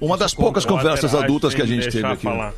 Uma 0.00 0.16
das 0.16 0.32
poucas 0.34 0.64
conversas 0.64 1.14
adultas 1.14 1.54
que 1.54 1.60
a 1.62 1.66
gente 1.66 1.88
teve 1.90 2.06
aqui. 2.06 2.26
né? 2.26 2.32
falar. 2.32 2.52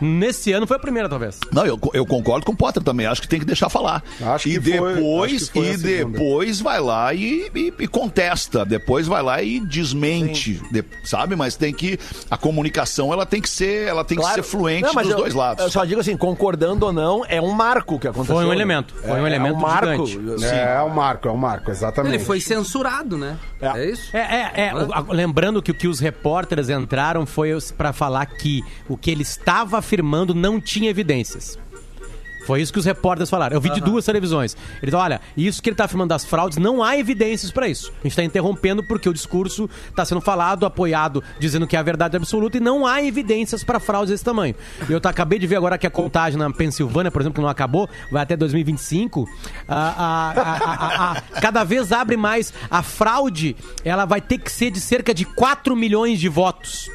Nesse 0.00 0.52
ano 0.52 0.66
foi 0.66 0.76
a 0.76 0.80
primeira, 0.80 1.08
talvez. 1.08 1.38
Não, 1.52 1.64
eu, 1.66 1.78
eu 1.92 2.06
concordo 2.06 2.44
com 2.46 2.52
o 2.52 2.56
Potter 2.56 2.82
também. 2.82 3.06
Acho 3.06 3.20
que 3.22 3.28
tem 3.28 3.38
que 3.40 3.44
deixar 3.46 3.68
falar. 3.68 4.02
Acho 4.20 4.48
e 4.48 4.58
que 4.60 4.76
foi- 4.78 4.94
depois, 4.94 5.32
acho 5.42 5.46
que 5.52 5.60
foi 5.60 5.72
e 5.72 5.76
depois 5.76 6.60
vai 6.60 6.80
lá 6.80 7.12
e, 7.14 7.50
e- 7.54 7.72
e 7.78 7.88
contesta. 7.88 8.64
Depois 8.64 9.06
vai 9.06 9.22
lá 9.22 9.42
e 9.42 9.60
desmente, 9.60 10.60
de- 10.70 10.84
sabe? 11.04 11.34
Mas 11.36 11.56
tem 11.56 11.72
que 11.72 11.98
a 12.30 12.36
comunicação 12.36 13.12
ela 13.12 13.26
tem 13.26 13.40
que 13.40 13.48
ser, 13.48 13.88
ela 13.88 14.04
tem 14.04 14.18
que 14.18 14.24
ser 14.24 14.42
fluente 14.42 14.82
Não, 14.84 14.94
mas 14.94 15.06
dos 15.06 15.12
eu- 15.14 15.18
dois 15.20 15.34
lados. 15.34 15.64
Eu 15.64 15.70
só 15.70 15.84
digo 15.84 16.00
assim, 16.00 16.16
concordando 16.16 16.86
ou 16.86 16.92
não, 16.92 17.24
é 17.28 17.40
um 17.40 17.50
marco 17.52 17.98
que 17.98 18.06
aconteceu. 18.08 18.36
Foi 18.36 18.44
um 18.44 18.48
né? 18.48 18.54
elemento. 18.54 18.94
Foi 18.94 19.20
um 19.20 19.24
É, 19.26 19.30
elemento 19.30 19.54
é 19.54 19.58
um 19.58 19.60
marco. 19.60 20.06
gigante. 20.06 20.44
É, 20.44 20.76
é 20.76 20.80
o 20.82 20.88
Marco, 20.94 21.28
é 21.28 21.30
o 21.30 21.36
Marco, 21.36 21.70
exatamente. 21.70 22.14
Ele 22.14 22.24
foi 22.24 22.40
censurado, 22.40 23.16
né? 23.18 23.36
É, 23.60 23.84
isso? 23.90 24.16
É, 24.16 24.18
é, 24.20 24.52
é. 24.68 24.72
Lembrando 25.08 25.60
que 25.62 25.70
o 25.70 25.74
que 25.74 25.88
os 25.88 25.98
repórteres 26.00 26.68
entraram 26.68 27.26
foi 27.26 27.56
pra 27.76 27.92
falar 27.92 28.26
que 28.26 28.62
o 28.88 28.96
que 28.96 29.10
ele 29.10 29.22
estava 29.22 29.80
afirmando 29.92 30.34
não 30.34 30.60
tinha 30.60 30.90
evidências. 30.90 31.58
Foi 32.46 32.62
isso 32.62 32.72
que 32.72 32.78
os 32.78 32.86
repórteres 32.86 33.28
falaram. 33.28 33.54
Eu 33.54 33.60
vi 33.60 33.68
de 33.68 33.78
duas 33.82 34.06
televisões. 34.06 34.56
Eles 34.82 34.90
falaram, 34.90 35.16
olha, 35.16 35.20
isso 35.36 35.62
que 35.62 35.68
ele 35.68 35.74
está 35.74 35.84
afirmando 35.84 36.08
das 36.08 36.24
fraudes, 36.24 36.56
não 36.56 36.82
há 36.82 36.96
evidências 36.96 37.50
para 37.52 37.68
isso. 37.68 37.90
A 37.90 38.02
gente 38.04 38.12
está 38.12 38.24
interrompendo 38.24 38.82
porque 38.82 39.06
o 39.06 39.12
discurso 39.12 39.68
está 39.90 40.02
sendo 40.02 40.22
falado, 40.22 40.64
apoiado, 40.64 41.22
dizendo 41.38 41.66
que 41.66 41.76
é 41.76 41.78
a 41.78 41.82
verdade 41.82 42.16
absoluta 42.16 42.56
e 42.56 42.60
não 42.60 42.86
há 42.86 43.02
evidências 43.02 43.62
para 43.62 43.78
fraudes 43.78 44.08
desse 44.10 44.24
tamanho. 44.24 44.54
Eu 44.88 44.98
tá- 44.98 45.10
acabei 45.10 45.38
de 45.38 45.46
ver 45.46 45.56
agora 45.56 45.76
que 45.76 45.86
a 45.86 45.90
contagem 45.90 46.38
na 46.38 46.50
Pensilvânia, 46.50 47.10
por 47.10 47.20
exemplo, 47.20 47.34
que 47.34 47.42
não 47.42 47.50
acabou, 47.50 47.86
vai 48.10 48.22
até 48.22 48.34
2025. 48.34 49.28
a- 49.68 49.74
a- 49.76 50.32
a- 50.32 50.74
a- 51.12 51.12
a- 51.18 51.20
cada 51.42 51.64
vez 51.64 51.92
abre 51.92 52.16
mais. 52.16 52.54
A 52.70 52.82
fraude, 52.82 53.54
ela 53.84 54.06
vai 54.06 54.22
ter 54.22 54.38
que 54.38 54.50
ser 54.50 54.70
de 54.70 54.80
cerca 54.80 55.12
de 55.12 55.26
4 55.26 55.76
milhões 55.76 56.18
de 56.18 56.28
votos. 56.30 56.90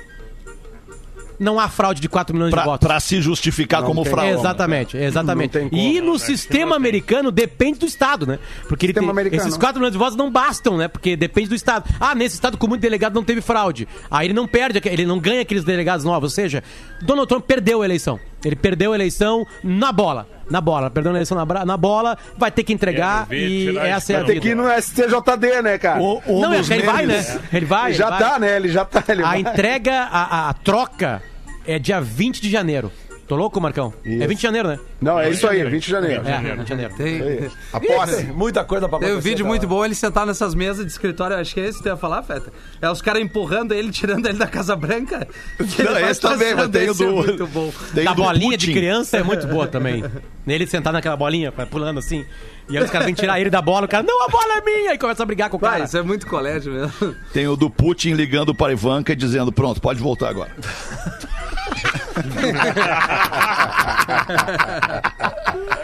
Não 1.40 1.60
há 1.60 1.68
fraude 1.70 2.00
de 2.02 2.08
4 2.10 2.34
milhões 2.34 2.50
de 2.52 2.56
Pra, 2.56 2.64
votos. 2.66 2.88
pra 2.88 3.00
se 3.00 3.22
justificar 3.22 3.82
Não 3.82 3.88
como 3.88 4.04
tem. 4.04 4.12
fraude. 4.14 4.32
Exatamente, 4.34 4.98
exatamente. 4.98 5.60
Como. 5.60 5.70
E 5.74 6.00
no 6.02 6.18
sistema 6.20 6.76
americano 6.76 7.32
depende 7.32 7.80
do 7.80 7.86
Estado, 7.86 8.26
né? 8.26 8.40
Porque 8.68 8.86
ele 8.86 8.92
Sistema 8.94 9.08
tem, 9.08 9.12
americano. 9.12 9.42
esses 9.42 9.58
4 9.58 9.80
milhões 9.80 9.92
de 9.94 9.98
votos 9.98 10.16
não 10.16 10.32
bastam, 10.32 10.78
né? 10.78 10.88
Porque 10.88 11.16
depende 11.16 11.50
do 11.50 11.56
Estado. 11.56 11.86
Ah, 12.00 12.14
nesse 12.16 12.36
Estado 12.36 12.58
com 12.58 12.68
muito 12.68 12.82
delegado 12.82 13.14
não 13.14 13.24
teve 13.24 13.42
fraude. 13.42 13.88
Aí 14.10 14.28
ele 14.28 14.34
não 14.34 14.48
perde, 14.48 14.82
ele 14.86 15.06
não 15.06 15.20
ganha 15.20 15.42
aqueles 15.42 15.64
delegados 15.64 16.06
novos. 16.06 16.32
Ou 16.32 16.36
seja, 16.36 16.64
Donald 17.02 17.28
Trump 17.28 17.46
perdeu 17.46 17.82
a 17.82 17.86
eleição. 17.86 18.20
Ele 18.46 18.56
perdeu 18.56 18.92
a 18.92 18.96
eleição 18.96 19.46
na 19.64 19.92
bola. 19.92 20.28
Na 20.50 20.60
bola. 20.62 20.90
Perdeu 20.90 21.12
a 21.12 21.16
eleição 21.16 21.38
na, 21.38 21.66
na 21.66 21.78
bola, 21.78 22.18
vai 22.38 22.52
ter 22.52 22.64
que 22.64 22.74
entregar 22.74 23.26
ver 23.28 23.38
e 23.48 23.78
essa 23.78 24.14
é 24.14 24.16
a 24.18 24.20
Tem 24.24 24.28
vida. 24.36 24.42
que 24.42 24.50
ir 24.50 24.56
no 24.56 24.64
STJD, 24.70 25.62
né, 25.62 25.78
cara? 25.78 26.02
Ou- 26.02 26.22
ou 26.26 26.42
Não, 26.42 26.54
é 26.54 26.58
ele 26.60 26.84
vai, 26.84 27.06
memes. 27.06 27.34
né? 27.36 27.42
Ele 27.54 27.66
vai. 27.66 27.90
ele 27.92 27.98
já 27.98 28.10
vai. 28.10 28.20
tá, 28.20 28.40
né? 28.40 28.56
Ele 28.58 28.70
já 28.70 28.86
tá. 28.86 29.04
Ele 29.08 29.24
A 29.24 29.28
vai. 29.28 29.40
entrega, 29.40 29.94
a, 30.12 30.50
a 30.50 30.54
troca 30.54 31.22
é 31.66 31.80
dia 31.80 32.02
20 32.02 32.42
de 32.42 32.50
janeiro. 32.50 32.92
Tô 33.28 33.36
louco, 33.38 33.60
Marcão? 33.62 33.94
É 34.06 34.28
20 34.28 34.36
de 34.36 34.42
janeiro, 34.44 34.68
né? 34.68 34.80
Não, 35.02 35.18
é 35.20 35.30
isso 35.30 35.48
aí, 35.48 35.64
20 35.64 35.84
de 35.84 35.90
janeiro. 35.92 36.28
É, 36.28 36.56
20 36.56 36.64
de 36.64 36.70
janeiro. 36.70 36.94
Tem, 36.96 37.50
A 37.72 37.80
posse. 37.80 38.24
Muita 38.26 38.64
coisa 38.66 38.90
pra 38.90 39.00
tem 39.00 39.16
um 39.16 39.20
vídeo 39.20 39.44
tá? 39.46 39.50
muito 39.50 39.66
bom 39.66 39.84
ele 39.84 39.96
sentar 39.96 40.26
nessas 40.26 40.54
mesas 40.54 40.86
de 40.86 40.92
escritório. 40.92 41.38
Acho 41.38 41.54
que 41.54 41.62
é 41.62 41.66
esse 41.68 41.78
que 41.78 41.84
tu 41.84 41.88
ia 41.90 41.96
falar, 41.96 42.22
Feta. 42.24 42.52
É 42.82 42.90
os 42.90 43.02
caras 43.02 43.22
empurrando 43.22 43.74
ele, 43.74 43.92
tirando 43.92 44.26
ele 44.28 44.38
da 44.38 44.48
Casa 44.48 44.76
Branca. 44.76 45.26
Não, 45.58 45.68
vai 45.94 46.10
esse 46.12 46.20
também, 46.20 46.54
mas 46.54 46.68
tem 46.68 46.90
o 46.90 46.92
esse 46.92 47.04
é 47.04 47.08
do. 47.08 47.14
muito 47.14 47.48
bom. 47.48 47.72
tem 47.96 48.04
da 48.04 48.14
do 48.14 48.24
bolinha 48.24 48.58
de 48.58 48.66
Putin. 48.68 48.78
criança 48.80 49.18
é 49.18 49.24
muito 49.24 49.48
boa 49.48 49.68
também. 49.68 50.04
Nele 50.46 50.68
sentar 50.68 50.92
naquela 50.92 51.16
bolinha, 51.16 51.50
vai 51.52 51.66
pulando 51.66 52.00
assim. 52.00 52.26
E 52.70 52.78
aí 52.78 52.84
os 52.84 52.90
caras 52.90 53.06
vêm 53.06 53.16
tirar 53.16 53.40
ele 53.40 53.50
da 53.50 53.62
bola, 53.62 53.86
o 53.86 53.90
cara, 53.90 54.04
não, 54.04 54.26
a 54.26 54.28
bola 54.28 54.58
é 54.58 54.62
minha! 54.62 54.94
E 54.94 54.98
começa 54.98 55.24
a 55.24 55.26
brigar 55.26 55.50
com 55.50 55.56
o 55.56 55.60
Vai, 55.60 55.72
cara. 55.72 55.84
isso 55.86 55.98
é 55.98 56.02
muito 56.02 56.28
colégio 56.28 56.74
mesmo. 56.74 57.16
Tem 57.32 57.48
o 57.48 57.56
do 57.56 57.70
Putin 57.70 58.14
ligando 58.14 58.54
para 58.54 58.74
Ivanka 58.74 59.14
e 59.14 59.16
dizendo: 59.16 59.52
pronto, 59.52 59.80
pode 59.82 60.02
voltar 60.02 60.30
agora. 60.30 60.52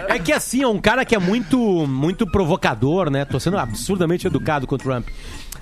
É 0.07 0.17
que 0.19 0.31
assim, 0.31 0.61
é 0.63 0.67
um 0.67 0.79
cara 0.79 1.05
que 1.05 1.15
é 1.15 1.19
muito, 1.19 1.57
muito 1.87 2.25
provocador, 2.25 3.09
né? 3.09 3.25
Tô 3.25 3.39
sendo 3.39 3.57
absurdamente 3.57 4.25
educado 4.27 4.65
com 4.67 4.75
o 4.75 4.77
Trump. 4.77 5.07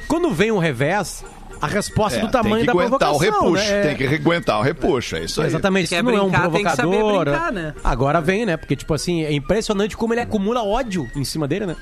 Quando 0.07 0.31
vem 0.31 0.51
um 0.51 0.57
revés, 0.57 1.23
a 1.61 1.67
resposta 1.67 2.19
É, 2.19 2.21
do 2.21 2.29
tamanho 2.31 2.57
tem 2.57 2.61
que 2.65 2.67
da 2.67 2.71
aguentar 2.73 3.11
o 3.13 3.17
provocação, 3.17 3.51
repuxo. 3.51 3.63
né? 3.71 3.79
É- 3.79 3.83
Tem 3.83 3.95
que 3.97 4.15
aguentar 4.15 4.59
o 4.59 4.61
repuxo, 4.61 5.15
é 5.17 5.23
isso 5.25 5.41
aí. 5.41 5.47
Exatamente, 5.47 5.93
isso 5.93 6.03
não 6.03 6.11
é 6.15 6.21
um 6.21 6.29
brincar, 6.29 6.49
tem 6.51 6.63
que 6.63 6.69
saber 6.75 6.97
provocador. 6.97 7.25
brincar, 7.25 7.51
né? 7.51 7.73
Agora 7.83 8.21
vem, 8.21 8.45
né? 8.45 8.55
Porque, 8.57 8.75
tipo 8.75 8.93
assim, 8.93 9.23
é 9.23 9.33
impressionante 9.33 9.97
como 9.97 10.13
ele 10.13 10.21
acumula 10.21 10.63
ódio 10.63 11.07
em 11.15 11.25
cima 11.25 11.47
dele, 11.47 11.65
né? 11.65 11.75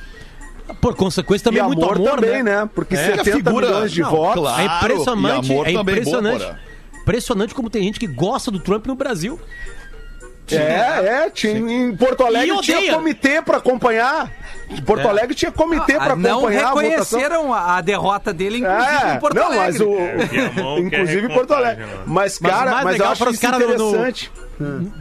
Por 0.82 0.96
consequência, 0.96 1.44
também 1.46 1.62
E 1.62 1.66
muito 1.68 1.84
amor, 1.84 1.98
amor, 1.98 2.16
também, 2.16 2.42
né? 2.42 2.62
né? 2.62 2.70
Porque 2.74 2.96
É, 2.96 3.18
70 3.18 3.24
figura- 3.38 3.68
milhões 3.68 3.92
de 3.92 4.02
Não, 4.02 4.10
votos. 4.10 4.42
claro. 4.42 4.62
É 4.62 4.66
impressionante, 4.66 5.50
e 5.50 5.54
amor 5.54 5.68
é 5.68 5.74
também, 5.74 5.94
impressionante. 5.94 6.40
boa. 6.44 6.60
Impressionante 7.06 7.54
como 7.54 7.70
tem 7.70 7.84
gente 7.84 8.00
que 8.00 8.08
gosta 8.08 8.50
do 8.50 8.60
Trump 8.60 8.88
no 8.88 8.96
Brasil. 8.96 9.40
É, 10.52 10.56
é. 11.26 11.30
Tinha, 11.32 11.54
em 11.58 11.96
Porto 11.96 12.24
Alegre 12.24 12.60
tinha 12.62 12.94
comitê 12.94 13.42
pra 13.42 13.58
acompanhar. 13.58 14.32
Em 14.70 14.82
Porto 14.82 15.08
Alegre 15.08 15.34
tinha 15.34 15.52
comitê 15.52 15.94
pra 15.96 16.14
Ah, 16.14 16.16
não 16.16 16.40
acompanhar 16.40 16.68
a 16.68 16.74
votação. 16.74 16.90
reconheceram 17.20 17.54
a, 17.54 17.78
a 17.78 17.82
derrota 17.82 18.32
dele, 18.34 18.60
inclusive 18.60 19.06
É, 19.06 19.16
em 19.16 19.20
Porto 19.20 19.36
não, 19.36 19.44
Alegre. 19.46 19.66
mas 19.66 19.80
o. 19.82 19.96
É, 19.98 20.80
inclusive 20.82 21.26
em 21.26 21.30
Porto 21.34 21.52
Alegre. 21.54 21.86
né? 21.86 21.94
Mas, 22.06 22.40
Mas 22.40 22.52
o 22.54 22.56
cara, 22.58 22.72
mas, 22.84 22.86
legal 22.94 23.08
eu 23.08 23.12
acho 23.14 23.30
isso 23.32 23.42
caras 23.42 23.60
no- 23.60 23.68
no- 23.68 23.90
interessante. 23.90 24.32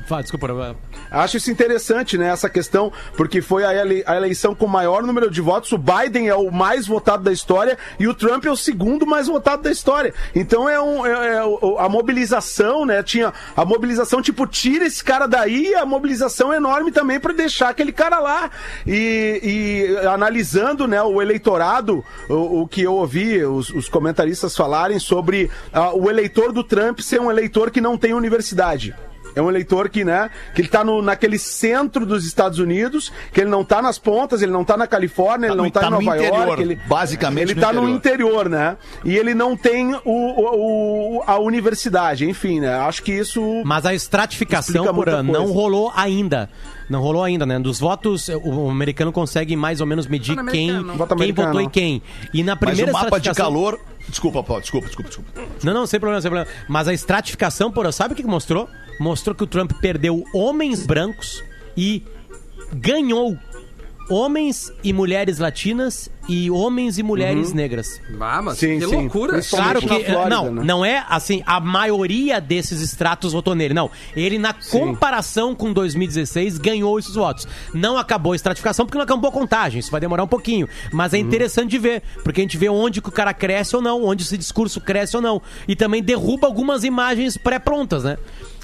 Fala, 0.09 0.23
desculpa. 0.23 0.77
Acho 1.15 1.37
isso 1.37 1.51
interessante, 1.51 2.19
né? 2.19 2.29
Essa 2.29 2.49
questão, 2.51 2.93
porque 3.17 3.41
foi 3.41 3.65
a, 3.65 3.75
ele- 3.75 4.03
a 4.07 4.17
eleição 4.17 4.55
com 4.55 4.67
o 4.67 4.69
maior 4.69 5.03
número 5.03 5.31
de 5.31 5.41
votos. 5.41 5.71
O 5.73 5.79
Biden 5.79 6.29
é 6.29 6.35
o 6.35 6.51
mais 6.51 6.87
votado 6.87 7.23
da 7.23 7.33
história 7.33 7.79
e 7.99 8.07
o 8.09 8.15
Trump 8.15 8.45
é 8.45 8.51
o 8.51 8.57
segundo 8.57 9.07
mais 9.07 9.27
votado 9.29 9.63
da 9.63 9.71
história. 9.71 10.13
Então 10.35 10.69
é, 10.69 10.81
um, 10.81 11.07
é- 11.07 11.37
é 11.37 11.39
a 11.79 11.89
mobilização, 11.89 12.85
né? 12.85 13.03
Tinha 13.03 13.33
a 13.57 13.65
mobilização 13.65 14.21
tipo 14.21 14.47
tira 14.47 14.87
esse 14.87 15.03
cara 15.05 15.27
daí, 15.27 15.75
a 15.75 15.87
mobilização 15.87 16.53
enorme 16.53 16.91
também 16.91 17.21
para 17.21 17.33
deixar 17.33 17.69
aquele 17.69 17.93
cara 17.93 18.19
lá 18.19 18.51
e, 18.87 19.41
e 20.03 20.07
analisando, 20.07 20.87
né? 20.87 21.03
O 21.03 21.21
eleitorado, 21.23 22.05
o, 22.29 22.63
o 22.63 22.69
que 22.69 22.83
eu 22.83 22.95
ouvi 22.95 23.45
os, 23.45 23.71
os 23.71 23.89
comentaristas 23.89 24.57
falarem 24.57 24.99
sobre 24.99 25.51
ah, 25.73 25.93
o 25.95 26.11
eleitor 26.11 26.53
do 26.53 26.65
Trump 26.65 27.01
ser 27.01 27.21
um 27.21 27.31
eleitor 27.31 27.71
que 27.71 27.81
não 27.81 27.97
tem 27.97 28.13
universidade. 28.15 28.95
É 29.37 29.43
um 29.43 29.49
eleitor 29.49 29.89
que, 29.89 30.05
né, 30.05 30.31
que 30.55 30.61
ele 30.61 30.69
tá 30.69 30.85
no, 30.85 31.03
naquele 31.03 31.39
centro 31.39 32.07
dos 32.07 32.25
Estados 32.25 32.59
Unidos, 32.59 33.13
que 33.33 33.41
ele 33.41 33.51
não 33.51 33.65
tá 33.65 33.83
nas 33.83 33.99
pontas, 33.99 34.43
ele 34.43 34.53
não 34.53 34.65
tá 34.65 34.77
na 34.77 34.87
Califórnia, 34.87 35.47
ele 35.49 35.57
no- 35.57 35.65
não 35.65 35.71
tá, 35.71 35.81
tá 35.81 35.87
em 35.87 35.91
no 35.91 36.01
Nova 36.01 36.17
interior, 36.17 36.47
York. 36.49 36.63
Ele, 36.63 36.77
basicamente 36.87 37.51
ele 37.51 37.55
no 37.55 37.61
tá 37.61 37.73
no 37.73 37.89
interior. 37.89 37.97
interior, 38.45 38.49
né? 38.49 38.77
E 39.05 39.17
ele 39.17 39.35
não 39.35 39.57
tem 39.57 39.95
o, 39.95 40.01
o- 40.05 41.17
o- 41.19 41.23
a 41.27 41.39
universidade, 41.39 42.29
enfim, 42.29 42.61
né? 42.61 42.75
Acho 42.77 43.03
que 43.03 43.13
isso. 43.13 43.63
Mas 43.65 43.85
a 43.87 43.93
estratificação, 43.95 44.85
muita 44.85 44.95
Porã, 44.95 45.23
não 45.23 45.53
rolou 45.53 45.93
ainda. 45.97 46.49
Não 46.89 47.01
rolou 47.01 47.25
ainda, 47.25 47.47
né? 47.47 47.59
Dos 47.59 47.81
votos, 47.81 48.29
o 48.29 48.69
americano 48.69 49.11
consegue 49.11 49.57
mais 49.57 49.81
ou 49.81 49.87
menos 49.87 50.07
medir 50.07 50.37
quem, 50.47 50.69
quem 51.19 51.33
votou 51.33 51.61
e 51.63 51.69
quem. 51.71 52.03
E 52.33 52.43
na 52.43 52.53
Mas 52.53 52.61
primeira 52.61 52.91
o 52.91 52.93
mapa 52.93 53.19
de 53.19 53.29
estratificação- 53.29 53.47
calor. 53.53 53.81
Desculpa, 54.07 54.43
Paulo, 54.43 54.61
desculpa, 54.61 54.87
desculpa, 54.87 55.09
desculpa. 55.09 55.31
Não, 55.63 55.73
não, 55.73 55.87
sem 55.87 55.99
problema, 55.99 56.21
sem 56.21 56.31
problema. 56.31 56.51
Mas 56.69 56.87
a 56.87 56.93
estratificação, 56.93 57.73
porra, 57.73 57.91
sabe 57.91 58.13
o 58.13 58.17
que 58.17 58.23
mostrou? 58.23 58.69
Mostrou 58.99 59.35
que 59.35 59.45
o 59.45 59.47
Trump 59.47 59.73
perdeu 59.81 60.25
homens 60.33 60.87
brancos 60.87 61.43
e 61.77 62.03
ganhou 62.73 63.37
homens 64.11 64.73
e 64.83 64.93
mulheres 64.93 65.39
latinas 65.39 66.11
e 66.29 66.51
homens 66.51 66.99
e 66.99 67.03
mulheres 67.03 67.53
negras. 67.53 68.01
Ah, 68.21 68.41
mas 68.43 68.59
Sim, 68.59 68.79
que 68.79 68.87
sim. 68.87 68.97
loucura. 68.97 69.41
Claro 69.43 69.81
que 69.81 69.87
na 69.87 70.01
Flórida, 70.01 70.29
não, 70.29 70.53
né? 70.55 70.63
não 70.65 70.85
é 70.85 71.05
assim, 71.09 71.43
a 71.47 71.61
maioria 71.61 72.41
desses 72.41 72.81
estratos 72.81 73.33
votou 73.33 73.55
nele, 73.55 73.75
não. 73.75 73.91
Ele 74.17 74.39
na 74.39 74.53
comparação 74.55 75.55
com 75.55 75.73
2016 75.73 76.59
ganhou 76.59 76.99
esses 76.99 77.15
votos. 77.15 77.47
Não 77.73 77.97
acabou 77.99 78.33
a 78.33 78.37
estratificação 78.37 78.87
porque 78.87 78.99
não 78.99 79.05
acabou 79.05 79.29
a 79.29 79.33
contagem, 79.33 79.81
isso 79.81 79.91
vai 79.91 80.01
demorar 80.01 80.25
um 80.25 80.29
pouquinho, 80.29 80.69
mas 80.93 81.13
Uhum. 81.13 81.19
é 81.19 81.23
interessante 81.23 81.71
de 81.71 81.79
ver, 81.79 82.03
porque 82.23 82.41
a 82.41 82.45
gente 82.45 82.57
vê 82.57 82.69
onde 82.69 83.01
que 83.03 83.09
o 83.09 83.13
cara 83.13 83.33
cresce 83.35 83.75
ou 83.77 83.83
não, 83.83 84.05
onde 84.05 84.23
esse 84.23 84.37
discurso 84.39 84.81
cresce 84.81 85.17
ou 85.17 85.23
não, 85.23 85.41
e 85.69 85.75
também 85.77 86.03
derruba 86.03 86.47
algumas 86.47 86.85
imagens 86.85 87.37
pré-prontas, 87.37 88.05
né? 88.05 88.17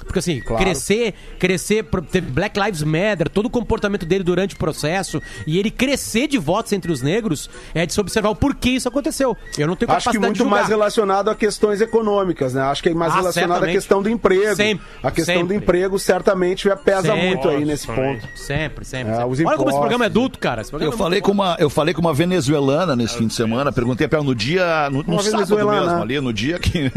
Porque 0.03 0.17
assim, 0.19 0.41
crescer, 0.41 1.13
crescer, 1.39 1.83
pro- 1.83 2.01
teve 2.01 2.29
Black 2.31 2.59
Lives 2.59 2.81
Matter, 2.83 3.29
todo 3.29 3.45
o 3.45 3.49
comportamento 3.49 4.05
dele 4.05 4.23
durante 4.23 4.55
o 4.55 4.57
processo, 4.57 5.21
e 5.47 5.57
ele 5.57 5.69
crescer 5.71 6.27
de 6.27 6.37
votos 6.37 6.73
entre 6.73 6.91
os 6.91 7.01
negros, 7.01 7.49
é 7.73 7.85
de 7.85 7.93
se 7.93 7.99
observar 7.99 8.29
o 8.29 8.35
porquê 8.35 8.71
isso 8.71 8.87
aconteceu. 8.87 9.35
Eu 9.57 9.67
não 9.67 9.75
tenho 9.75 9.91
Acho 9.91 10.09
que 10.11 10.19
muito 10.19 10.33
de 10.33 10.39
julgar. 10.39 10.51
mais 10.57 10.67
relacionado 10.67 11.29
a 11.29 11.35
questões 11.35 11.81
econômicas, 11.81 12.53
né? 12.53 12.61
Acho 12.61 12.81
que 12.83 12.89
é 12.89 12.93
mais 12.93 13.13
Ah, 13.13 13.17
relacionado 13.17 13.51
à 13.51 13.53
certamente. 13.55 13.75
questão 13.75 14.01
do 14.01 14.09
emprego. 14.09 14.55
Sempre, 14.55 14.85
a 15.03 15.11
questão 15.11 15.35
sempre. 15.35 15.47
do 15.47 15.53
emprego 15.63 15.99
certamente 15.99 16.69
pesa 16.83 17.01
Sempre. 17.01 17.27
muito 17.27 17.49
aí 17.49 17.65
nesse 17.65 17.87
ponto. 17.87 18.27
Sempre, 18.35 18.85
sempre. 18.85 19.13
É, 19.13 19.15
Olha 19.17 19.23
como 19.23 19.33
esse 19.33 19.43
impostos. 19.43 19.79
programa 19.79 20.05
é 20.05 20.07
adulto, 20.07 20.39
cara. 20.39 20.63
Programa 20.63 20.91
Eu 20.91 20.95
é 20.95 20.97
falei, 20.97 21.21
com 21.21 21.31
uma, 21.31 21.55
eu 21.59 21.69
falei 21.69 21.93
com 21.93 22.01
uma 22.01 22.13
venezuelana 22.13 22.95
nesse 22.95 23.17
fim 23.17 23.27
de 23.27 23.33
semana, 23.33 23.71
perguntei 23.71 24.07
pra 24.07 24.17
ela 24.19 24.25
no 24.25 24.35
dia, 24.35 24.89
no, 24.89 25.03
no 25.03 25.21
sábado 25.21 25.55
mesmo 25.55 26.01
ali, 26.01 26.19
no 26.21 26.31
dia 26.33 26.59
que 26.59 26.91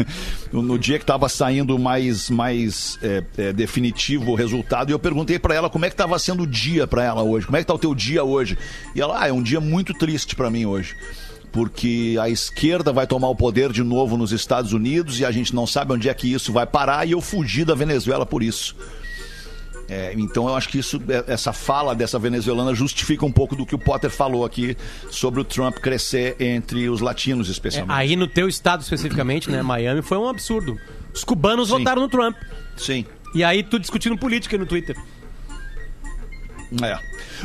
no, 0.51 0.61
no 0.63 0.79
dia 0.79 0.97
que 0.99 1.05
tava 1.05 1.27
saindo 1.29 1.77
mais, 1.77 2.29
mais 2.29 2.97
é, 3.01 3.23
é, 3.37 3.53
definitivo 3.53 4.31
o 4.31 4.35
resultado, 4.35 4.89
e 4.89 4.93
eu 4.93 4.99
perguntei 4.99 5.37
pra 5.39 5.53
ela 5.55 5.69
como 5.69 5.85
é 5.85 5.89
que 5.89 5.95
tava 5.95 6.17
sendo 6.19 6.43
o 6.43 6.47
dia 6.47 6.87
pra 6.87 7.03
ela 7.03 7.23
hoje, 7.23 7.45
como 7.45 7.57
é 7.57 7.59
que 7.61 7.65
tá 7.67 7.73
o 7.73 7.79
teu 7.79 7.93
dia 7.93 8.23
hoje? 8.23 8.57
E 8.95 9.01
ela, 9.01 9.21
ah, 9.21 9.27
é 9.27 9.33
um 9.33 9.41
dia 9.41 9.59
muito 9.59 9.93
triste 9.93 10.35
pra 10.35 10.44
mim 10.49 10.65
hoje. 10.65 10.95
Porque 11.51 12.17
a 12.21 12.29
esquerda 12.29 12.91
vai 12.91 13.07
tomar 13.07 13.29
o 13.29 13.35
poder 13.35 13.71
de 13.71 13.81
novo 13.83 14.17
nos 14.17 14.31
Estados 14.33 14.73
Unidos 14.73 15.19
e 15.19 15.25
a 15.25 15.31
gente 15.31 15.55
não 15.55 15.65
sabe 15.65 15.93
onde 15.93 16.09
é 16.09 16.13
que 16.13 16.31
isso 16.31 16.51
vai 16.51 16.65
parar 16.65 17.07
e 17.07 17.11
eu 17.11 17.21
fugi 17.21 17.63
da 17.63 17.73
Venezuela 17.73 18.25
por 18.25 18.43
isso. 18.43 18.75
É, 19.87 20.13
então 20.17 20.47
eu 20.47 20.55
acho 20.55 20.67
que 20.69 20.79
isso, 20.79 20.99
é- 21.07 21.31
essa 21.31 21.53
fala 21.53 21.93
dessa 21.93 22.17
venezuelana 22.17 22.73
justifica 22.73 23.23
um 23.23 23.31
pouco 23.31 23.55
do 23.55 23.65
que 23.67 23.75
o 23.75 23.77
Potter 23.77 24.09
falou 24.09 24.43
aqui 24.43 24.75
sobre 25.11 25.39
o 25.39 25.43
Trump 25.43 25.75
crescer 25.77 26.35
entre 26.39 26.89
os 26.89 27.01
latinos, 27.01 27.47
É, 27.47 27.51
especialmente. 27.51 27.95
aí 27.95 28.15
no 28.15 28.27
teu 28.27 28.47
estado 28.49 28.81
especificamente, 28.81 29.49
né, 29.49 29.61
Miami, 29.61 30.01
foi 30.01 30.17
um 30.17 30.27
absurdo. 30.27 30.75
Os 31.13 31.23
cubanos 31.23 31.69
Sim. 31.69 31.77
votaram 31.77 32.01
no 32.01 32.09
Trump. 32.09 32.35
Sim. 32.75 33.05
E 33.35 33.43
aí 33.43 33.61
tu 33.61 33.77
discutindo 33.77 34.17
política 34.17 34.57
no 34.57 34.65
Twitter. 34.65 34.97
É. 36.81 36.97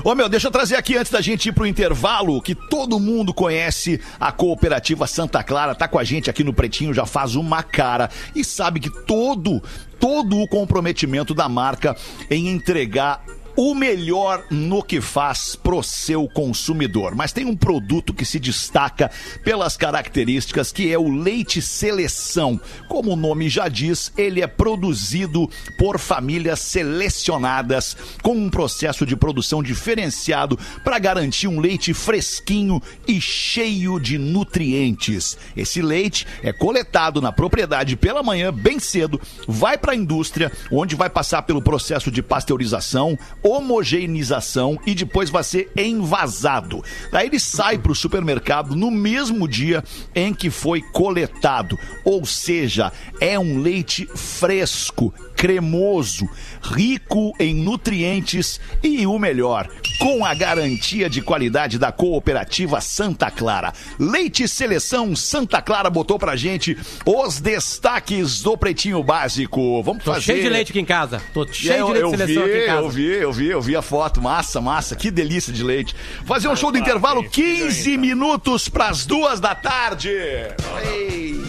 Ô 0.02 0.14
meu, 0.14 0.28
deixa 0.28 0.48
eu 0.48 0.50
trazer 0.50 0.76
aqui 0.76 0.96
antes 0.96 1.12
da 1.12 1.20
gente 1.20 1.48
ir 1.48 1.52
pro 1.52 1.66
intervalo, 1.66 2.40
que 2.40 2.54
todo 2.54 2.98
mundo 2.98 3.34
conhece 3.34 4.00
a 4.18 4.32
cooperativa 4.32 5.06
Santa 5.06 5.42
Clara, 5.42 5.74
tá 5.74 5.86
com 5.86 5.98
a 5.98 6.04
gente 6.04 6.30
aqui 6.30 6.42
no 6.42 6.54
Pretinho 6.54 6.94
já 6.94 7.04
faz 7.04 7.34
uma 7.34 7.62
cara 7.62 8.08
e 8.34 8.42
sabe 8.42 8.80
que 8.80 8.90
todo, 9.04 9.62
todo 9.98 10.38
o 10.38 10.48
comprometimento 10.48 11.34
da 11.34 11.48
marca 11.48 11.96
em 12.30 12.48
entregar 12.48 13.22
o 13.56 13.74
melhor 13.74 14.44
no 14.50 14.82
que 14.82 15.00
faz 15.00 15.56
pro 15.56 15.82
seu 15.82 16.28
consumidor. 16.28 17.14
Mas 17.14 17.32
tem 17.32 17.44
um 17.44 17.56
produto 17.56 18.14
que 18.14 18.24
se 18.24 18.38
destaca 18.38 19.10
pelas 19.44 19.76
características 19.76 20.72
que 20.72 20.92
é 20.92 20.98
o 20.98 21.08
leite 21.08 21.60
seleção. 21.60 22.60
Como 22.88 23.12
o 23.12 23.16
nome 23.16 23.48
já 23.48 23.68
diz, 23.68 24.12
ele 24.16 24.40
é 24.40 24.46
produzido 24.46 25.48
por 25.78 25.98
famílias 25.98 26.60
selecionadas 26.60 27.96
com 28.22 28.34
um 28.34 28.50
processo 28.50 29.04
de 29.04 29.16
produção 29.16 29.62
diferenciado 29.62 30.58
para 30.84 30.98
garantir 30.98 31.48
um 31.48 31.60
leite 31.60 31.92
fresquinho 31.92 32.82
e 33.06 33.20
cheio 33.20 33.98
de 33.98 34.18
nutrientes. 34.18 35.36
Esse 35.56 35.82
leite 35.82 36.26
é 36.42 36.52
coletado 36.52 37.20
na 37.20 37.32
propriedade 37.32 37.96
pela 37.96 38.22
manhã 38.22 38.52
bem 38.52 38.78
cedo, 38.78 39.20
vai 39.46 39.76
para 39.76 39.92
a 39.92 39.96
indústria, 39.96 40.52
onde 40.70 40.94
vai 40.94 41.10
passar 41.10 41.42
pelo 41.42 41.62
processo 41.62 42.10
de 42.10 42.22
pasteurização, 42.22 43.18
homogeneização 43.42 44.78
e 44.86 44.94
depois 44.94 45.30
vai 45.30 45.42
ser 45.42 45.70
envasado. 45.76 46.82
Daí 47.10 47.26
ele 47.26 47.40
sai 47.40 47.78
para 47.78 47.92
o 47.92 47.94
supermercado 47.94 48.76
no 48.76 48.90
mesmo 48.90 49.48
dia 49.48 49.82
em 50.14 50.32
que 50.32 50.50
foi 50.50 50.80
coletado. 50.80 51.78
Ou 52.04 52.24
seja, 52.24 52.92
é 53.20 53.38
um 53.38 53.60
leite 53.60 54.06
fresco, 54.14 55.12
cremoso, 55.40 56.28
rico 56.60 57.32
em 57.40 57.54
nutrientes 57.54 58.60
e 58.82 59.06
o 59.06 59.18
melhor, 59.18 59.70
com 59.98 60.22
a 60.22 60.34
garantia 60.34 61.08
de 61.08 61.22
qualidade 61.22 61.78
da 61.78 61.90
cooperativa 61.90 62.78
Santa 62.82 63.30
Clara. 63.30 63.72
Leite 63.98 64.46
Seleção 64.46 65.16
Santa 65.16 65.62
Clara 65.62 65.88
botou 65.88 66.18
pra 66.18 66.36
gente 66.36 66.76
os 67.06 67.40
destaques 67.40 68.42
do 68.42 68.54
Pretinho 68.54 69.02
Básico. 69.02 69.82
Vamos 69.82 70.04
Tô 70.04 70.12
fazer. 70.12 70.26
cheio 70.26 70.42
de 70.42 70.48
leite 70.50 70.72
aqui 70.72 70.80
em 70.80 70.84
casa. 70.84 71.22
Tô 71.32 71.50
cheio 71.50 71.72
eu, 71.72 71.86
de 71.86 71.92
leite 71.92 72.04
eu 72.04 72.10
de 72.10 72.16
seleção 72.18 72.44
vi, 72.44 72.50
aqui 72.50 72.62
em 72.62 72.66
casa. 72.66 72.80
eu 72.82 72.90
vi, 72.90 73.06
eu 73.06 73.32
vi, 73.32 73.46
eu 73.46 73.62
vi 73.62 73.76
a 73.76 73.82
foto. 73.82 74.20
Massa, 74.20 74.60
massa. 74.60 74.94
Que 74.94 75.10
delícia 75.10 75.54
de 75.54 75.64
leite. 75.64 75.96
Fazer 76.26 76.48
um 76.48 76.56
show 76.56 76.70
do 76.70 76.76
intervalo, 76.76 77.26
15 77.26 77.96
minutos 77.96 78.68
pras 78.68 79.06
duas 79.06 79.40
da 79.40 79.54
tarde. 79.54 80.10
Ei. 80.10 81.42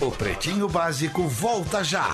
O 0.00 0.12
Pretinho 0.12 0.68
Básico 0.68 1.26
volta 1.26 1.82
já. 1.82 2.08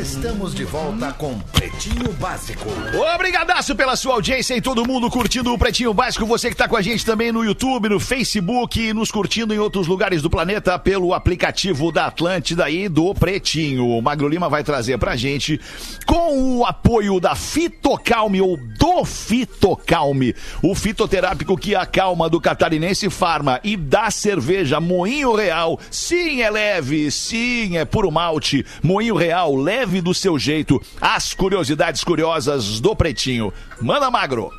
Estamos 0.00 0.54
de 0.54 0.64
volta 0.64 1.12
com 1.12 1.38
Pretinho 1.38 2.14
Básico. 2.14 2.66
Obrigadaço 3.14 3.76
pela 3.76 3.94
sua 3.94 4.14
audiência 4.14 4.56
e 4.56 4.60
todo 4.60 4.86
mundo 4.86 5.10
curtindo 5.10 5.52
o 5.52 5.58
Pretinho 5.58 5.92
Básico. 5.92 6.24
Você 6.24 6.48
que 6.48 6.56
tá 6.56 6.66
com 6.66 6.76
a 6.76 6.80
gente 6.80 7.04
também 7.04 7.30
no 7.30 7.44
YouTube, 7.44 7.90
no 7.90 8.00
Facebook, 8.00 8.90
nos 8.94 9.10
curtindo 9.10 9.52
em 9.52 9.58
outros 9.58 9.86
lugares 9.86 10.22
do 10.22 10.30
planeta 10.30 10.78
pelo 10.78 11.12
aplicativo 11.12 11.92
da 11.92 12.06
Atlântida 12.06 12.70
e 12.70 12.88
do 12.88 13.14
Pretinho. 13.14 13.86
O 13.86 14.00
Magro 14.00 14.28
Lima 14.28 14.48
vai 14.48 14.64
trazer 14.64 14.96
pra 14.96 15.14
gente 15.14 15.60
com 16.06 16.58
o 16.58 16.64
apoio 16.64 17.20
da 17.20 17.34
Fitocalme 17.34 18.40
ou 18.40 18.56
do 18.56 19.04
Fitocalme, 19.04 20.34
o 20.62 20.74
fitoterápico 20.74 21.56
que 21.56 21.74
acalma 21.74 22.30
do 22.30 22.40
Catarinense 22.40 23.10
Farma 23.10 23.60
e 23.62 23.76
da 23.76 24.10
cerveja 24.10 24.80
Moinho 24.80 25.34
Real. 25.34 25.78
Sim, 25.90 26.40
é 26.40 26.50
leve, 26.50 27.10
sim, 27.10 27.76
é 27.76 27.84
puro 27.84 28.10
malte. 28.10 28.64
Moinho 28.82 29.14
Real, 29.14 29.54
leve 29.54 29.81
do 29.86 30.14
seu 30.14 30.38
jeito. 30.38 30.80
As 31.00 31.34
curiosidades 31.34 32.04
curiosas 32.04 32.80
do 32.80 32.94
Pretinho. 32.94 33.52
Manda 33.80 34.10
Magro. 34.10 34.50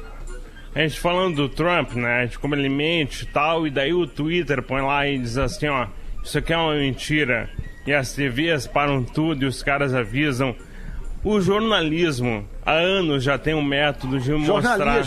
A 0.76 0.80
gente 0.82 0.99
falando 0.99 1.36
do 1.36 1.49
Trump, 1.49 1.93
né? 1.93 2.21
A 2.21 2.26
gente 2.26 2.39
como 2.39 2.55
ele 2.55 2.69
mente 2.69 3.24
e 3.24 3.28
tal, 3.28 3.67
e 3.67 3.69
daí 3.69 3.93
o 3.93 4.07
Twitter 4.07 4.61
põe 4.63 4.82
lá 4.82 5.07
e 5.07 5.19
diz 5.19 5.38
assim, 5.38 5.67
ó, 5.67 5.88
isso 6.24 6.38
aqui 6.38 6.51
é 6.51 6.57
uma 6.57 6.74
mentira. 6.74 7.49
E 7.86 7.93
as 7.93 8.13
TVs 8.13 8.65
param 8.65 9.03
tudo 9.03 9.43
e 9.43 9.45
os 9.47 9.61
caras 9.61 9.93
avisam. 9.93 10.55
O 11.24 11.39
jornalismo, 11.39 12.47
há 12.65 12.74
anos 12.74 13.24
já 13.24 13.38
tem 13.38 13.53
um 13.53 13.63
método 13.63 14.19
de 14.19 14.32
mostrar 14.34 15.03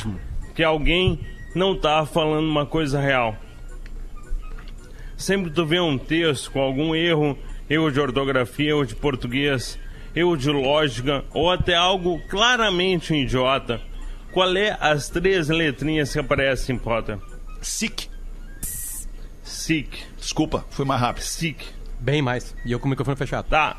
que 0.54 0.62
alguém 0.62 1.20
não 1.54 1.76
tá 1.76 2.06
falando 2.06 2.48
uma 2.48 2.64
coisa 2.64 3.00
real. 3.00 3.36
Sempre 5.16 5.50
tu 5.50 5.64
vê 5.64 5.80
um 5.80 5.98
texto 5.98 6.50
com 6.50 6.60
algum 6.60 6.94
erro, 6.94 7.36
erro 7.68 7.90
de 7.90 7.98
ortografia, 7.98 8.70
erro 8.70 8.84
de 8.84 8.94
português, 8.94 9.78
erro 10.16 10.36
de 10.36 10.50
lógica, 10.50 11.22
ou 11.34 11.50
até 11.50 11.74
algo 11.74 12.18
claramente 12.28 13.14
idiota. 13.14 13.80
Qual 14.32 14.56
é 14.56 14.76
as 14.80 15.10
três 15.10 15.48
letrinhas 15.48 16.12
que 16.12 16.18
aparecem, 16.18 16.78
Potter? 16.78 17.18
Sick. 17.60 18.08
Sick. 19.42 20.04
Desculpa, 20.18 20.64
fui 20.70 20.84
mais 20.84 21.00
rápido. 21.00 21.22
Sick. 21.22 21.64
Bem 22.00 22.22
mais. 22.22 22.54
E 22.64 22.72
eu 22.72 22.80
com 22.80 22.86
o 22.86 22.90
microfone 22.90 23.16
fechado. 23.16 23.46
Tá. 23.48 23.78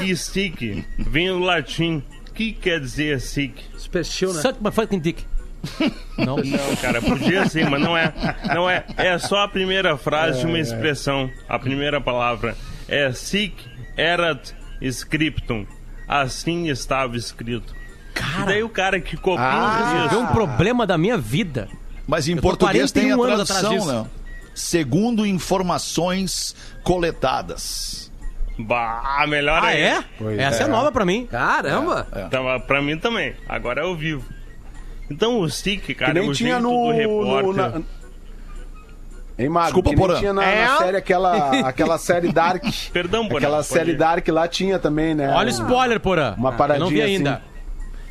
E 0.00 0.16
sick 0.16 0.84
vem 0.98 1.28
do 1.28 1.40
latim. 1.40 2.02
O 2.28 2.32
que 2.32 2.52
quer 2.52 2.80
dizer 2.80 3.20
sick? 3.20 3.62
Superstill, 3.76 4.32
né? 4.32 4.40
Suck 4.40 4.62
my 4.62 4.70
fucking 4.70 5.00
dick. 5.00 5.24
Não. 6.18 6.36
Não, 6.36 6.76
cara, 6.80 7.00
podia 7.00 7.48
ser, 7.48 7.68
mas 7.70 7.80
não 7.80 7.96
é. 7.96 8.12
Não 8.54 8.68
é. 8.68 8.84
É 8.98 9.18
só 9.18 9.44
a 9.44 9.48
primeira 9.48 9.96
frase 9.96 10.40
de 10.40 10.46
uma 10.46 10.58
expressão. 10.58 11.30
A 11.48 11.58
primeira 11.58 12.00
palavra 12.02 12.54
é 12.86 13.10
sic 13.12 13.54
erat 13.96 14.52
scriptum. 14.88 15.66
Assim 16.06 16.68
estava 16.68 17.16
escrito. 17.16 17.74
e 18.42 18.46
daí 18.46 18.62
o 18.62 18.68
cara 18.68 19.00
que 19.00 19.16
copia 19.16 19.44
o 19.44 19.92
Vê 19.94 20.08
texto. 20.08 20.18
um 20.20 20.26
problema 20.28 20.86
da 20.86 20.96
minha 20.98 21.16
vida. 21.18 21.68
Mas 22.06 22.28
em 22.28 22.36
português 22.36 22.92
tem 22.92 23.10
a 23.12 23.16
41 23.16 23.32
anos 23.34 23.50
atrás 23.50 23.60
tradução, 23.68 24.02
né? 24.02 24.08
Segundo 24.54 25.26
informações 25.26 26.54
coletadas. 26.82 28.12
Bah, 28.58 29.24
melhor 29.26 29.64
Ah, 29.64 29.68
ainda. 29.68 30.04
é? 30.20 30.36
Essa 30.42 30.64
é. 30.64 30.66
nova 30.68 30.92
pra 30.92 31.04
mim. 31.04 31.26
Caramba! 31.26 32.06
Então, 32.26 32.44
pra 32.60 32.80
mim 32.80 32.96
também. 32.96 33.34
Agora 33.48 33.80
é 33.80 33.84
ao 33.84 33.96
vivo. 33.96 34.24
Então 35.10 35.40
o 35.40 35.50
SIC, 35.50 35.94
cara, 35.94 36.12
Que 36.12 36.18
é 36.18 36.20
nem 36.20 36.30
o 36.30 36.34
tinha 36.34 36.52
jeito 36.60 36.62
no. 36.62 36.86
do 36.86 36.90
repórter. 36.92 37.46
no 37.46 37.52
na... 37.52 37.82
Hein, 39.38 39.48
Mago? 39.48 39.64
Desculpa, 39.66 39.90
que 39.90 39.96
Porã. 39.96 40.18
tinha 40.18 40.32
na, 40.32 40.44
É? 40.44 40.64
na 40.66 40.78
série 40.78 40.96
aquela, 40.96 41.50
aquela 41.68 41.98
série 41.98 42.32
Dark. 42.32 42.62
Perdão, 42.92 43.26
Porã, 43.26 43.38
Aquela 43.46 43.62
série 43.64 43.90
ir. 43.92 43.96
Dark 43.96 44.26
lá 44.28 44.46
tinha 44.46 44.78
também, 44.78 45.14
né? 45.14 45.28
Olha 45.34 45.46
o 45.48 45.50
spoiler, 45.50 45.98
porã. 45.98 46.34
Uma 46.38 46.50
Eu 46.50 46.56
paradinha 46.56 46.84
não 46.84 46.88
vi 46.90 47.02
ainda. 47.02 47.30
assim. 47.34 47.42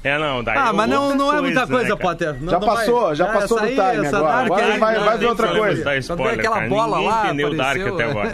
É, 0.05 0.17
não, 0.19 0.43
daí 0.43 0.57
Ah, 0.57 0.67
é 0.67 0.73
mas 0.73 0.89
não, 0.89 1.15
não 1.15 1.33
é 1.33 1.39
muita 1.39 1.61
né, 1.61 1.65
coisa, 1.67 1.87
cara? 1.95 1.97
Potter. 1.97 2.35
Não, 2.41 2.51
Já 2.51 2.59
não 2.59 2.67
passou, 2.67 3.01
vai. 3.05 3.15
já 3.15 3.23
Ah, 3.25 3.33
passou 3.39 3.57
do 3.61 3.67
time 3.67 3.79
essa 3.79 4.17
agora. 4.17 4.33
Dark 4.33 4.45
Agora 4.47 4.65
aí, 4.73 4.79
vai- 4.79 4.97
não, 4.97 5.05
vai 5.05 5.17
ver 5.17 5.25
outra 5.27 5.47
coisa. 5.47 5.95
Spoiler, 5.97 6.29
tem 6.31 6.39
aquela 6.41 6.55
cara. 6.57 6.67
bola 6.67 6.97
Ninguém 6.97 7.09
lá, 7.09 7.25
entendeu 7.25 7.55
Dark 7.55 7.81
apareceu. 7.81 7.93
até 7.95 8.03
agora. 8.03 8.33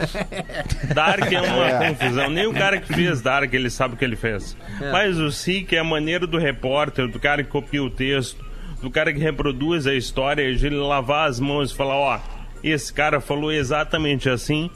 Dark 0.96 1.32
é 1.32 1.42
uma 1.42 1.88
confusão. 1.90 2.30
Nem 2.32 2.48
o 2.48 2.54
cara 2.54 2.80
que 2.82 2.92
fez 2.92 3.22
Dark, 3.22 3.54
ele 3.54 3.70
sabe 3.70 3.94
o 3.94 3.98
que 3.98 4.04
ele 4.04 4.16
fez. 4.16 4.58
Mas 4.92 5.20
o 5.20 5.32
SIC 5.32 5.74
é 5.74 5.78
a 5.80 5.84
maneira 5.84 6.26
do 6.26 6.40
repórter, 6.40 7.08
do 7.08 7.20
cara 7.20 7.44
que 7.44 7.50
copia 7.52 7.84
o 7.84 7.90
texto, 7.92 8.44
do 8.82 8.90
cara 8.90 9.14
que 9.14 9.20
reproduz 9.20 9.86
a 9.86 9.94
história, 9.94 10.52
de 10.56 10.66
ele 10.66 10.76
lavar 10.78 11.30
as 11.30 11.40
mãos 11.40 11.72
e 11.72 11.76
falar, 11.76 11.96
ó, 11.96 12.20
esse 12.64 12.92
cara 12.92 13.20
falou 13.22 13.52
exatamente 13.52 14.30
assim 14.30 14.70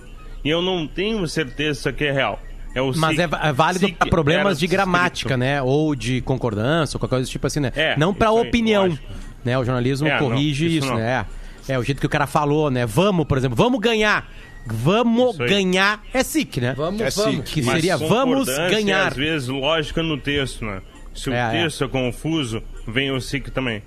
e 0.43 0.49
eu 0.49 0.61
não 0.61 0.87
tenho 0.87 1.27
certeza 1.27 1.73
se 1.75 1.79
isso 1.81 1.89
aqui 1.89 2.05
é 2.05 2.11
real. 2.11 2.41
É 2.75 2.81
o 2.81 2.91
Mas 2.95 3.19
é, 3.19 3.23
é 3.43 3.51
válido 3.53 3.91
para 3.93 4.09
problemas 4.09 4.57
de 4.59 4.65
gramática, 4.65 5.29
escrito. 5.29 5.37
né? 5.37 5.61
Ou 5.61 5.93
de 5.95 6.21
concordância, 6.21 6.95
ou 6.97 6.99
qualquer 6.99 7.17
coisa 7.17 7.29
do 7.29 7.31
tipo 7.31 7.45
assim, 7.45 7.59
né? 7.59 7.71
É, 7.75 7.95
não 7.97 8.13
para 8.13 8.29
isso 8.29 8.37
aí, 8.39 8.47
opinião. 8.47 8.83
lógico. 8.87 9.07
Né? 9.45 9.57
O 9.59 9.63
jornalismo 9.63 10.07
É, 10.07 10.11
não, 10.19 10.29
corrige 10.29 10.65
isso 10.65 10.77
isso, 10.77 10.87
não. 10.87 10.95
né? 10.97 11.25
É 11.67 11.77
o 11.77 11.83
jeito 11.83 11.99
que 11.99 12.05
o 12.07 12.09
cara 12.09 12.25
falou, 12.25 12.71
né? 12.71 12.85
Vamos, 12.85 13.25
por 13.27 13.37
exemplo, 13.37 13.55
vamos 13.55 13.79
ganhar. 13.79 14.27
Vamos 14.65 15.33
Isso 15.33 15.43
aí. 15.43 15.49
ganhar 15.49 16.01
é 16.13 16.23
SIC, 16.23 16.57
né? 16.61 16.73
Vamos, 16.75 17.01
É 17.01 17.09
vamos. 17.09 17.35
SIC. 17.35 17.43
Que 17.53 17.61
Mas 17.61 17.75
seria 17.75 17.97
vamos 17.97 18.47
ganhar. 18.47 19.07
às 19.09 19.15
vezes 19.15 19.47
lógica 19.49 20.01
no 20.01 20.17
texto, 20.17 20.63
né? 20.65 20.81
Se 21.13 21.29
o 21.29 21.33
É, 21.33 21.39
é. 21.59 21.61
texto 21.63 21.83
é 21.83 21.87
confuso, 21.87 22.63
vem 22.87 23.11
o 23.11 23.19
SIC 23.21 23.49
também. 23.51 23.83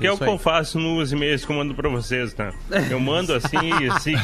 Que 0.00 0.06
é 0.06 0.12
o 0.12 0.16
que 0.18 0.24
eu 0.24 0.38
faço 0.38 0.78
nos 0.78 1.12
e-mails 1.12 1.44
que 1.44 1.52
eu 1.52 1.56
mando 1.56 1.74
pra 1.74 1.88
vocês, 1.88 2.32
tá? 2.32 2.52
Eu 2.90 2.98
mando 2.98 3.34
assim 3.34 3.56
e 3.82 4.00
SIC. 4.00 4.16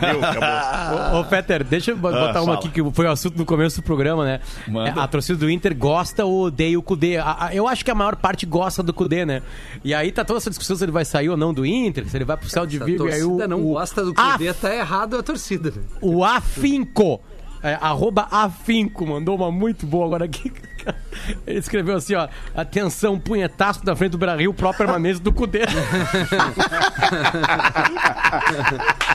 Deu, 0.00 0.24
acabou. 0.24 1.16
Ô, 1.16 1.20
ô, 1.20 1.24
Peter, 1.24 1.64
deixa 1.64 1.90
eu 1.90 1.96
bo- 1.96 2.10
botar 2.10 2.22
uma 2.22 2.54
Ah, 2.54 2.56
fala. 2.56 2.58
aqui 2.58 2.68
que 2.70 2.90
foi 2.92 3.06
o 3.06 3.10
assunto 3.10 3.36
no 3.36 3.44
começo 3.44 3.80
do 3.80 3.84
programa, 3.84 4.24
né? 4.24 4.40
Manda. 4.68 4.90
É, 5.00 5.02
a 5.02 5.08
torcida 5.08 5.38
do 5.38 5.50
Inter 5.50 5.76
gosta 5.76 6.24
ou 6.24 6.44
odeia 6.44 6.78
o 6.78 6.82
Cudê. 6.82 7.16
A- 7.16 7.46
a- 7.46 7.54
eu 7.54 7.66
acho 7.66 7.84
que 7.84 7.90
a 7.90 7.94
maior 7.94 8.16
parte 8.16 8.46
gosta 8.46 8.82
do 8.82 8.94
Cudê, 8.94 9.26
né? 9.26 9.42
E 9.82 9.92
aí 9.92 10.12
tá 10.12 10.24
toda 10.24 10.38
essa 10.38 10.50
discussão 10.50 10.76
se 10.76 10.84
ele 10.84 10.92
vai 10.92 11.04
sair 11.04 11.28
ou 11.28 11.36
não 11.36 11.52
do 11.52 11.66
Inter, 11.66 12.08
se 12.08 12.16
ele 12.16 12.24
vai 12.24 12.36
pro 12.36 12.48
céu 12.48 12.64
de 12.64 12.76
Se 12.76 12.82
a 12.82 12.86
vivo. 12.86 13.08
E 13.08 13.12
aí 13.12 13.20
torcida 13.20 13.44
o, 13.44 13.48
não 13.48 13.60
o, 13.60 13.72
gosta 13.74 14.04
do 14.04 14.14
Af- 14.16 14.32
Cudê, 14.38 14.52
tá 14.54 14.74
errado 14.74 15.16
a 15.18 15.22
torcida. 15.22 15.70
né? 15.74 15.82
O 16.00 16.22
Afinco. 16.24 17.20
É, 17.64 17.78
arroba 17.80 18.28
Afinco, 18.30 19.06
mandou 19.06 19.34
uma 19.36 19.50
muito 19.50 19.86
boa 19.86 20.04
agora 20.04 20.26
aqui. 20.26 20.52
Ele 21.46 21.58
escreveu 21.58 21.96
assim, 21.96 22.14
ó. 22.14 22.28
Atenção, 22.54 23.18
punhetaço 23.18 23.82
da 23.82 23.96
frente 23.96 24.12
do 24.12 24.18
Brasil, 24.18 24.52
própria 24.52 24.84
permanência 24.84 25.24
do 25.24 25.32
Cudê. 25.32 25.60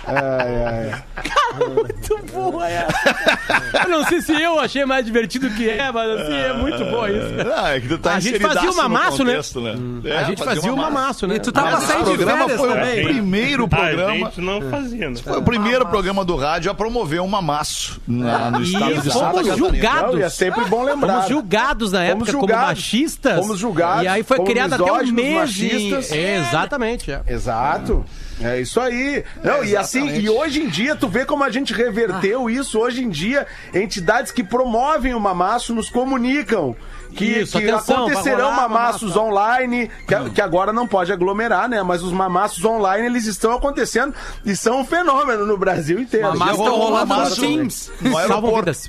Cara, 0.10 1.06
muito 1.74 2.20
boa 2.32 2.68
essa. 2.70 3.84
Eu 3.84 3.90
não 3.90 4.06
sei 4.06 4.22
se 4.22 4.34
eu 4.42 4.60
achei 4.60 4.86
mais 4.86 5.06
divertido 5.06 5.50
que 5.52 5.70
é, 5.70 5.92
mas 5.92 6.20
assim, 6.22 6.34
é 6.34 6.54
muito 6.54 6.84
boa 6.86 7.10
isso. 7.10 7.28
Ah, 7.56 7.76
é 7.76 7.80
que 7.80 7.88
tu 7.88 7.98
tá 7.98 8.14
A 8.16 8.20
gente 8.20 8.40
fazia 8.40 8.70
o 8.70 8.74
no 8.74 8.78
mamaço, 8.78 9.24
né? 9.24 9.34
né? 9.34 10.02
É, 10.06 10.18
a 10.18 10.24
gente 10.24 10.44
fazia 10.44 10.74
o 10.74 10.78
mamaço, 10.78 11.28
né? 11.28 11.36
E 11.36 11.40
tu 11.40 11.52
tava 11.52 11.78
Esse 11.78 11.88
saindo 11.88 12.18
de 12.18 12.24
férias 12.26 12.52
foi 12.60 12.70
também. 12.70 13.00
o 13.02 13.04
primeiro 13.08 13.66
A 13.66 13.68
programa. 13.68 14.14
gente 14.14 14.42
não 14.42 14.62
fazia, 14.70 15.10
né? 15.10 15.16
Foi 15.24 15.38
o 15.38 15.42
primeiro 15.44 15.86
programa 15.88 16.24
do 16.26 16.36
rádio 16.36 16.72
a 16.72 16.74
promover 16.76 17.22
um 17.22 17.28
mamaço 17.28 18.00
na, 18.08 18.52
no 18.52 18.62
E 18.62 18.64
estado 18.64 18.94
de 18.96 19.02
Santa 19.12 19.12
fomos 19.14 19.48
Catarina. 19.48 19.58
julgados. 19.58 20.14
Não, 20.14 20.20
e 20.20 20.24
é 20.24 20.30
sempre 20.30 20.66
bom 20.66 20.84
lembrar. 20.84 21.14
Fomos 21.14 21.30
julgados 21.30 21.92
na 21.92 22.04
época 22.04 22.26
como 22.32 22.40
julgados. 22.40 22.68
machistas. 22.68 23.36
Fomos 23.40 23.60
julgados, 23.60 24.04
E 24.04 24.08
aí 24.08 24.24
foi 24.24 24.40
criado 24.44 24.74
até 24.74 24.92
um 24.92 24.98
mês. 25.12 25.52
de- 25.54 25.64
machistas. 25.64 26.12
É, 26.12 26.38
exatamente. 26.38 27.12
é. 27.12 27.22
Exato. 27.28 28.06
É 28.42 28.62
isso 28.62 28.80
aí. 28.80 29.22
Não, 29.44 29.66
e 29.66 29.76
assim, 29.76 30.08
e 30.18 30.30
hoje 30.30 30.62
em 30.62 30.68
dia, 30.70 30.96
tu 30.96 31.10
vê 31.10 31.26
como 31.26 31.39
a 31.44 31.50
gente 31.50 31.74
reverteu 31.74 32.50
isso. 32.50 32.80
Hoje 32.80 33.04
em 33.04 33.10
dia, 33.10 33.46
entidades 33.74 34.32
que 34.32 34.44
promovem 34.44 35.14
o 35.14 35.20
mamaço 35.20 35.74
nos 35.74 35.90
comunicam. 35.90 36.76
Que, 37.14 37.26
Isso, 37.26 37.58
que 37.58 37.68
atenção, 37.68 38.06
acontecerão 38.06 38.52
rolar 38.52 38.56
mamassos 38.70 39.16
mamaço. 39.16 39.20
online, 39.20 39.90
que, 40.08 40.30
que 40.30 40.42
agora 40.42 40.72
não 40.72 40.88
pode 40.88 41.12
aglomerar, 41.12 41.68
né? 41.68 41.82
Mas 41.82 42.04
os 42.04 42.12
mamassos 42.12 42.64
online, 42.64 43.08
eles 43.08 43.26
estão 43.26 43.52
acontecendo 43.52 44.14
e 44.46 44.56
são 44.56 44.82
um 44.82 44.86
fenômeno 44.86 45.44
no 45.44 45.58
Brasil 45.58 46.00
inteiro. 46.00 46.28
Mamaço 46.28 46.52
Já 46.58 46.58
estão 46.64 46.78
rolando 46.78 47.16
nos. 47.16 47.36
Teams. 47.36 47.92
Salvam 48.28 48.56
vidas. 48.58 48.88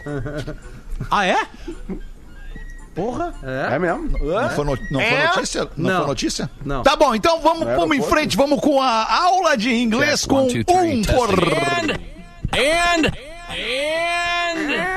ah, 1.10 1.26
é? 1.26 1.46
Porra. 2.94 3.32
É 3.72 3.78
mesmo? 3.78 4.10
Não 4.18 4.50
foi, 4.50 4.64
no- 4.66 4.78
não 4.90 5.00
foi 5.00 5.02
É? 5.02 5.26
notícia? 5.28 5.68
Não, 5.76 5.90
Não. 5.90 5.98
foi 6.00 6.06
notícia? 6.08 6.50
Não. 6.62 6.82
Tá 6.82 6.96
bom, 6.96 7.14
então 7.14 7.40
vamos, 7.40 7.64
vamos 7.64 7.96
em 7.96 8.02
frente, 8.02 8.36
vamos 8.36 8.60
com 8.60 8.82
a 8.82 9.22
aula 9.24 9.56
de 9.56 9.72
inglês 9.72 10.26
com 10.26 10.42
um 10.42 11.02
por... 11.04 11.30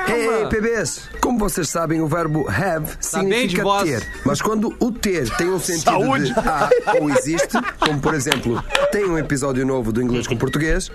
Ei, 0.07 0.47
PBs! 0.49 1.09
Como 1.21 1.37
vocês 1.39 1.69
sabem, 1.69 2.01
o 2.01 2.07
verbo 2.07 2.47
have 2.49 2.85
Tá 2.85 2.97
significa 2.99 3.63
ter. 3.83 4.07
Mas 4.25 4.41
quando 4.41 4.75
o 4.79 4.91
ter 4.91 5.29
tem 5.37 5.49
um 5.49 5.59
sentido 5.59 5.83
Saúde. 5.83 6.25
de 6.25 6.39
há 6.39 6.69
ou 6.99 7.09
existe, 7.09 7.57
como 7.79 7.99
por 7.99 8.13
exemplo, 8.13 8.63
tem 8.91 9.05
um 9.05 9.17
episódio 9.17 9.65
novo 9.65 9.91
do 9.91 10.01
inglês 10.01 10.27
com 10.27 10.35
português, 10.35 10.91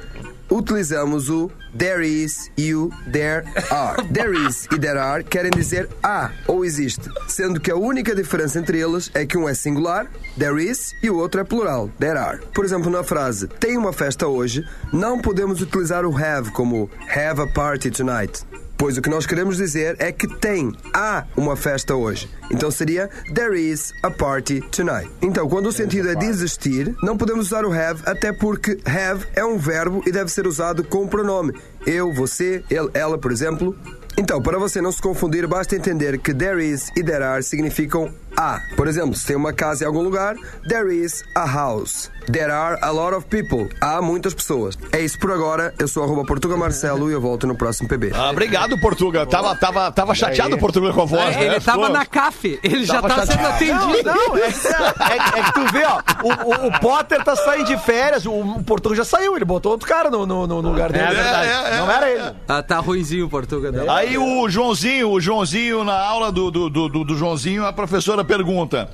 utilizamos 0.50 1.28
o 1.30 1.50
there 1.76 2.06
is 2.06 2.50
e 2.56 2.74
o 2.74 2.90
there 3.10 3.44
are. 3.70 4.02
There 4.12 4.34
is 4.34 4.66
e 4.66 4.78
there 4.78 4.98
are 4.98 5.22
querem 5.22 5.50
dizer 5.50 5.88
há 6.02 6.30
ou 6.46 6.64
existe, 6.64 7.08
sendo 7.26 7.60
que 7.60 7.70
a 7.70 7.76
única 7.76 8.14
diferença 8.14 8.58
entre 8.58 8.78
eles 8.78 9.10
é 9.14 9.26
que 9.26 9.36
um 9.36 9.48
é 9.48 9.54
singular, 9.54 10.10
there 10.38 10.62
is, 10.62 10.94
e 11.02 11.10
o 11.10 11.16
outro 11.16 11.40
é 11.40 11.44
plural, 11.44 11.90
there 11.98 12.18
are. 12.18 12.40
Por 12.54 12.64
exemplo, 12.64 12.90
na 12.90 13.02
frase 13.02 13.48
tem 13.48 13.76
uma 13.76 13.92
festa 13.92 14.26
hoje, 14.26 14.66
não 14.92 15.20
podemos 15.20 15.60
utilizar 15.60 16.04
o 16.04 16.16
have 16.16 16.50
como 16.52 16.90
have 17.14 17.40
a 17.40 17.46
party 17.46 17.90
tonight. 17.90 18.44
Pois 18.78 18.96
o 18.96 19.02
que 19.02 19.10
nós 19.10 19.26
queremos 19.26 19.56
dizer 19.56 19.96
é 19.98 20.12
que 20.12 20.28
tem, 20.28 20.72
há 20.94 21.26
uma 21.36 21.56
festa 21.56 21.96
hoje. 21.96 22.30
Então 22.48 22.70
seria 22.70 23.10
There 23.34 23.60
is 23.60 23.92
a 24.04 24.10
party 24.10 24.60
tonight. 24.70 25.10
Então, 25.20 25.48
quando 25.48 25.66
o 25.66 25.72
sentido 25.72 26.08
é 26.08 26.14
de 26.14 26.26
existir, 26.26 26.94
não 27.02 27.16
podemos 27.16 27.48
usar 27.48 27.64
o 27.64 27.72
have, 27.72 28.00
até 28.06 28.32
porque 28.32 28.78
have 28.84 29.26
é 29.34 29.44
um 29.44 29.58
verbo 29.58 30.00
e 30.06 30.12
deve 30.12 30.30
ser 30.30 30.46
usado 30.46 30.84
com 30.84 31.08
pronome. 31.08 31.52
Eu, 31.84 32.12
você, 32.12 32.62
ele, 32.70 32.88
ela, 32.94 33.18
por 33.18 33.32
exemplo. 33.32 33.76
Então, 34.16 34.40
para 34.40 34.58
você 34.58 34.80
não 34.80 34.92
se 34.92 35.02
confundir, 35.02 35.46
basta 35.48 35.74
entender 35.74 36.18
que 36.18 36.32
there 36.32 36.64
is 36.64 36.88
e 36.96 37.02
there 37.02 37.24
are 37.24 37.42
significam 37.42 38.12
há. 38.38 38.60
Por 38.76 38.86
exemplo, 38.86 39.14
se 39.14 39.26
tem 39.26 39.36
uma 39.36 39.52
casa 39.52 39.84
em 39.84 39.86
algum 39.86 40.02
lugar, 40.02 40.34
there 40.68 40.94
is 40.94 41.24
a 41.34 41.44
house. 41.46 42.10
There 42.30 42.50
are 42.52 42.78
a 42.82 42.90
lot 42.90 43.14
of 43.16 43.26
people. 43.26 43.68
Há 43.80 44.02
muitas 44.02 44.34
pessoas. 44.34 44.78
É 44.92 45.00
isso 45.00 45.18
por 45.18 45.32
agora. 45.32 45.72
Eu 45.78 45.88
sou 45.88 46.04
arroba 46.04 46.24
Portuga 46.26 46.56
Marcelo 46.58 47.08
e 47.10 47.14
eu 47.14 47.20
volto 47.20 47.46
no 47.46 47.56
próximo 47.56 47.88
PB. 47.88 48.12
Ah, 48.14 48.30
obrigado, 48.30 48.78
Portuga. 48.80 49.24
Tava, 49.26 49.56
tava, 49.56 49.90
tava 49.90 50.14
chateado 50.14 50.54
o 50.54 50.58
Portuga 50.58 50.92
com 50.92 51.02
a 51.02 51.04
voz, 51.06 51.34
né? 51.36 51.46
Ele 51.46 51.60
tava 51.60 51.78
Ficou- 51.86 51.88
na 51.98 52.04
CAF, 52.04 52.60
ele 52.62 52.84
já 52.84 53.00
Tava 53.00 53.14
tá 53.14 53.26
sendo 53.26 53.46
atendido. 53.46 54.02
Não, 54.12 54.36
é, 54.36 54.40
é- 54.48 55.38
é 55.38 55.42
que 55.42 55.54
tu 55.54 55.72
vê, 55.72 55.84
ó, 55.86 56.02
o, 56.22 56.50
o- 56.50 56.66
o 56.68 56.80
Potter 56.80 57.24
tá 57.24 57.34
saindo 57.34 57.64
de 57.66 57.78
férias, 57.78 58.26
o, 58.26 58.32
o 58.32 58.62
Portugal 58.62 58.94
já 58.96 59.04
saiu, 59.06 59.34
ele 59.34 59.44
botou 59.46 59.72
outro 59.72 59.88
cara 59.88 60.10
no, 60.10 60.26
no- 60.26 60.46
no 60.46 60.60
lugar 60.60 60.92
dele. 60.92 61.06
verdade. 61.06 61.48
É, 61.48 61.74
é, 61.74 61.76
Não 61.78 61.90
era 61.90 62.10
ele. 62.10 62.36
Ah, 62.46 62.62
tá 62.62 62.78
ruimzinho 62.78 63.24
o 63.24 63.30
Portuga 63.30 63.72
dela. 63.72 63.98
Aí 63.98 64.18
o 64.18 64.48
Joãozinho, 64.50 65.10
o 65.10 65.18
Joãozinho, 65.20 65.82
na 65.82 65.98
aula 65.98 66.30
do, 66.30 66.50
do, 66.50 66.68
do- 66.68 66.88
do 67.04 67.16
Joãozinho, 67.16 67.64
a 67.64 67.72
professora 67.72 68.22
pergunta. 68.28 68.90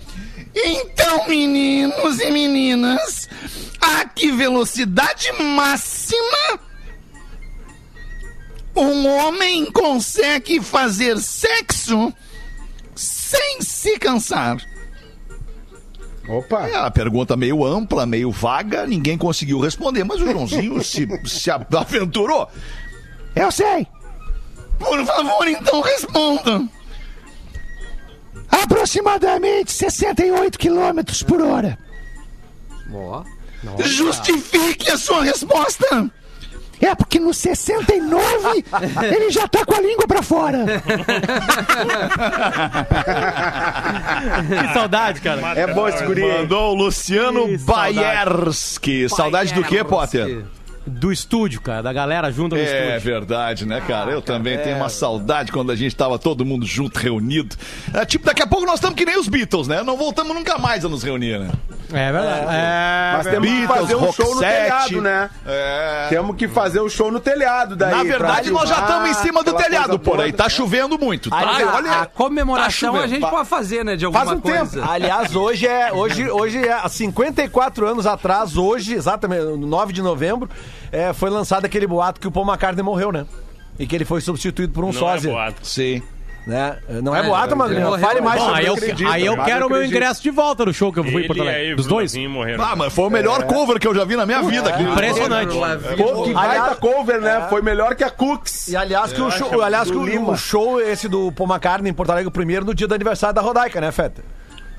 Então, 0.54 1.26
meninos 1.28 2.20
e 2.20 2.30
meninas, 2.30 3.28
a 3.80 4.04
que 4.04 4.30
velocidade 4.30 5.32
máxima 5.42 6.60
um 8.76 9.06
homem 9.06 9.70
consegue 9.70 10.60
fazer 10.60 11.18
sexo 11.18 12.12
sem 12.94 13.60
se 13.60 13.98
cansar? 13.98 14.56
Opa! 16.28 16.68
É 16.68 16.78
uma 16.78 16.90
pergunta 16.90 17.36
meio 17.36 17.64
ampla, 17.64 18.06
meio 18.06 18.30
vaga, 18.30 18.86
ninguém 18.86 19.18
conseguiu 19.18 19.60
responder, 19.60 20.04
mas 20.04 20.20
o 20.20 20.30
Joãozinho 20.30 20.82
se, 20.82 21.06
se 21.26 21.50
aventurou. 21.50 22.48
Eu 23.34 23.50
sei. 23.50 23.86
Por 24.78 25.04
favor, 25.04 25.48
então 25.48 25.80
responda. 25.80 26.66
Aproximadamente 28.84 29.72
68 29.72 30.58
quilômetros 30.58 31.22
por 31.22 31.40
hora. 31.40 31.78
Ó. 32.92 33.24
Justifique 33.82 34.90
a 34.90 34.98
sua 34.98 35.24
resposta. 35.24 36.10
É 36.82 36.94
porque 36.94 37.18
no 37.18 37.32
69 37.32 38.62
ele 39.10 39.30
já 39.30 39.48
tá 39.48 39.64
com 39.64 39.74
a 39.74 39.80
língua 39.80 40.06
pra 40.06 40.22
fora. 40.22 40.66
Que 44.48 44.74
saudade, 44.74 45.20
cara. 45.22 45.40
É 45.58 45.72
bom 45.72 45.88
esse 45.88 46.04
guri. 46.04 46.20
Mandou 46.20 46.72
o 46.72 46.74
Luciano. 46.74 47.56
Baierski. 47.60 49.08
Saudade 49.08 49.54
do 49.54 49.64
quê, 49.64 49.82
Potter? 49.82 50.44
Do 50.86 51.10
estúdio, 51.10 51.60
cara, 51.62 51.82
da 51.82 51.92
galera 51.92 52.30
junto 52.30 52.54
no 52.54 52.60
É 52.60 52.64
estúdio. 52.64 53.00
verdade, 53.00 53.66
né, 53.66 53.80
cara? 53.86 54.10
Eu 54.10 54.20
também 54.20 54.58
tenho 54.58 54.76
uma 54.76 54.88
saudade 54.90 55.50
quando 55.50 55.72
a 55.72 55.76
gente 55.76 55.96
tava 55.96 56.18
todo 56.18 56.44
mundo 56.44 56.66
junto, 56.66 56.98
reunido. 56.98 57.56
É, 57.92 58.04
tipo, 58.04 58.26
daqui 58.26 58.42
a 58.42 58.46
pouco 58.46 58.66
nós 58.66 58.74
estamos 58.76 58.94
que 58.96 59.04
nem 59.06 59.18
os 59.18 59.26
Beatles, 59.26 59.66
né? 59.66 59.82
Não 59.82 59.96
voltamos 59.96 60.34
nunca 60.34 60.58
mais 60.58 60.84
a 60.84 60.88
nos 60.88 61.02
reunir, 61.02 61.38
né? 61.38 61.50
É 61.92 62.12
verdade. 62.12 62.46
É, 62.50 63.12
Mas 63.16 63.26
temos 63.26 63.48
que 63.48 63.56
Beatles, 63.56 63.80
fazer 63.80 63.96
um 63.96 64.12
show 64.12 64.34
no 64.34 64.40
telhado, 64.40 65.00
né? 65.00 65.30
É. 65.46 66.06
Temos 66.10 66.36
que 66.36 66.48
fazer 66.48 66.80
o 66.80 66.88
show 66.90 67.10
no 67.10 67.20
telhado 67.20 67.76
daí. 67.76 67.90
Na 67.94 68.02
verdade, 68.02 68.50
nós 68.50 68.68
já 68.68 68.80
estamos 68.80 69.10
em 69.10 69.14
cima 69.14 69.42
do 69.42 69.54
telhado, 69.54 69.98
por 69.98 70.20
aí. 70.20 70.32
Tá 70.32 70.48
chovendo 70.48 70.98
muito. 70.98 71.30
Tá? 71.30 71.36
Ah, 71.36 71.62
a, 71.62 71.76
Olha, 71.76 71.92
a 72.02 72.06
comemoração 72.06 72.94
tá 72.94 73.00
a 73.00 73.06
gente 73.06 73.20
pode 73.28 73.48
fazer, 73.48 73.84
né? 73.84 73.96
De 73.96 74.04
alguma 74.04 74.24
Faz 74.24 74.36
um 74.36 74.40
coisa. 74.40 74.84
Aliás, 74.86 75.34
hoje 75.34 75.66
é. 75.66 75.92
Hoje, 75.92 76.28
hoje 76.28 76.58
é 76.66 76.72
há 76.72 76.88
54 76.88 77.86
anos 77.86 78.06
atrás, 78.06 78.56
hoje, 78.56 78.94
exatamente, 78.94 79.42
no 79.44 79.66
9 79.66 79.92
de 79.92 80.02
novembro, 80.02 80.48
é, 80.92 81.12
foi 81.12 81.30
lançado 81.30 81.64
aquele 81.64 81.86
boato 81.86 82.20
que 82.20 82.26
o 82.28 82.30
Paul 82.30 82.46
McCartney 82.46 82.82
morreu, 82.84 83.10
né? 83.12 83.26
E 83.78 83.86
que 83.86 83.94
ele 83.94 84.04
foi 84.04 84.20
substituído 84.20 84.72
por 84.72 84.84
um 84.84 84.88
Não 84.92 84.96
é 84.96 84.98
sósia. 84.98 85.32
boato. 85.32 85.66
Sim. 85.66 86.02
Né? 86.46 86.76
Não 87.02 87.16
é, 87.16 87.20
É, 87.20 87.22
boato, 87.22 87.56
mas 87.56 87.70
morreu. 87.72 87.98
fale 87.98 88.20
mais 88.20 88.38
Bom, 88.38 88.46
sobre 88.48 88.60
aí 88.60 88.66
eu, 88.66 88.74
isso. 88.74 89.08
aí 89.08 89.24
eu 89.24 89.42
quero 89.44 89.66
o 89.66 89.70
meu 89.70 89.82
ingresso 89.82 90.22
de 90.22 90.28
volta 90.30 90.66
no 90.66 90.74
show 90.74 90.92
que 90.92 91.00
eu 91.00 91.04
fui 91.04 91.24
em 91.24 91.26
Porto 91.26 91.40
Ele 91.40 91.48
Alegre. 91.48 91.68
aí, 91.70 91.74
Dos 91.74 91.86
dois? 91.86 92.14
Morreram. 92.14 92.62
Ah, 92.62 92.76
mas 92.76 92.92
foi 92.92 93.06
o 93.06 93.10
melhor 93.10 93.44
cover 93.44 93.80
que 93.80 93.88
eu 93.88 93.94
já 93.94 94.04
vi 94.04 94.14
na 94.14 94.26
minha 94.26 94.42
vida. 94.42 94.68
aqui. 94.68 94.82
Impressionante. 94.82 95.54
Pô, 95.96 96.24
que 96.24 96.34
baita 96.34 96.74
cover, 96.76 97.18
né? 97.20 97.46
Foi 97.48 97.62
melhor 97.62 97.94
que 97.94 98.04
a 98.04 98.10
Cooks. 98.10 98.68
E 98.68 98.76
aliás, 98.76 99.12
que 99.14 99.22
o 99.22 99.30
show, 99.30 99.62
aliás 99.62 99.90
que 99.90 99.96
o, 99.96 100.30
o 100.30 100.36
show 100.36 100.78
esse 100.80 101.08
do 101.08 101.32
Paul 101.32 101.48
McCartney 101.48 101.90
em 101.90 101.94
Porto 101.94 102.10
Alegre, 102.10 102.28
o 102.28 102.30
primeiro 102.32 102.66
no 102.66 102.74
dia 102.74 102.86
do 102.86 102.94
aniversário 102.94 103.34
da 103.34 103.40
Rodaica, 103.40 103.80
né, 103.80 103.90
Feta? 103.90 104.22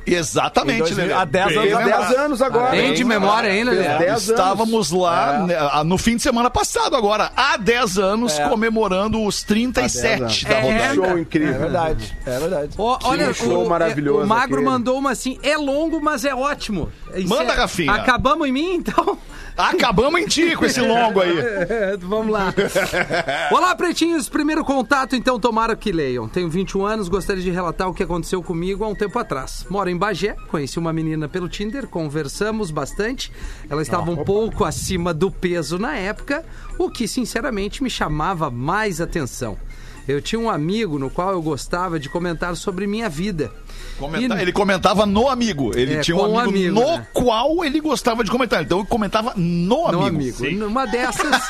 Exatamente, 0.06 0.80
2000, 0.80 0.98
Lelê. 1.08 1.14
há 1.14 1.26
10 1.26 1.48
Bem 1.48 1.58
anos 1.58 1.74
atrás. 1.74 2.08
10 2.10 2.20
anos 2.20 2.42
agora. 2.42 2.72
Tem 2.72 2.94
de 2.94 3.04
memória 3.04 3.50
ainda, 3.52 3.72
Fez 3.72 3.84
né? 3.86 3.98
10 3.98 4.10
anos. 4.12 4.30
Estávamos 4.30 4.92
lá 4.92 5.36
É. 5.36 5.40
né, 5.46 5.84
no 5.86 5.98
fim 5.98 6.16
de 6.16 6.22
semana 6.22 6.50
passado, 6.50 6.96
agora, 6.96 7.32
há 7.36 7.58
10 7.58 7.98
anos, 7.98 8.38
É. 8.40 8.48
comemorando 8.50 9.24
os 9.24 9.44
37 9.44 10.46
da 10.46 10.56
É, 10.56 10.62
rodada. 10.62 10.96
Show 10.96 11.06
É 11.06 11.20
incrível. 11.22 11.60
verdade, 11.60 12.18
é 12.26 12.40
verdade. 12.40 12.70
Ó, 12.78 12.98
olha, 13.04 13.34
show 13.34 13.66
o, 13.66 13.70
maravilhoso 13.70 14.24
o 14.24 14.28
Magro 14.28 14.56
aquele. 14.56 14.70
mandou 14.70 14.98
uma 14.98 15.12
assim, 15.12 15.40
é 15.44 15.58
longo, 15.58 16.02
mas 16.02 16.24
é 16.26 16.34
ótimo. 16.36 16.90
Isso 17.16 17.30
Manda, 17.30 17.54
é- 17.54 17.56
Rafinha. 17.56 17.94
Acabamos 17.94 18.48
em 18.48 18.52
mim, 18.52 18.76
então? 18.76 19.18
Acabamos 19.58 20.20
em 20.20 20.28
ti 20.28 20.54
com 20.56 20.66
esse 20.66 20.82
longo 20.82 21.22
aí. 21.22 21.38
É, 21.40 21.98
Vamos 21.98 22.32
lá. 22.32 22.54
Olá, 23.52 23.74
pretinhos. 23.74 24.28
Primeiro 24.28 24.66
contato, 24.66 25.16
então, 25.16 25.40
tomara 25.40 25.76
que 25.78 25.94
leiam. 25.94 26.28
Tenho 26.28 26.50
21 26.50 26.86
anos, 26.86 27.08
gostaria 27.08 27.42
de 27.42 27.50
relatar 27.52 27.88
o 27.88 27.94
que 27.94 28.04
aconteceu 28.04 28.44
comigo 28.44 28.84
há 28.84 28.88
um 28.90 28.96
tempo 28.96 29.18
atrás. 29.18 29.66
Moro 29.70 29.90
em 29.90 29.96
Bagé, 29.96 30.36
conheci 30.50 30.78
uma 30.78 30.92
menina 30.92 31.30
pelo 31.30 31.48
Tinder, 31.48 31.88
conversamos 31.88 32.70
bastante. 32.70 33.32
Ela 33.70 33.82
estava 33.82 34.12
um 34.12 34.18
pouco 34.26 34.66
acima 34.66 35.14
do 35.14 35.32
peso 35.32 35.80
na 35.80 35.96
época, 35.96 36.44
o 36.78 36.90
que, 36.90 37.08
sinceramente, 37.08 37.82
me 37.82 37.90
chamava 37.90 38.50
mais 38.52 39.00
atenção. 39.00 39.58
Eu 40.08 40.22
tinha 40.22 40.40
um 40.40 40.50
amigo 40.50 41.00
no 41.00 41.10
qual 41.10 41.32
eu 41.32 41.42
gostava 41.42 42.00
de 42.00 42.08
comentar 42.10 42.56
sobre 42.56 42.86
minha 42.86 43.10
vida. 43.10 43.52
Comenta- 43.98 44.36
E- 44.38 44.42
Ele 44.42 44.52
comentava 44.52 45.06
no 45.06 45.28
amigo. 45.30 45.72
Ele 45.78 45.96
É, 45.96 46.02
tinha 46.02 46.16
um 46.18 46.38
amigo, 46.38 46.50
amigo, 46.70 46.76
no 46.76 46.98
né? 46.98 47.08
qual 47.14 47.64
ele 47.66 47.80
gostava 47.80 48.24
de 48.24 48.30
comentar. 48.30 48.62
Então 48.64 48.80
ele 48.80 48.88
comentava 48.88 49.34
no 49.36 49.92
No 49.92 50.06
amigo. 50.06 50.06
amigo. 50.46 50.60
Numa 50.66 50.86
dessas. 50.86 51.32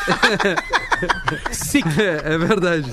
É, 1.99 2.33
é 2.33 2.37
verdade. 2.37 2.91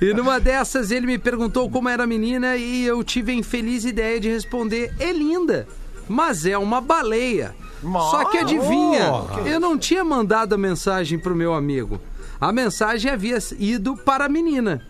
E 0.00 0.12
numa 0.12 0.40
dessas 0.40 0.90
ele 0.90 1.06
me 1.06 1.18
perguntou 1.18 1.70
como 1.70 1.88
era 1.88 2.02
a 2.04 2.06
menina 2.06 2.56
e 2.56 2.84
eu 2.84 3.02
tive 3.04 3.32
a 3.32 3.34
infeliz 3.34 3.84
ideia 3.84 4.18
de 4.18 4.28
responder: 4.28 4.92
é 4.98 5.12
linda, 5.12 5.66
mas 6.08 6.44
é 6.46 6.58
uma 6.58 6.80
baleia. 6.80 7.54
Só 7.82 8.24
que 8.24 8.38
adivinha, 8.38 9.12
eu 9.44 9.60
não 9.60 9.78
tinha 9.78 10.02
mandado 10.04 10.54
a 10.54 10.58
mensagem 10.58 11.18
pro 11.18 11.34
meu 11.36 11.54
amigo. 11.54 12.00
A 12.40 12.52
mensagem 12.52 13.10
havia 13.10 13.38
ido 13.58 13.96
para 13.96 14.26
a 14.26 14.28
menina. 14.28 14.82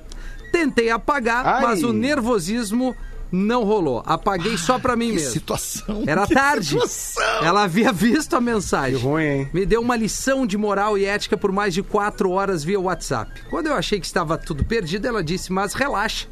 Tentei 0.52 0.90
apagar, 0.90 1.46
Ai. 1.46 1.62
mas 1.62 1.82
o 1.82 1.92
nervosismo 1.92 2.94
não 3.30 3.64
rolou. 3.64 4.02
Apaguei 4.06 4.56
só 4.56 4.78
pra 4.78 4.96
mim 4.96 5.08
Que 5.08 5.14
mesmo. 5.16 5.30
situação. 5.32 6.04
Era 6.06 6.24
que 6.26 6.34
tarde. 6.34 6.68
situação. 6.68 7.22
Ela 7.44 7.64
havia 7.64 7.92
visto 7.92 8.34
a 8.34 8.40
mensagem. 8.40 8.98
Que 8.98 9.04
ruim, 9.04 9.24
hein? 9.24 9.50
Me 9.52 9.66
deu 9.66 9.80
uma 9.80 9.96
lição 9.96 10.46
de 10.46 10.56
moral 10.56 10.96
e 10.96 11.04
ética 11.04 11.36
por 11.36 11.52
mais 11.52 11.74
de 11.74 11.82
quatro 11.82 12.30
horas 12.30 12.62
via 12.64 12.80
WhatsApp. 12.80 13.30
Quando 13.50 13.66
eu 13.66 13.74
achei 13.74 13.98
que 14.00 14.06
estava 14.06 14.38
tudo 14.38 14.64
perdido, 14.64 15.06
ela 15.06 15.22
disse: 15.22 15.52
Mas 15.52 15.74
relaxa. 15.74 16.26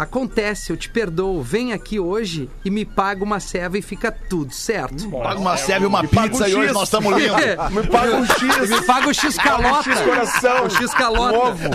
Acontece, 0.00 0.72
eu 0.72 0.78
te 0.78 0.88
perdoo. 0.88 1.42
Vem 1.42 1.74
aqui 1.74 2.00
hoje 2.00 2.48
e 2.64 2.70
me 2.70 2.86
paga 2.86 3.22
uma 3.22 3.38
ceva 3.38 3.76
e 3.76 3.82
fica 3.82 4.10
tudo 4.10 4.50
certo. 4.50 5.10
Paga 5.10 5.38
uma 5.38 5.56
serve 5.58 5.84
uma 5.84 6.02
paga 6.02 6.30
pizza 6.30 6.44
um 6.44 6.48
e 6.48 6.54
hoje 6.54 6.72
nós 6.72 6.84
estamos 6.84 7.12
lindos. 7.20 7.36
Me 7.70 7.86
paga 7.86 8.16
um 8.16 8.24
X. 8.24 8.70
Me 8.70 8.82
paga 8.86 9.08
o 9.08 9.12
X 9.12 9.36
calota. 9.36 9.90
X 9.90 10.00
coração. 10.00 10.64
O 10.64 10.70
X 10.70 10.94
calota. 10.94 11.36
Um 11.36 11.48
ovo. 11.48 11.70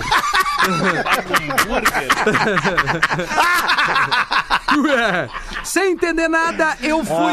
Ué, 4.78 5.28
Sem 5.62 5.92
entender 5.92 6.26
nada, 6.26 6.76
eu 6.82 7.04
fui. 7.04 7.32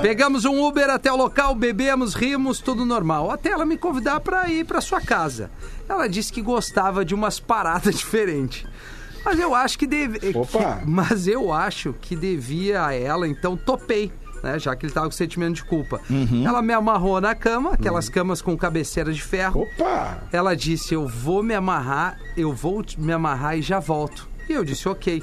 Pegamos 0.00 0.46
um 0.46 0.64
Uber 0.64 0.88
até 0.88 1.12
o 1.12 1.16
local, 1.16 1.54
bebemos, 1.54 2.14
rimos, 2.14 2.60
tudo 2.60 2.86
normal. 2.86 3.30
Até 3.30 3.50
ela 3.50 3.66
me 3.66 3.76
convidar 3.76 4.20
pra 4.20 4.48
ir 4.48 4.64
pra 4.64 4.80
sua 4.80 5.02
casa. 5.02 5.50
Ela 5.86 6.08
disse 6.08 6.32
que 6.32 6.40
gostava 6.40 7.04
de 7.04 7.14
umas 7.14 7.38
paradas 7.38 7.94
diferentes. 7.98 8.64
Mas 9.24 9.38
eu 9.38 9.54
acho 9.54 9.78
que 9.78 9.86
que- 10.20 10.34
mas 10.84 11.26
eu 11.26 11.52
acho 11.52 11.94
que 12.00 12.16
devia 12.16 12.86
a 12.86 12.94
ela, 12.94 13.26
então 13.28 13.56
topei. 13.56 14.10
Né, 14.42 14.58
já 14.58 14.74
que 14.74 14.84
ele 14.86 14.92
tava 14.92 15.06
com 15.06 15.12
sentimento 15.12 15.54
de 15.54 15.64
culpa. 15.64 16.00
Ela 16.44 16.60
me 16.60 16.72
amarrou 16.72 17.20
na 17.20 17.32
cama, 17.32 17.74
aquelas 17.74 18.08
camas 18.08 18.42
com 18.42 18.56
cabeceira 18.56 19.12
de 19.12 19.22
ferro. 19.22 19.62
Opa! 19.78 20.18
Ela 20.32 20.56
disse: 20.56 20.92
Eu 20.94 21.06
vou 21.06 21.44
me 21.44 21.54
amarrar, 21.54 22.18
eu 22.36 22.52
vou 22.52 22.84
me 22.98 23.12
amarrar 23.12 23.56
e 23.56 23.62
já 23.62 23.78
volto. 23.78 24.28
E 24.48 24.52
eu 24.52 24.64
disse: 24.64 24.88
Ok. 24.88 25.22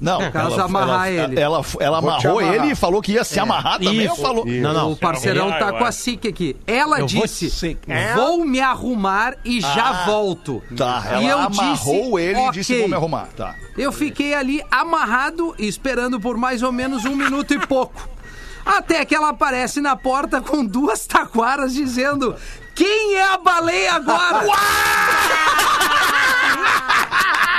Não, 0.00 0.30
caso 0.30 0.60
amarrar 0.60 1.08
ela, 1.08 1.24
ele. 1.24 1.40
Ela, 1.40 1.64
ela 1.80 2.00
Vou 2.00 2.10
amarrou 2.10 2.40
ele 2.40 2.72
e 2.72 2.74
falou 2.74 3.02
que 3.02 3.12
ia 3.12 3.24
se 3.24 3.38
amarrar 3.38 3.78
também. 3.78 4.04
Isso. 4.04 4.10
ou 4.10 4.16
falou. 4.16 4.46
Não, 4.46 4.72
não. 4.72 4.92
O 4.92 4.96
parceirão 4.96 5.50
tá 5.50 5.72
com 5.72 5.84
a. 5.84 5.92
SIC 5.92 6.28
aqui. 6.28 6.56
Ela 6.66 7.00
Eu 7.00 7.08
vou 7.08 7.22
disse: 7.22 7.50
SIC. 7.50 7.78
Vou 8.14 8.44
me 8.44 8.60
arrumar 8.60 9.34
e 9.44 9.60
já 9.60 10.04
volto. 10.04 10.62
Tá, 10.76 11.04
ela 11.10 11.22
e 11.22 11.28
eu 11.28 11.38
amarrou 11.38 12.18
disse, 12.18 12.28
ele 12.28 12.40
e 12.40 12.50
disse. 12.52 12.78
Vou 12.78 12.88
me 12.88 12.94
arrumar. 12.94 13.28
Tá. 13.36 13.54
Eu 13.76 13.90
fiquei 13.90 14.34
ali 14.34 14.62
amarrado, 14.70 15.54
esperando 15.58 16.20
por 16.20 16.36
mais 16.36 16.62
ou 16.62 16.70
menos 16.70 17.04
um 17.04 17.16
minuto 17.16 17.54
e 17.54 17.58
pouco. 17.58 18.08
Até 18.64 19.04
que 19.04 19.14
ela 19.14 19.30
aparece 19.30 19.80
na 19.80 19.96
porta 19.96 20.40
com 20.40 20.64
duas 20.64 21.06
taquaras 21.06 21.74
dizendo: 21.74 22.36
Quem 22.74 23.16
é 23.16 23.32
a 23.32 23.38
baleia 23.38 23.94
agora? 23.94 24.46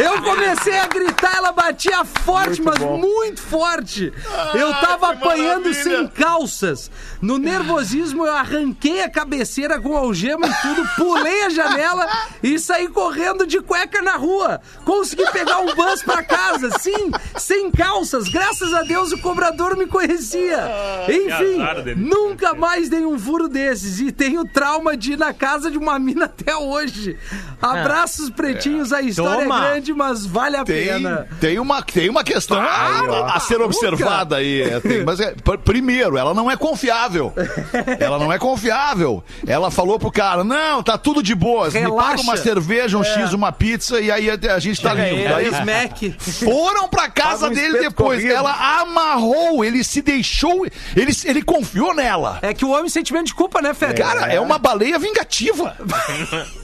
Eu 0.00 0.22
comecei 0.22 0.78
a 0.78 0.86
gritar, 0.86 1.36
ela 1.36 1.52
batia 1.52 2.04
forte, 2.04 2.62
mas 2.62 2.78
muito 2.78 3.40
forte. 3.40 4.12
eu 4.54 4.72
tava 4.74 5.08
que 5.08 5.24
apanhando 5.24 5.64
maravilha. 5.66 5.74
sem 5.74 6.08
calças. 6.08 6.90
No 7.20 7.36
nervosismo, 7.38 8.26
eu 8.26 8.32
arranquei 8.34 9.02
a 9.02 9.10
cabeceira 9.10 9.78
com 9.80 9.96
algema 9.96 10.46
e 10.46 10.54
tudo, 10.62 10.88
pulei 10.96 11.44
a 11.44 11.50
janela 11.50 12.08
e 12.42 12.58
saí 12.58 12.88
correndo 12.88 13.46
de 13.46 13.60
cueca 13.60 14.00
na 14.00 14.16
rua. 14.16 14.60
Consegui 14.84 15.30
pegar 15.32 15.58
um 15.58 15.74
bus 15.74 16.02
pra 16.02 16.22
casa, 16.22 16.70
sim, 16.78 17.10
sem 17.36 17.70
calças. 17.70 18.28
Graças 18.28 18.72
a 18.72 18.82
Deus 18.82 19.12
o 19.12 19.18
cobrador 19.18 19.76
me 19.76 19.86
conhecia. 19.86 20.70
Enfim, 21.08 21.60
azar 21.60 21.82
dele. 21.82 22.00
nunca 22.00 22.54
mais 22.54 22.88
dei 22.88 23.04
um 23.04 23.18
furo 23.18 23.48
desses 23.48 24.00
e 24.00 24.10
tenho 24.10 24.44
trauma 24.46 24.96
de 24.96 25.12
ir 25.12 25.18
na 25.18 25.34
casa 25.34 25.70
de 25.70 25.76
uma 25.76 25.98
mina 25.98 26.24
até 26.24 26.56
hoje. 26.56 27.18
Abraços 27.60 28.30
pretinhos, 28.30 28.92
a 28.92 29.02
história 29.02 29.42
Toma. 29.44 29.66
é 29.66 29.70
grande, 29.70 29.89
mas 29.92 30.24
vale 30.26 30.56
a 30.56 30.64
Tem, 30.64 30.86
pena. 30.86 31.26
tem, 31.40 31.58
uma, 31.58 31.82
tem 31.82 32.08
uma 32.08 32.22
questão 32.24 32.58
a, 32.60 33.34
a 33.36 33.40
ser 33.40 33.60
observada 33.60 34.36
aí. 34.36 34.62
é, 34.62 34.80
tem- 34.80 35.04
mas 35.04 35.20
é, 35.20 35.32
pr- 35.32 35.58
primeiro, 35.58 36.16
ela 36.16 36.32
não 36.34 36.50
é 36.50 36.56
confiável. 36.56 37.32
Ela 37.98 38.18
não 38.18 38.32
é 38.32 38.38
confiável. 38.38 39.22
Ela 39.46 39.70
falou 39.70 39.98
pro 39.98 40.10
cara: 40.10 40.42
não, 40.44 40.82
tá 40.82 40.96
tudo 40.98 41.22
de 41.22 41.34
boas. 41.34 41.74
Me 41.74 41.80
Relaxa. 41.80 42.08
paga 42.08 42.22
uma 42.22 42.36
cerveja, 42.36 42.96
um 42.98 43.04
X, 43.04 43.32
uma 43.32 43.52
pizza 43.52 44.00
e 44.00 44.10
aí 44.10 44.30
a, 44.30 44.34
a 44.54 44.58
gente 44.58 44.80
tá 44.80 44.90
Chega 44.90 45.02
lindo. 45.08 45.20
ele. 45.20 45.32
Aí 45.34 45.46
Smack. 45.48 46.16
foram 46.18 46.88
pra 46.88 47.08
casa 47.08 47.48
um 47.48 47.52
dele 47.52 47.78
depois. 47.80 48.20
corrido. 48.20 48.34
Ela 48.34 48.80
amarrou, 48.80 49.64
ele 49.64 49.82
se 49.84 50.02
deixou, 50.02 50.66
ele, 50.96 51.12
ele 51.24 51.42
confiou 51.42 51.94
nela. 51.94 52.38
É 52.42 52.52
que 52.54 52.64
o 52.64 52.70
homem 52.70 52.88
sentimento 52.88 53.26
de 53.26 53.34
culpa, 53.34 53.60
né, 53.62 53.72
Fede? 53.74 53.94
Cara, 54.02 54.32
é 54.32 54.40
uma 54.40 54.58
baleia 54.58 54.98
vingativa. 54.98 55.76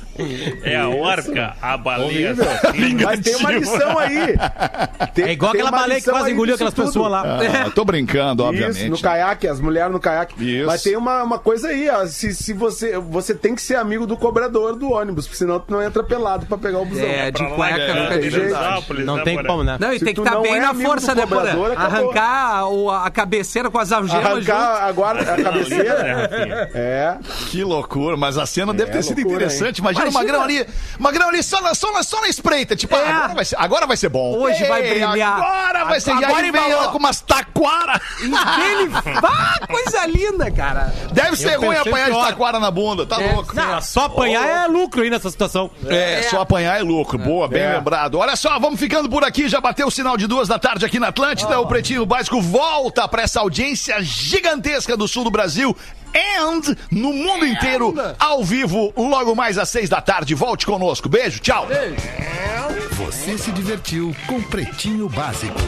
É 0.62 0.76
a 0.76 0.88
orca, 0.88 1.54
a 1.60 1.76
baleia. 1.76 2.34
Mas 3.04 3.20
tem 3.20 3.36
uma 3.36 3.52
lição 3.52 3.98
aí. 3.98 4.34
Tem- 5.14 5.24
É 5.26 5.32
igual 5.32 5.52
aquela 5.52 5.70
baleia 5.70 6.00
que 6.00 6.10
quase 6.10 6.30
engoliu 6.32 6.54
aquelas 6.54 6.74
pessoas 6.74 7.10
lá. 7.10 7.38
Ah, 7.66 7.70
tô 7.70 7.84
brincando, 7.84 8.44
obviamente. 8.44 8.80
Isso, 8.82 8.90
no 8.90 8.98
caiaque, 9.00 9.48
as 9.48 9.60
mulheres 9.60 9.92
no 9.92 10.00
caiaque. 10.00 10.34
Isso. 10.44 10.66
Mas 10.66 10.82
tem 10.82 10.96
uma, 10.96 11.22
uma 11.22 11.38
coisa 11.38 11.68
aí, 11.68 11.88
ó. 11.88 12.06
Se, 12.06 12.34
se 12.34 12.52
você, 12.52 12.98
você 12.98 13.34
tem 13.34 13.54
que 13.54 13.62
ser 13.62 13.76
amigo 13.76 14.06
do 14.06 14.16
cobrador 14.16 14.76
do 14.76 14.92
ônibus, 14.92 15.26
porque 15.26 15.38
senão 15.38 15.58
tu 15.60 15.70
não 15.72 15.82
entra 15.82 16.02
pelado 16.02 16.46
pra 16.46 16.58
pegar 16.58 16.78
o 16.78 16.84
busão. 16.84 17.04
É, 17.06 17.30
de 17.30 17.38
Pra 17.38 17.48
lá, 17.48 17.54
cueca 17.56 17.82
é, 17.82 17.94
nunca 18.02 18.18
tem 18.18 18.30
jeito. 18.30 18.54
Não 19.04 19.22
tem 19.24 19.42
como, 19.44 19.64
né? 19.64 19.76
Não, 19.80 19.92
e 19.92 19.98
tem 20.00 20.14
que 20.14 20.20
estar 20.20 20.30
não 20.32 20.42
bem 20.42 20.56
é 20.56 20.60
na 20.60 20.74
força, 20.74 21.14
do 21.14 21.20
né. 21.42 21.74
Arrancar 21.76 22.68
o- 22.68 22.90
a 22.90 23.10
cabeceira 23.10 23.70
com 23.70 23.78
as 23.78 23.92
algemas 23.92 24.24
junto. 24.44 24.52
Arrancar 24.52 24.84
agora 24.84 25.20
a 25.22 25.42
cabeceira. 25.42 26.28
Rafinha. 26.28 26.70
É. 26.74 27.16
Que 27.50 27.62
loucura, 27.64 28.16
mas 28.16 28.38
a 28.38 28.46
cena 28.46 28.72
deve 28.72 28.90
ter 28.90 29.02
sido 29.02 29.20
interessante. 29.20 29.78
Imagina, 29.78 30.05
o 30.06 30.10
Imagina. 30.10 30.38
Magrão 30.38 30.42
ali, 30.42 30.66
Magrão 30.98 31.28
ali 31.28 31.42
só 31.42 31.60
na, 31.60 31.74
só 31.74 31.92
na, 31.92 32.02
só 32.02 32.20
na 32.20 32.28
espreita. 32.28 32.74
Tipo, 32.76 32.96
É. 32.96 33.02
ah, 33.04 33.16
agora, 33.16 33.34
vai 33.34 33.44
ser, 33.44 33.56
agora 33.58 33.86
vai 33.86 33.96
ser 33.96 34.08
bom. 34.08 34.36
Hoje 34.38 34.64
vai 34.64 34.82
brilhar. 34.82 35.36
Agora 35.38 35.84
vai 35.84 36.00
ser. 36.00 36.10
Agora 36.12 36.42
e 36.42 36.44
aí 36.46 36.50
vem 36.50 36.70
ela 36.70 36.88
com 36.88 36.98
umas 36.98 37.20
taquara. 37.20 38.00
Ele... 38.20 38.34
Ah, 39.22 39.66
coisa 39.66 40.06
linda, 40.06 40.50
cara. 40.50 40.92
Deve 41.12 41.36
ser 41.36 41.56
ruim 41.56 41.74
pensei 41.76 41.90
apanhar 41.92 42.04
de 42.06 42.10
pior. 42.12 42.26
taquara 42.28 42.60
na 42.60 42.70
bunda, 42.70 43.06
tá 43.06 43.20
É. 43.20 43.32
louco. 43.32 43.54
Não, 43.54 43.80
só 43.80 44.04
apanhar 44.04 44.46
é 44.46 44.66
lucro 44.66 45.02
aí 45.02 45.10
nessa 45.10 45.30
situação. 45.30 45.70
É, 45.88 46.22
só 46.30 46.40
apanhar 46.40 46.78
é 46.78 46.82
lucro. 46.82 47.18
Boa, 47.18 47.48
bem 47.48 47.62
É. 47.62 47.72
lembrado. 47.76 48.18
Olha 48.18 48.36
só, 48.36 48.58
vamos 48.58 48.78
ficando 48.78 49.08
por 49.08 49.24
aqui. 49.24 49.48
Já 49.48 49.60
bateu 49.60 49.86
o 49.86 49.90
sinal 49.90 50.16
de 50.16 50.26
duas 50.26 50.48
da 50.48 50.58
tarde 50.58 50.84
aqui 50.84 50.98
na 50.98 51.08
Atlântida. 51.08 51.60
O 51.60 51.66
Pretinho 51.66 52.04
Básico 52.06 52.40
volta 52.40 53.06
para 53.08 53.22
essa 53.22 53.40
audiência 53.40 53.96
gigantesca 54.02 54.96
do 54.96 55.06
sul 55.08 55.24
do 55.24 55.30
Brasil. 55.30 55.76
And 56.14 56.74
no 56.90 57.12
mundo 57.12 57.44
inteiro, 57.44 57.94
ao 58.18 58.42
vivo, 58.42 58.90
logo 58.96 59.34
mais 59.34 59.58
às 59.58 59.68
seis 59.68 59.90
da 59.90 59.95
tarde. 60.00 60.34
Volte 60.34 60.66
conosco. 60.66 61.08
Beijo, 61.08 61.40
tchau. 61.40 61.66
Você 62.92 63.36
se 63.38 63.52
divertiu 63.52 64.14
com 64.26 64.42
Pretinho 64.42 65.08
Básico. 65.08 65.60